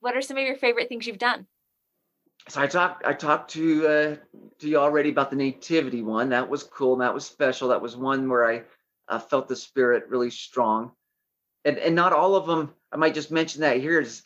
What 0.00 0.16
are 0.16 0.22
some 0.22 0.36
of 0.36 0.44
your 0.44 0.56
favorite 0.56 0.88
things 0.88 1.06
you've 1.06 1.18
done? 1.18 1.46
so 2.48 2.60
I 2.60 2.66
talked 2.66 3.06
I 3.06 3.12
talked 3.12 3.50
to 3.52 3.86
uh, 3.86 4.16
to 4.58 4.68
you 4.68 4.76
already 4.76 5.10
about 5.10 5.30
the 5.30 5.36
nativity 5.36 6.02
one. 6.02 6.30
That 6.30 6.48
was 6.48 6.64
cool. 6.64 6.94
And 6.94 7.02
that 7.02 7.14
was 7.14 7.24
special. 7.24 7.68
That 7.68 7.82
was 7.82 7.96
one 7.96 8.28
where 8.28 8.44
I 8.44 8.62
uh, 9.08 9.18
felt 9.18 9.48
the 9.48 9.56
spirit 9.56 10.08
really 10.08 10.30
strong. 10.30 10.92
And 11.64 11.78
and 11.78 11.94
not 11.94 12.12
all 12.12 12.34
of 12.34 12.46
them. 12.46 12.74
I 12.90 12.96
might 12.96 13.14
just 13.14 13.30
mention 13.30 13.60
that 13.60 13.78
here 13.78 14.00
is 14.00 14.22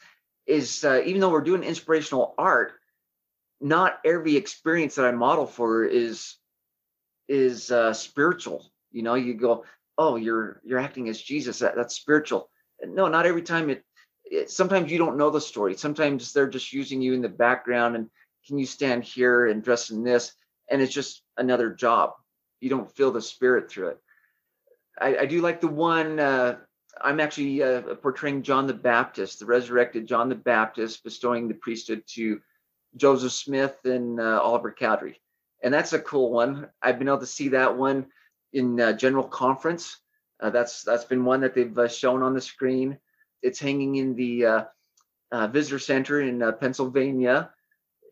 is 0.46 0.84
uh, 0.84 1.02
even 1.04 1.20
though 1.20 1.30
we're 1.30 1.42
doing 1.42 1.62
inspirational 1.62 2.34
art, 2.38 2.74
not 3.60 3.98
every 4.04 4.36
experience 4.36 4.96
that 4.96 5.06
I 5.06 5.12
model 5.12 5.46
for 5.46 5.84
is 5.84 6.36
is 7.28 7.70
uh, 7.70 7.92
spiritual. 7.92 8.70
You 8.92 9.02
know, 9.02 9.14
you 9.14 9.34
go, 9.34 9.64
oh, 9.98 10.16
you're 10.16 10.60
you're 10.64 10.78
acting 10.78 11.08
as 11.08 11.20
Jesus. 11.20 11.58
That, 11.60 11.76
that's 11.76 11.94
spiritual. 11.94 12.50
No, 12.84 13.08
not 13.08 13.26
every 13.26 13.42
time 13.42 13.70
it 13.70 13.84
it, 14.24 14.50
sometimes 14.50 14.90
you 14.90 14.98
don't 14.98 15.16
know 15.16 15.30
the 15.30 15.40
story. 15.40 15.76
Sometimes 15.76 16.32
they're 16.32 16.48
just 16.48 16.72
using 16.72 17.00
you 17.00 17.14
in 17.14 17.22
the 17.22 17.28
background 17.28 17.96
and 17.96 18.10
can 18.46 18.58
you 18.58 18.66
stand 18.66 19.04
here 19.04 19.46
and 19.46 19.62
dress 19.62 19.90
in 19.90 20.04
this? 20.04 20.32
And 20.70 20.80
it's 20.80 20.92
just 20.92 21.22
another 21.36 21.70
job. 21.70 22.12
You 22.60 22.70
don't 22.70 22.90
feel 22.90 23.10
the 23.10 23.22
spirit 23.22 23.70
through 23.70 23.88
it. 23.88 23.98
I, 24.98 25.16
I 25.18 25.26
do 25.26 25.40
like 25.40 25.60
the 25.60 25.68
one. 25.68 26.18
Uh, 26.18 26.56
I'm 27.00 27.20
actually 27.20 27.62
uh, 27.62 27.82
portraying 27.96 28.42
John 28.42 28.66
the 28.66 28.74
Baptist, 28.74 29.40
the 29.40 29.46
resurrected 29.46 30.06
John 30.06 30.28
the 30.28 30.34
Baptist, 30.34 31.04
bestowing 31.04 31.48
the 31.48 31.54
priesthood 31.54 32.02
to 32.14 32.40
Joseph 32.96 33.32
Smith 33.32 33.76
and 33.84 34.20
uh, 34.20 34.40
Oliver 34.42 34.72
Cowdery, 34.72 35.20
and 35.62 35.72
that's 35.72 35.92
a 35.92 35.98
cool 35.98 36.30
one. 36.30 36.68
I've 36.82 36.98
been 36.98 37.08
able 37.08 37.18
to 37.18 37.26
see 37.26 37.48
that 37.48 37.76
one 37.76 38.06
in 38.52 38.80
uh, 38.80 38.92
general 38.92 39.24
conference. 39.24 39.98
Uh, 40.40 40.50
that's 40.50 40.82
that's 40.82 41.04
been 41.04 41.24
one 41.24 41.40
that 41.40 41.54
they've 41.54 41.78
uh, 41.78 41.88
shown 41.88 42.22
on 42.22 42.34
the 42.34 42.40
screen. 42.40 42.98
It's 43.42 43.58
hanging 43.58 43.96
in 43.96 44.14
the 44.14 44.46
uh, 44.46 44.64
uh, 45.32 45.46
visitor 45.48 45.78
center 45.78 46.20
in 46.20 46.42
Pennsylvania. 46.60 47.50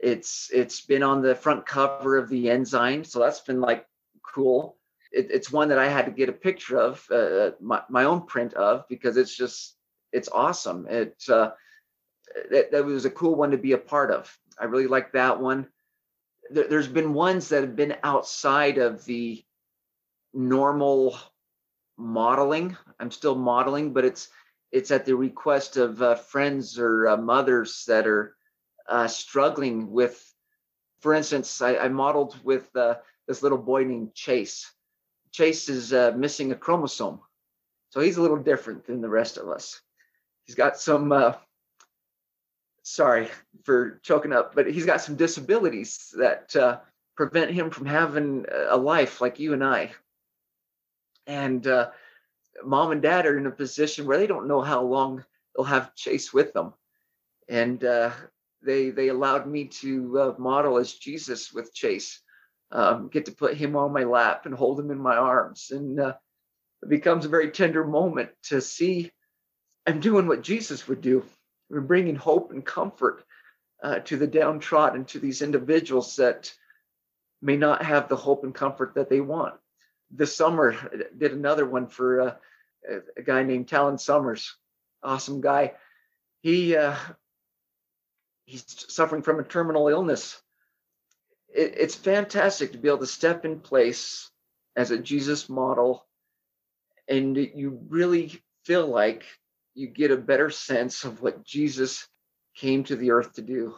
It's 0.01 0.51
it's 0.53 0.81
been 0.83 1.03
on 1.03 1.23
the 1.23 1.35
front 1.35 1.67
cover 1.67 2.17
of 2.17 2.29
the 2.29 2.51
Ensign, 2.51 3.05
so 3.05 3.21
that's 3.21 3.41
been 3.41 3.61
like 3.61 3.87
cool. 4.23 4.77
It, 5.13 5.31
it's 5.31 5.53
one 5.53 5.69
that 5.69 5.79
I 5.79 5.89
had 5.89 6.07
to 6.07 6.11
get 6.11 6.29
a 6.29 6.33
picture 6.33 6.79
of, 6.79 7.07
my 7.61 7.83
my 7.89 8.05
own 8.05 8.27
print 8.27 8.55
of, 8.55 8.85
because 8.89 9.17
it's 9.17 9.37
just 9.37 9.77
it's 10.13 10.29
awesome. 10.29 10.87
It 10.89 11.23
uh, 11.29 11.51
that, 12.51 12.73
that 12.73 12.85
was 12.85 13.05
a 13.05 13.11
cool 13.11 13.35
one 13.35 13.51
to 13.51 13.59
be 13.59 13.73
a 13.73 13.79
part 13.79 14.11
of. 14.11 14.37
I 14.59 14.65
really 14.65 14.87
like 14.87 15.13
that 15.13 15.41
one. 15.41 15.69
There, 16.51 16.69
there's 16.69 16.89
been 16.89 17.15
ones 17.15 17.49
that 17.49 17.63
have 17.63 17.77
been 17.77 17.97
outside 18.03 18.79
of 18.79 19.05
the 19.05 19.43
normal 20.33 21.17
modeling. 21.97 22.77
I'm 22.99 23.11
still 23.11 23.35
modeling, 23.35 23.93
but 23.93 24.05
it's 24.05 24.29
it's 24.73 24.91
at 24.91 25.05
the 25.05 25.15
request 25.15 25.77
of 25.77 26.03
uh, 26.03 26.17
friends 26.17 26.79
or 26.79 27.09
uh, 27.09 27.17
mothers 27.17 27.85
that 27.87 28.07
are 28.07 28.37
uh, 28.89 29.07
struggling 29.07 29.91
with. 29.91 30.21
For 31.01 31.15
instance, 31.15 31.63
I, 31.63 31.77
I 31.77 31.89
modeled 31.89 32.37
with 32.43 32.75
uh, 32.75 32.97
this 33.29 33.43
little 33.43 33.59
boy 33.59 33.85
named 33.85 34.15
Chase, 34.15 34.71
Chase 35.35 35.69
is 35.69 35.93
uh, 35.93 36.13
missing 36.17 36.53
a 36.53 36.55
chromosome, 36.55 37.21
so 37.91 38.01
he's 38.01 38.17
a 38.19 38.23
little 38.23 38.37
different 38.37 38.87
than 38.87 39.01
the 39.01 39.09
rest 39.09 39.37
of 39.37 39.49
us. 39.49 39.81
He's 40.45 40.55
got 40.55 40.79
some. 40.79 41.13
Sorry 42.85 43.28
for 43.64 43.99
choking 44.03 44.32
up, 44.32 44.55
but 44.55 44.66
he's 44.66 44.85
got 44.85 45.01
some 45.01 45.16
disabilities 45.16 46.14
that 46.18 46.55
uh, 46.55 46.80
prevent 47.16 47.51
him 47.51 47.70
from 47.70 47.87
having 47.87 48.45
a 48.68 48.76
life 48.76 49.20
like 49.22 49.41
you 49.41 49.55
and 49.55 49.64
I. 49.64 49.93
And 51.26 51.66
uh, 51.66 51.91
mom 52.62 52.93
and 52.93 53.01
dad 53.01 53.24
are 53.24 53.39
in 53.39 53.47
a 53.47 53.51
position 53.51 54.07
where 54.07 54.18
they 54.18 54.26
don't 54.26 54.49
know 54.49 54.61
how 54.61 54.82
long 54.82 55.24
they'll 55.57 55.64
have 55.64 55.95
Chase 55.95 56.32
with 56.32 56.53
them, 56.53 56.74
and 57.49 57.82
uh, 57.82 58.11
they 58.62 58.91
they 58.91 59.09
allowed 59.09 59.47
me 59.47 59.64
to 59.80 60.20
uh, 60.20 60.35
model 60.39 60.76
as 60.76 60.93
Jesus 60.93 61.55
with 61.55 61.72
Chase, 61.74 62.20
um, 62.70 63.09
get 63.09 63.24
to 63.24 63.32
put 63.32 63.57
him 63.57 63.76
on 63.76 63.95
my 63.95 64.05
lap 64.05 64.45
and 64.45 64.55
hold 64.55 64.78
him 64.78 64.91
in 64.91 64.99
my 64.99 65.16
arms, 65.16 65.70
and 65.70 65.99
uh, 65.99 66.14
it 66.82 66.91
becomes 66.91 67.24
a 67.24 67.30
very 67.30 67.51
tender 67.51 67.85
moment 67.85 68.28
to 68.45 68.61
see 68.61 69.11
I'm 69.87 70.01
doing 70.01 70.26
what 70.26 70.43
Jesus 70.43 70.87
would 70.89 71.01
do. 71.01 71.24
We're 71.75 71.81
bringing 71.81 72.14
hope 72.14 72.53
and 72.53 72.64
comfort 72.64 73.25
uh, 73.83 73.99
to 73.99 74.16
the 74.16 74.29
downtrodden, 74.29 75.07
to 75.07 75.18
these 75.18 75.43
individuals 75.43 76.14
that 76.16 76.55
may 77.43 77.57
not 77.57 77.85
have 77.85 78.09
the 78.09 78.14
hope 78.14 78.45
and 78.45 78.55
comfort 78.55 78.95
that 78.95 79.11
they 79.11 79.20
want. 79.20 79.55
This 80.09 80.37
summer, 80.37 80.72
I 80.72 80.97
did 81.18 81.33
another 81.33 81.66
one 81.66 81.89
for 81.89 82.20
uh, 82.20 82.35
a 83.16 83.22
guy 83.22 83.43
named 83.43 83.66
Talon 83.66 83.99
Summers, 83.99 84.55
awesome 85.03 85.41
guy. 85.41 85.72
He 86.43 86.77
uh, 86.77 86.95
he's 88.45 88.64
suffering 88.89 89.22
from 89.22 89.41
a 89.41 89.45
terminal 89.45 89.89
illness. 89.89 90.41
It, 91.53 91.75
it's 91.77 91.97
fantastic 91.97 92.70
to 92.70 92.79
be 92.79 92.87
able 92.87 92.99
to 92.99 93.07
step 93.07 93.45
in 93.45 93.59
place 93.59 94.31
as 94.77 94.93
a 94.93 94.99
Jesus 94.99 95.49
model, 95.49 96.07
and 97.09 97.37
you 97.37 97.81
really 97.89 98.41
feel 98.64 98.87
like 98.87 99.25
you 99.75 99.89
get 99.89 100.11
a 100.11 100.16
better 100.16 100.51
sense 100.51 101.05
of 101.05 101.20
what 101.20 101.45
Jesus 101.45 102.07
came 102.57 102.85
to 102.85 102.97
the 102.97 103.11
earth 103.11 103.35
to 103.35 103.43
do. 103.43 103.75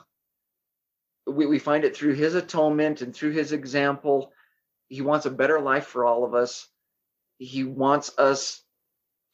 We, 1.27 1.47
we 1.47 1.59
find 1.59 1.85
it 1.85 1.97
through 1.97 2.15
his 2.15 2.35
atonement 2.35 3.01
and 3.01 3.15
through 3.15 3.33
his 3.33 3.53
example. 3.53 4.33
He 4.89 5.03
wants 5.03 5.27
a 5.27 5.31
better 5.31 5.61
life 5.61 5.87
for 5.87 6.05
all 6.05 6.25
of 6.25 6.35
us. 6.35 6.69
He 7.39 7.65
wants 7.65 8.13
us 8.19 8.63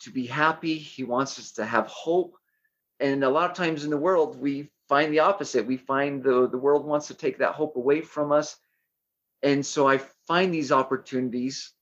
to 0.00 0.10
be 0.10 0.26
happy. 0.26 0.78
He 0.78 1.04
wants 1.04 1.38
us 1.38 1.52
to 1.52 1.64
have 1.64 1.86
hope. 1.86 2.36
And 3.00 3.24
a 3.24 3.30
lot 3.30 3.50
of 3.50 3.56
times 3.56 3.84
in 3.84 3.90
the 3.90 3.96
world, 3.96 4.40
we 4.40 4.70
find 4.88 5.12
the 5.12 5.20
opposite. 5.20 5.66
We 5.66 5.76
find 5.76 6.22
the, 6.22 6.48
the 6.48 6.58
world 6.58 6.86
wants 6.86 7.08
to 7.08 7.14
take 7.14 7.38
that 7.38 7.54
hope 7.54 7.76
away 7.76 8.00
from 8.00 8.32
us. 8.32 8.56
And 9.42 9.66
so 9.66 9.88
I 9.88 9.98
find 10.28 10.54
these 10.54 10.70
opportunities 10.70 11.72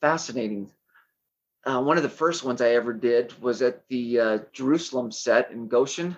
fascinating. 0.00 0.70
Uh, 1.66 1.82
one 1.82 1.96
of 1.96 2.04
the 2.04 2.08
first 2.08 2.44
ones 2.44 2.60
I 2.60 2.70
ever 2.70 2.92
did 2.92 3.36
was 3.42 3.60
at 3.60 3.88
the 3.88 4.20
uh, 4.20 4.38
Jerusalem 4.52 5.10
set 5.10 5.50
in 5.50 5.66
Goshen. 5.66 6.16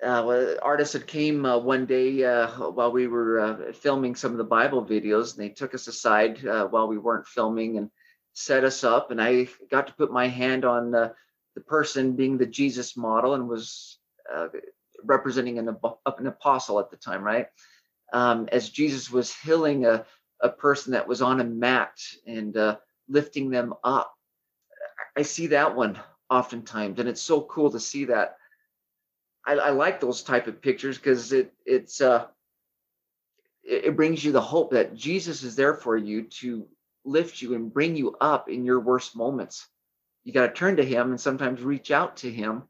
Uh, 0.00 0.54
artists 0.62 0.92
had 0.92 1.08
came 1.08 1.44
uh, 1.44 1.58
one 1.58 1.84
day 1.84 2.22
uh, 2.22 2.46
while 2.70 2.92
we 2.92 3.08
were 3.08 3.40
uh, 3.40 3.72
filming 3.72 4.14
some 4.14 4.30
of 4.30 4.38
the 4.38 4.44
Bible 4.44 4.84
videos, 4.84 5.34
and 5.34 5.44
they 5.44 5.48
took 5.48 5.74
us 5.74 5.88
aside 5.88 6.44
while 6.70 6.86
we 6.86 6.96
weren't 6.96 7.26
filming 7.26 7.76
and 7.76 7.90
set 8.34 8.62
us 8.62 8.84
up. 8.84 9.10
And 9.10 9.20
I 9.20 9.48
got 9.68 9.88
to 9.88 9.94
put 9.94 10.12
my 10.12 10.28
hand 10.28 10.64
on 10.64 10.92
the 10.92 11.12
person 11.66 12.14
being 12.14 12.38
the 12.38 12.46
Jesus 12.46 12.96
model 12.96 13.34
and 13.34 13.48
was 13.48 13.98
representing 15.02 15.58
an, 15.58 15.68
an 15.68 16.26
apostle 16.28 16.78
at 16.78 16.90
the 16.90 16.96
time, 16.96 17.24
right? 17.24 17.48
Um, 18.12 18.48
as 18.52 18.70
Jesus 18.70 19.10
was 19.10 19.34
healing 19.34 19.86
a, 19.86 20.04
a 20.40 20.50
person 20.50 20.92
that 20.92 21.08
was 21.08 21.20
on 21.20 21.40
a 21.40 21.44
mat 21.44 21.98
and 22.28 22.56
lifting 23.08 23.50
them 23.50 23.74
up. 23.82 24.15
I 25.16 25.22
see 25.22 25.48
that 25.48 25.74
one 25.74 25.98
oftentimes, 26.28 26.98
and 26.98 27.08
it's 27.08 27.22
so 27.22 27.42
cool 27.42 27.70
to 27.70 27.80
see 27.80 28.04
that 28.06 28.36
I, 29.46 29.52
I 29.54 29.70
like 29.70 30.00
those 30.00 30.22
type 30.22 30.46
of 30.46 30.60
pictures 30.60 30.98
because 30.98 31.32
it 31.32 31.52
it's 31.64 32.00
uh 32.00 32.26
it, 33.62 33.86
it 33.86 33.96
brings 33.96 34.24
you 34.24 34.32
the 34.32 34.40
hope 34.40 34.72
that 34.72 34.94
Jesus 34.94 35.42
is 35.42 35.56
there 35.56 35.74
for 35.74 35.96
you 35.96 36.24
to 36.40 36.66
lift 37.04 37.40
you 37.40 37.54
and 37.54 37.72
bring 37.72 37.96
you 37.96 38.16
up 38.20 38.48
in 38.48 38.64
your 38.64 38.80
worst 38.80 39.16
moments. 39.16 39.68
You 40.24 40.32
got 40.32 40.48
to 40.48 40.52
turn 40.52 40.76
to 40.76 40.84
him 40.84 41.10
and 41.10 41.20
sometimes 41.20 41.62
reach 41.62 41.92
out 41.92 42.16
to 42.18 42.30
him, 42.30 42.64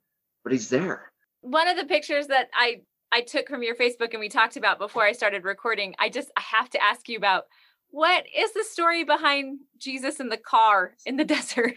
but 0.45 0.53
he's 0.53 0.69
there. 0.69 1.11
One 1.41 1.69
of 1.69 1.77
the 1.77 1.87
pictures 1.87 2.27
that 2.27 2.49
I 2.55 2.83
I 3.13 3.23
took 3.23 3.49
from 3.49 3.63
your 3.63 3.75
Facebook 3.75 4.11
and 4.13 4.21
we 4.21 4.29
talked 4.29 4.57
about 4.57 4.79
before 4.79 5.05
I 5.05 5.13
started 5.13 5.45
recording, 5.45 5.95
I 5.99 6.11
just 6.11 6.31
I 6.37 6.43
have 6.43 6.69
to 6.71 6.83
ask 6.83 7.09
you 7.09 7.17
about 7.17 7.45
what 7.91 8.27
is 8.37 8.53
the 8.53 8.65
story 8.65 9.05
behind 9.05 9.61
Jesus 9.79 10.21
in 10.21 10.29
the 10.29 10.37
car 10.37 10.95
in 11.07 11.17
the 11.17 11.25
desert? 11.37 11.77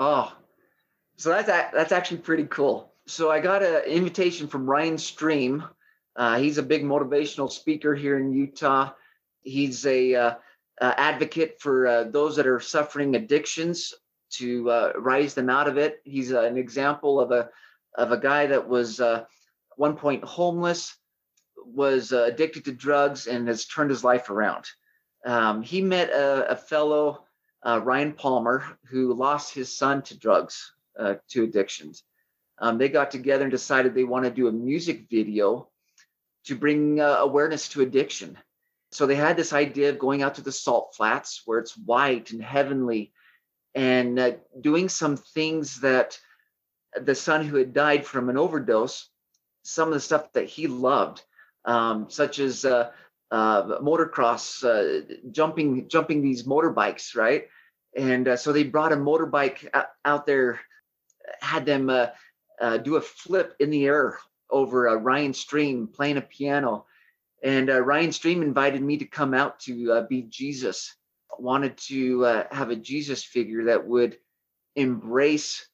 Oh, 0.00 0.32
so 1.16 1.28
that's 1.28 1.46
that's 1.46 1.92
actually 1.92 2.18
pretty 2.18 2.46
cool 2.46 2.90
so 3.10 3.30
I 3.30 3.40
got 3.40 3.62
an 3.62 3.82
invitation 3.84 4.46
from 4.46 4.70
Ryan 4.70 4.96
Stream. 4.96 5.64
Uh, 6.14 6.38
he's 6.38 6.58
a 6.58 6.62
big 6.62 6.84
motivational 6.84 7.50
speaker 7.50 7.94
here 7.94 8.18
in 8.18 8.32
Utah. 8.32 8.92
He's 9.42 9.84
a 9.84 10.14
uh, 10.14 10.34
uh, 10.80 10.94
advocate 10.96 11.60
for 11.60 11.86
uh, 11.86 12.04
those 12.04 12.36
that 12.36 12.46
are 12.46 12.60
suffering 12.60 13.16
addictions 13.16 13.94
to 14.30 14.70
uh, 14.70 14.92
rise 14.96 15.34
them 15.34 15.50
out 15.50 15.66
of 15.66 15.76
it. 15.76 16.00
He's 16.04 16.30
an 16.30 16.56
example 16.56 17.20
of 17.20 17.32
a 17.32 17.48
of 17.96 18.12
a 18.12 18.18
guy 18.18 18.46
that 18.46 18.68
was 18.68 19.00
uh, 19.00 19.24
one 19.76 19.96
point 19.96 20.22
homeless, 20.22 20.96
was 21.56 22.12
addicted 22.12 22.64
to 22.66 22.72
drugs, 22.72 23.26
and 23.26 23.48
has 23.48 23.66
turned 23.66 23.90
his 23.90 24.04
life 24.04 24.30
around. 24.30 24.66
Um, 25.26 25.62
he 25.62 25.82
met 25.82 26.10
a, 26.10 26.52
a 26.52 26.56
fellow, 26.56 27.24
Ryan 27.64 28.12
Palmer, 28.12 28.64
who 28.88 29.14
lost 29.14 29.54
his 29.54 29.76
son 29.76 30.02
to 30.02 30.18
drugs, 30.18 30.72
to 31.28 31.44
addictions 31.44 32.04
um, 32.60 32.76
they 32.78 32.88
got 32.88 33.10
together 33.10 33.42
and 33.42 33.50
decided 33.50 33.94
they 33.94 34.04
want 34.04 34.26
to 34.26 34.30
do 34.30 34.46
a 34.46 34.52
music 34.52 35.06
video 35.10 35.68
to 36.44 36.54
bring 36.54 37.00
uh, 37.00 37.16
awareness 37.20 37.68
to 37.70 37.80
addiction. 37.80 38.38
So 38.92 39.06
they 39.06 39.14
had 39.14 39.36
this 39.36 39.52
idea 39.52 39.90
of 39.90 39.98
going 39.98 40.22
out 40.22 40.34
to 40.34 40.42
the 40.42 40.52
salt 40.52 40.94
flats 40.96 41.42
where 41.46 41.58
it's 41.58 41.76
white 41.76 42.32
and 42.32 42.42
heavenly 42.42 43.12
and 43.74 44.18
uh, 44.18 44.32
doing 44.60 44.88
some 44.88 45.16
things 45.16 45.80
that 45.80 46.18
the 47.00 47.14
son 47.14 47.46
who 47.46 47.56
had 47.56 47.72
died 47.72 48.04
from 48.04 48.28
an 48.28 48.36
overdose, 48.36 49.08
some 49.62 49.88
of 49.88 49.94
the 49.94 50.00
stuff 50.00 50.32
that 50.32 50.46
he 50.46 50.66
loved, 50.66 51.22
um, 51.64 52.10
such 52.10 52.40
as 52.40 52.64
uh, 52.64 52.90
uh, 53.30 53.78
motocross, 53.78 54.64
uh, 54.64 55.14
jumping, 55.30 55.88
jumping 55.88 56.22
these 56.22 56.44
motorbikes, 56.44 57.16
right? 57.16 57.46
And 57.96 58.28
uh, 58.28 58.36
so 58.36 58.52
they 58.52 58.64
brought 58.64 58.92
a 58.92 58.96
motorbike 58.96 59.68
out, 60.04 60.26
there, 60.26 60.60
had 61.40 61.66
them 61.66 61.90
uh, 61.90 62.08
uh, 62.60 62.78
do 62.78 62.96
a 62.96 63.00
flip 63.00 63.54
in 63.60 63.70
the 63.70 63.86
air 63.86 64.18
over 64.50 64.88
uh, 64.88 64.94
Ryan 64.94 65.34
Stream 65.34 65.88
playing 65.88 66.16
a 66.16 66.22
piano. 66.22 66.86
And 67.42 67.70
uh, 67.70 67.80
Ryan 67.80 68.12
Stream 68.12 68.42
invited 68.42 68.82
me 68.82 68.98
to 68.98 69.06
come 69.06 69.34
out 69.34 69.60
to 69.60 69.92
uh, 69.92 70.06
be 70.06 70.22
Jesus. 70.22 70.94
Wanted 71.38 71.78
to 71.88 72.24
uh, 72.26 72.44
have 72.50 72.70
a 72.70 72.76
Jesus 72.76 73.24
figure 73.24 73.64
that 73.64 73.86
would 73.86 74.18
embrace 74.76 75.66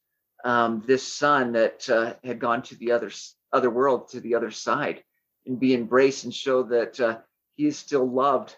um, 0.45 0.83
this 0.85 1.03
son 1.05 1.53
that 1.53 1.89
uh, 1.89 2.13
had 2.23 2.39
gone 2.39 2.61
to 2.63 2.75
the 2.75 2.91
other 2.91 3.11
other 3.51 3.69
world, 3.69 4.09
to 4.09 4.19
the 4.19 4.35
other 4.35 4.51
side, 4.51 5.03
and 5.45 5.59
be 5.59 5.73
embraced 5.73 6.23
and 6.23 6.33
show 6.33 6.63
that 6.63 7.23
he 7.57 7.65
is 7.65 7.77
still 7.77 8.09
loved. 8.09 8.55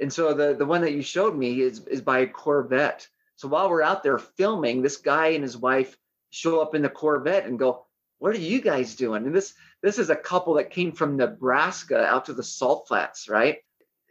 And 0.00 0.12
so 0.12 0.34
the 0.34 0.54
the 0.54 0.66
one 0.66 0.82
that 0.82 0.92
you 0.92 1.02
showed 1.02 1.36
me 1.36 1.60
is 1.60 1.86
is 1.86 2.02
by 2.02 2.20
a 2.20 2.26
Corvette. 2.26 3.08
So 3.36 3.48
while 3.48 3.70
we're 3.70 3.82
out 3.82 4.02
there 4.02 4.18
filming, 4.18 4.82
this 4.82 4.98
guy 4.98 5.28
and 5.28 5.42
his 5.42 5.56
wife 5.56 5.96
show 6.30 6.60
up 6.60 6.74
in 6.74 6.82
the 6.82 6.88
Corvette 6.88 7.46
and 7.46 7.58
go, 7.58 7.86
"What 8.18 8.34
are 8.34 8.38
you 8.38 8.60
guys 8.60 8.96
doing?" 8.96 9.24
And 9.24 9.34
this 9.34 9.54
this 9.82 9.98
is 9.98 10.10
a 10.10 10.16
couple 10.16 10.54
that 10.54 10.70
came 10.70 10.92
from 10.92 11.16
Nebraska 11.16 12.04
out 12.04 12.26
to 12.26 12.34
the 12.34 12.42
salt 12.42 12.88
flats, 12.88 13.28
right? 13.28 13.58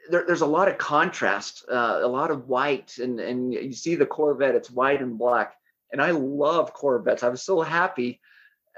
There, 0.10 0.26
there's 0.26 0.42
a 0.42 0.48
lot 0.58 0.68
of 0.68 0.78
contrast, 0.78 1.66
uh, 1.70 2.00
a 2.02 2.08
lot 2.08 2.32
of 2.32 2.48
white, 2.48 2.98
and 2.98 3.20
and 3.20 3.54
you 3.54 3.74
see 3.74 3.96
the 3.96 4.06
Corvette, 4.06 4.56
it's 4.56 4.72
white 4.72 5.02
and 5.02 5.18
black, 5.18 5.56
and 5.92 6.02
I 6.02 6.12
love 6.12 6.74
Corvettes. 6.74 7.24
I 7.24 7.30
was 7.30 7.44
so 7.44 7.62
happy 7.62 8.22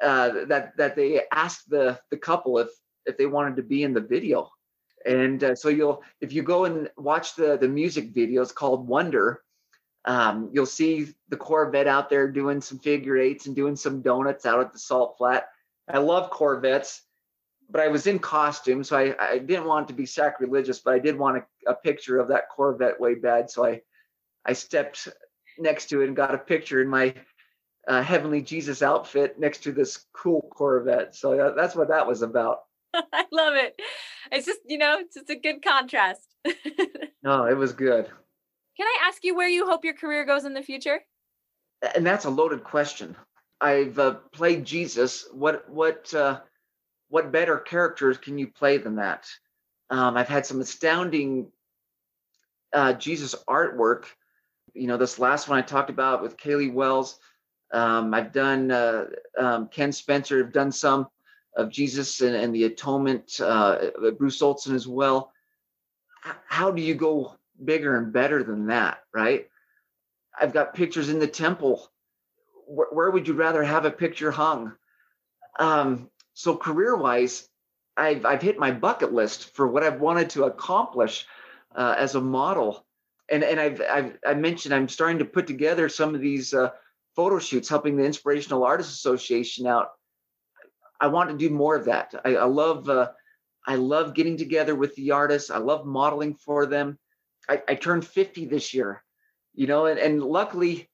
uh, 0.02 0.46
that 0.46 0.78
that 0.78 0.96
they 0.96 1.22
asked 1.32 1.70
the 1.70 2.00
the 2.10 2.18
couple 2.18 2.58
if 2.58 2.70
if 3.06 3.18
they 3.18 3.26
wanted 3.28 3.58
to 3.58 3.64
be 3.64 3.84
in 3.84 3.94
the 3.94 4.02
video, 4.02 4.50
and 5.06 5.44
uh, 5.44 5.56
so 5.56 5.70
you'll 5.70 6.04
if 6.22 6.34
you 6.34 6.44
go 6.44 6.66
and 6.66 6.90
watch 6.98 7.36
the 7.36 7.58
the 7.58 7.68
music 7.68 8.10
video, 8.14 8.42
it's 8.42 8.52
called 8.52 8.88
Wonder 8.88 9.42
um, 10.06 10.50
you'll 10.52 10.66
see 10.66 11.08
the 11.30 11.38
Corvette 11.38 11.88
out 11.88 12.10
there 12.10 12.30
doing 12.30 12.62
some 12.62 12.80
figure 12.80 13.18
eights 13.18 13.46
and 13.46 13.56
doing 13.56 13.76
some 13.76 14.02
donuts 14.02 14.46
out 14.46 14.60
at 14.60 14.74
the 14.74 14.80
salt 14.80 15.16
flat. 15.18 15.48
I 15.88 16.00
love 16.00 16.30
Corvettes, 16.30 17.02
but 17.70 17.82
I 17.82 17.88
was 17.88 18.08
in 18.08 18.20
costume, 18.20 18.84
so 18.84 18.98
I, 18.98 19.16
I 19.20 19.38
didn't 19.38 19.66
want 19.66 19.88
to 19.88 19.94
be 19.94 20.06
sacrilegious, 20.06 20.80
but 20.80 20.94
I 20.94 21.00
did 21.00 21.18
want 21.18 21.38
a, 21.38 21.72
a 21.72 21.76
picture 21.76 22.20
of 22.20 22.30
that 22.30 22.50
Corvette 22.50 23.00
way 23.00 23.16
bad. 23.16 23.50
So 23.50 23.66
I, 23.66 23.82
I 24.46 24.54
stepped 24.54 25.08
next 25.58 25.88
to 25.88 26.02
it 26.02 26.08
and 26.08 26.16
got 26.16 26.36
a 26.36 26.40
picture 26.40 26.82
in 26.82 26.90
my 26.90 27.14
uh, 27.88 28.02
Heavenly 28.02 28.42
Jesus 28.42 28.82
outfit 28.82 29.40
next 29.40 29.64
to 29.64 29.72
this 29.72 30.06
cool 30.14 30.50
Corvette. 30.54 31.16
So 31.16 31.54
that's 31.56 31.76
what 31.76 31.90
that 31.90 32.08
was 32.08 32.22
about. 32.22 32.60
I 32.94 33.26
love 33.32 33.56
it. 33.56 33.80
It's 34.34 34.48
just, 34.48 34.62
you 34.66 34.80
know, 34.80 34.98
it's 35.00 35.14
just 35.16 35.30
a 35.30 35.36
good 35.36 35.64
contrast. 35.64 36.28
no, 37.24 37.46
it 37.46 37.56
was 37.56 37.72
good 37.74 38.06
Can 38.78 38.88
I 38.88 39.08
ask 39.08 39.24
you 39.24 39.36
where 39.36 39.48
you 39.48 39.68
hope 39.68 39.86
your 39.86 39.94
career 39.94 40.26
goes 40.26 40.46
in 40.46 40.54
the 40.54 40.64
future? 40.64 41.02
And 41.96 42.06
that's 42.06 42.26
a 42.26 42.30
loaded 42.30 42.64
question. 42.64 43.16
I've 43.62 44.00
uh, 44.00 44.16
played 44.34 44.66
Jesus. 44.66 45.28
What 45.32 45.70
what 45.70 46.14
uh, 46.14 46.40
what 47.10 47.32
better 47.32 47.58
characters 47.58 48.18
can 48.18 48.38
you 48.38 48.48
play 48.48 48.78
than 48.78 48.96
that? 48.96 49.28
Um, 49.90 50.18
I've 50.18 50.28
had 50.28 50.46
some 50.46 50.62
astounding 50.62 51.52
uh, 52.74 52.94
Jesus 52.94 53.36
artwork. 53.48 54.06
You 54.74 54.88
know, 54.88 54.98
this 54.98 55.20
last 55.20 55.48
one 55.48 55.60
I 55.60 55.62
talked 55.62 55.92
about 55.92 56.24
with 56.24 56.38
Kaylee 56.38 56.74
Wells. 56.74 57.20
Um, 57.72 58.14
I've 58.14 58.32
done 58.32 58.72
uh, 58.72 59.06
um, 59.38 59.68
Ken 59.68 59.92
Spencer. 59.92 60.44
I've 60.44 60.54
done 60.54 60.72
some 60.72 61.08
of 61.56 61.70
Jesus 61.70 62.22
and, 62.22 62.36
and 62.36 62.54
the 62.54 62.66
Atonement. 62.66 63.40
Uh, 63.40 63.92
Bruce 64.18 64.42
Olson 64.42 64.76
as 64.76 64.88
well. 64.88 65.32
How 66.48 66.72
do 66.72 66.82
you 66.82 66.96
go 66.96 67.36
bigger 67.64 67.98
and 67.98 68.14
better 68.14 68.44
than 68.44 68.68
that, 68.68 69.00
right? 69.14 69.48
I've 70.40 70.54
got 70.54 70.74
pictures 70.74 71.10
in 71.10 71.20
the 71.20 71.28
temple. 71.28 71.92
Where, 72.66 72.88
where 72.92 73.12
would 73.12 73.28
you 73.28 73.34
rather 73.34 73.64
have 73.64 73.86
a 73.86 73.92
picture 73.92 74.32
hung? 74.32 74.74
Um, 75.60 76.10
so 76.34 76.56
career-wise, 76.56 77.48
I've 77.96 78.26
I've 78.26 78.42
hit 78.42 78.58
my 78.58 78.72
bucket 78.72 79.14
list 79.14 79.56
for 79.56 79.68
what 79.68 79.84
I've 79.84 80.02
wanted 80.02 80.32
to 80.32 80.46
accomplish 80.46 81.28
uh, 81.76 81.94
as 81.98 82.16
a 82.16 82.22
model, 82.22 82.86
and 83.30 83.44
and 83.44 83.60
I've, 83.60 83.82
I've 83.82 84.18
I 84.26 84.34
mentioned 84.34 84.74
I'm 84.74 84.90
starting 84.90 85.20
to 85.20 85.26
put 85.26 85.46
together 85.46 85.90
some 85.90 86.16
of 86.16 86.22
these 86.22 86.56
uh, 86.56 86.72
photo 87.16 87.38
shoots, 87.38 87.70
helping 87.70 87.96
the 87.96 88.06
Inspirational 88.06 88.64
Artists 88.64 88.94
Association 88.94 89.68
out. 89.68 89.92
I 91.04 91.08
want 91.08 91.30
to 91.30 91.38
do 91.38 91.50
more 91.50 91.76
of 91.76 91.84
that. 91.86 92.16
I, 92.24 92.38
I 92.38 92.46
love 92.46 92.88
uh, 92.88 93.10
I 93.68 93.76
love 93.76 94.14
getting 94.14 94.38
together 94.38 94.74
with 94.74 94.96
the 94.96 95.12
artists. 95.12 95.52
I 95.52 95.58
love 95.58 95.86
modeling 95.86 96.36
for 96.36 96.66
them. 96.66 96.98
I, 97.50 97.62
I 97.68 97.76
turned 97.76 98.08
50 98.08 98.46
this 98.46 98.74
year, 98.74 99.04
you 99.54 99.68
know, 99.68 99.88
and, 99.88 100.00
and 100.00 100.24
luckily 100.24 100.90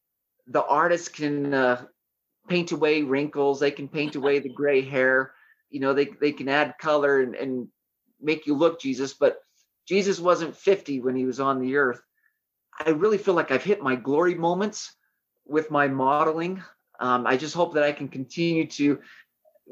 the 0.47 0.63
artists 0.63 1.09
can 1.09 1.53
uh, 1.53 1.85
paint 2.47 2.71
away 2.71 3.03
wrinkles. 3.03 3.59
They 3.59 3.69
can 3.69 3.87
paint 3.87 4.15
away 4.15 4.39
the 4.39 4.49
gray 4.49 4.81
hair. 4.81 5.33
You 5.69 5.79
know, 5.79 5.93
they, 5.93 6.09
they 6.19 6.31
can 6.31 6.49
add 6.49 6.79
color 6.79 7.21
and, 7.21 7.35
and 7.35 7.67
make 8.19 8.47
you 8.47 8.55
look 8.55 8.81
Jesus, 8.81 9.13
but 9.13 9.37
Jesus 9.87 10.19
wasn't 10.19 10.57
50 10.57 11.01
when 11.01 11.15
he 11.15 11.25
was 11.25 11.39
on 11.39 11.59
the 11.61 11.75
earth. 11.77 12.01
I 12.83 12.89
really 12.89 13.19
feel 13.19 13.35
like 13.35 13.51
I've 13.51 13.63
hit 13.63 13.83
my 13.83 13.95
glory 13.95 14.33
moments 14.33 14.91
with 15.45 15.69
my 15.69 15.87
modeling. 15.87 16.63
Um, 16.99 17.27
I 17.27 17.37
just 17.37 17.53
hope 17.53 17.75
that 17.75 17.83
I 17.83 17.91
can 17.91 18.07
continue 18.07 18.65
to 18.65 18.99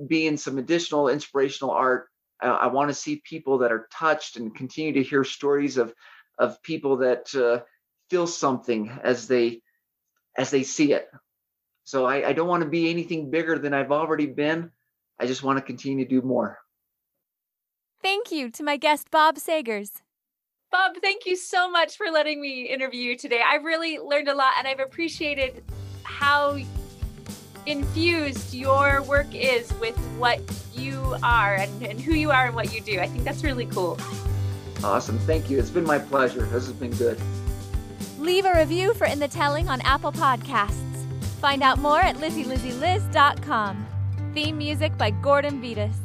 be 0.08 0.28
in 0.28 0.38
some 0.38 0.58
additional 0.58 1.10
inspirational 1.10 1.72
art. 1.72 2.08
I, 2.42 2.48
I 2.48 2.68
want 2.68 2.90
to 2.90 2.94
see 2.94 3.22
people 3.24 3.60
that 3.60 3.72
are 3.72 3.88
touched 3.92 4.38
and 4.38 4.56
continue 4.56 4.94
to 4.94 5.04
hear 5.04 5.24
stories 5.24 5.78
of 5.78 5.94
of 6.40 6.62
people 6.62 6.98
that 6.98 7.34
uh, 7.34 7.64
feel 8.10 8.28
something 8.28 8.92
as 9.04 9.28
they 9.28 9.62
as 10.38 10.52
they 10.52 10.64
see 10.64 10.94
it. 10.94 11.08
So 11.84 12.06
I, 12.06 12.30
I 12.30 12.34
don't 12.34 12.48
want 12.48 12.64
to 12.64 12.70
be 12.70 12.90
anything 12.90 13.32
bigger 13.32 13.58
than 13.58 13.74
I've 13.74 13.92
already 13.92 14.26
been. 14.26 14.72
I 15.20 15.26
just 15.26 15.42
want 15.42 15.58
to 15.58 15.64
continue 15.64 16.06
to 16.06 16.10
do 16.10 16.22
more. 16.22 16.60
Thank 18.02 18.32
you 18.32 18.52
to 18.52 18.64
my 18.64 18.78
guest 18.78 19.10
Bob 19.10 19.38
Sagers. 19.38 20.02
Bob, 20.70 20.98
thank 21.02 21.26
you 21.26 21.36
so 21.36 21.72
much 21.72 21.96
for 21.96 22.08
letting 22.12 22.42
me 22.42 22.64
interview 22.64 23.12
you 23.12 23.18
today. 23.18 23.42
I've 23.46 23.64
really 23.64 24.00
learned 24.00 24.28
a 24.28 24.36
lot 24.36 24.54
and 24.58 24.68
I've 24.68 24.82
appreciated 24.82 25.64
how 26.04 26.58
infused 27.68 28.54
your 28.54 29.04
work 29.04 29.28
is 29.36 29.72
with 29.74 29.98
what 30.18 30.40
you 30.74 31.16
are 31.22 31.56
and, 31.56 31.84
and 31.84 32.00
who 32.00 32.14
you 32.14 32.32
are 32.32 32.46
and 32.46 32.56
what 32.56 32.74
you 32.74 32.82
do. 32.82 33.00
I 33.00 33.08
think 33.08 33.24
that's 33.24 33.44
really 33.44 33.66
cool. 33.68 34.00
Awesome. 34.84 35.20
Thank 35.20 35.50
you. 35.50 35.60
It's 35.60 35.70
been 35.70 35.84
my 35.84 36.00
pleasure. 36.00 36.46
This 36.46 36.66
has 36.68 36.72
been 36.72 36.96
good. 36.96 37.20
Leave 38.18 38.46
a 38.46 38.54
review 38.56 38.94
for 38.94 39.06
In 39.06 39.20
the 39.20 39.28
Telling 39.28 39.70
on 39.70 39.82
Apple 39.82 40.12
Podcasts. 40.12 40.82
Find 41.42 41.62
out 41.62 41.78
more 41.78 42.00
at 42.00 42.16
lizzylizzyliz.com. 42.16 43.86
Theme 44.34 44.58
music 44.58 44.98
by 44.98 45.12
Gordon 45.12 45.62
Vetus. 45.62 45.96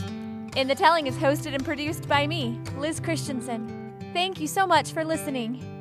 In 0.57 0.69
the 0.69 0.75
Telling 0.75 1.07
is 1.07 1.17
hosted 1.17 1.55
and 1.55 1.65
produced 1.65 2.09
by 2.09 2.27
me, 2.27 2.59
Liz 2.77 3.01
Christensen. 3.01 3.95
Thank 4.13 4.41
you 4.41 4.47
so 4.47 4.67
much 4.67 4.93
for 4.93 5.05
listening. 5.05 5.72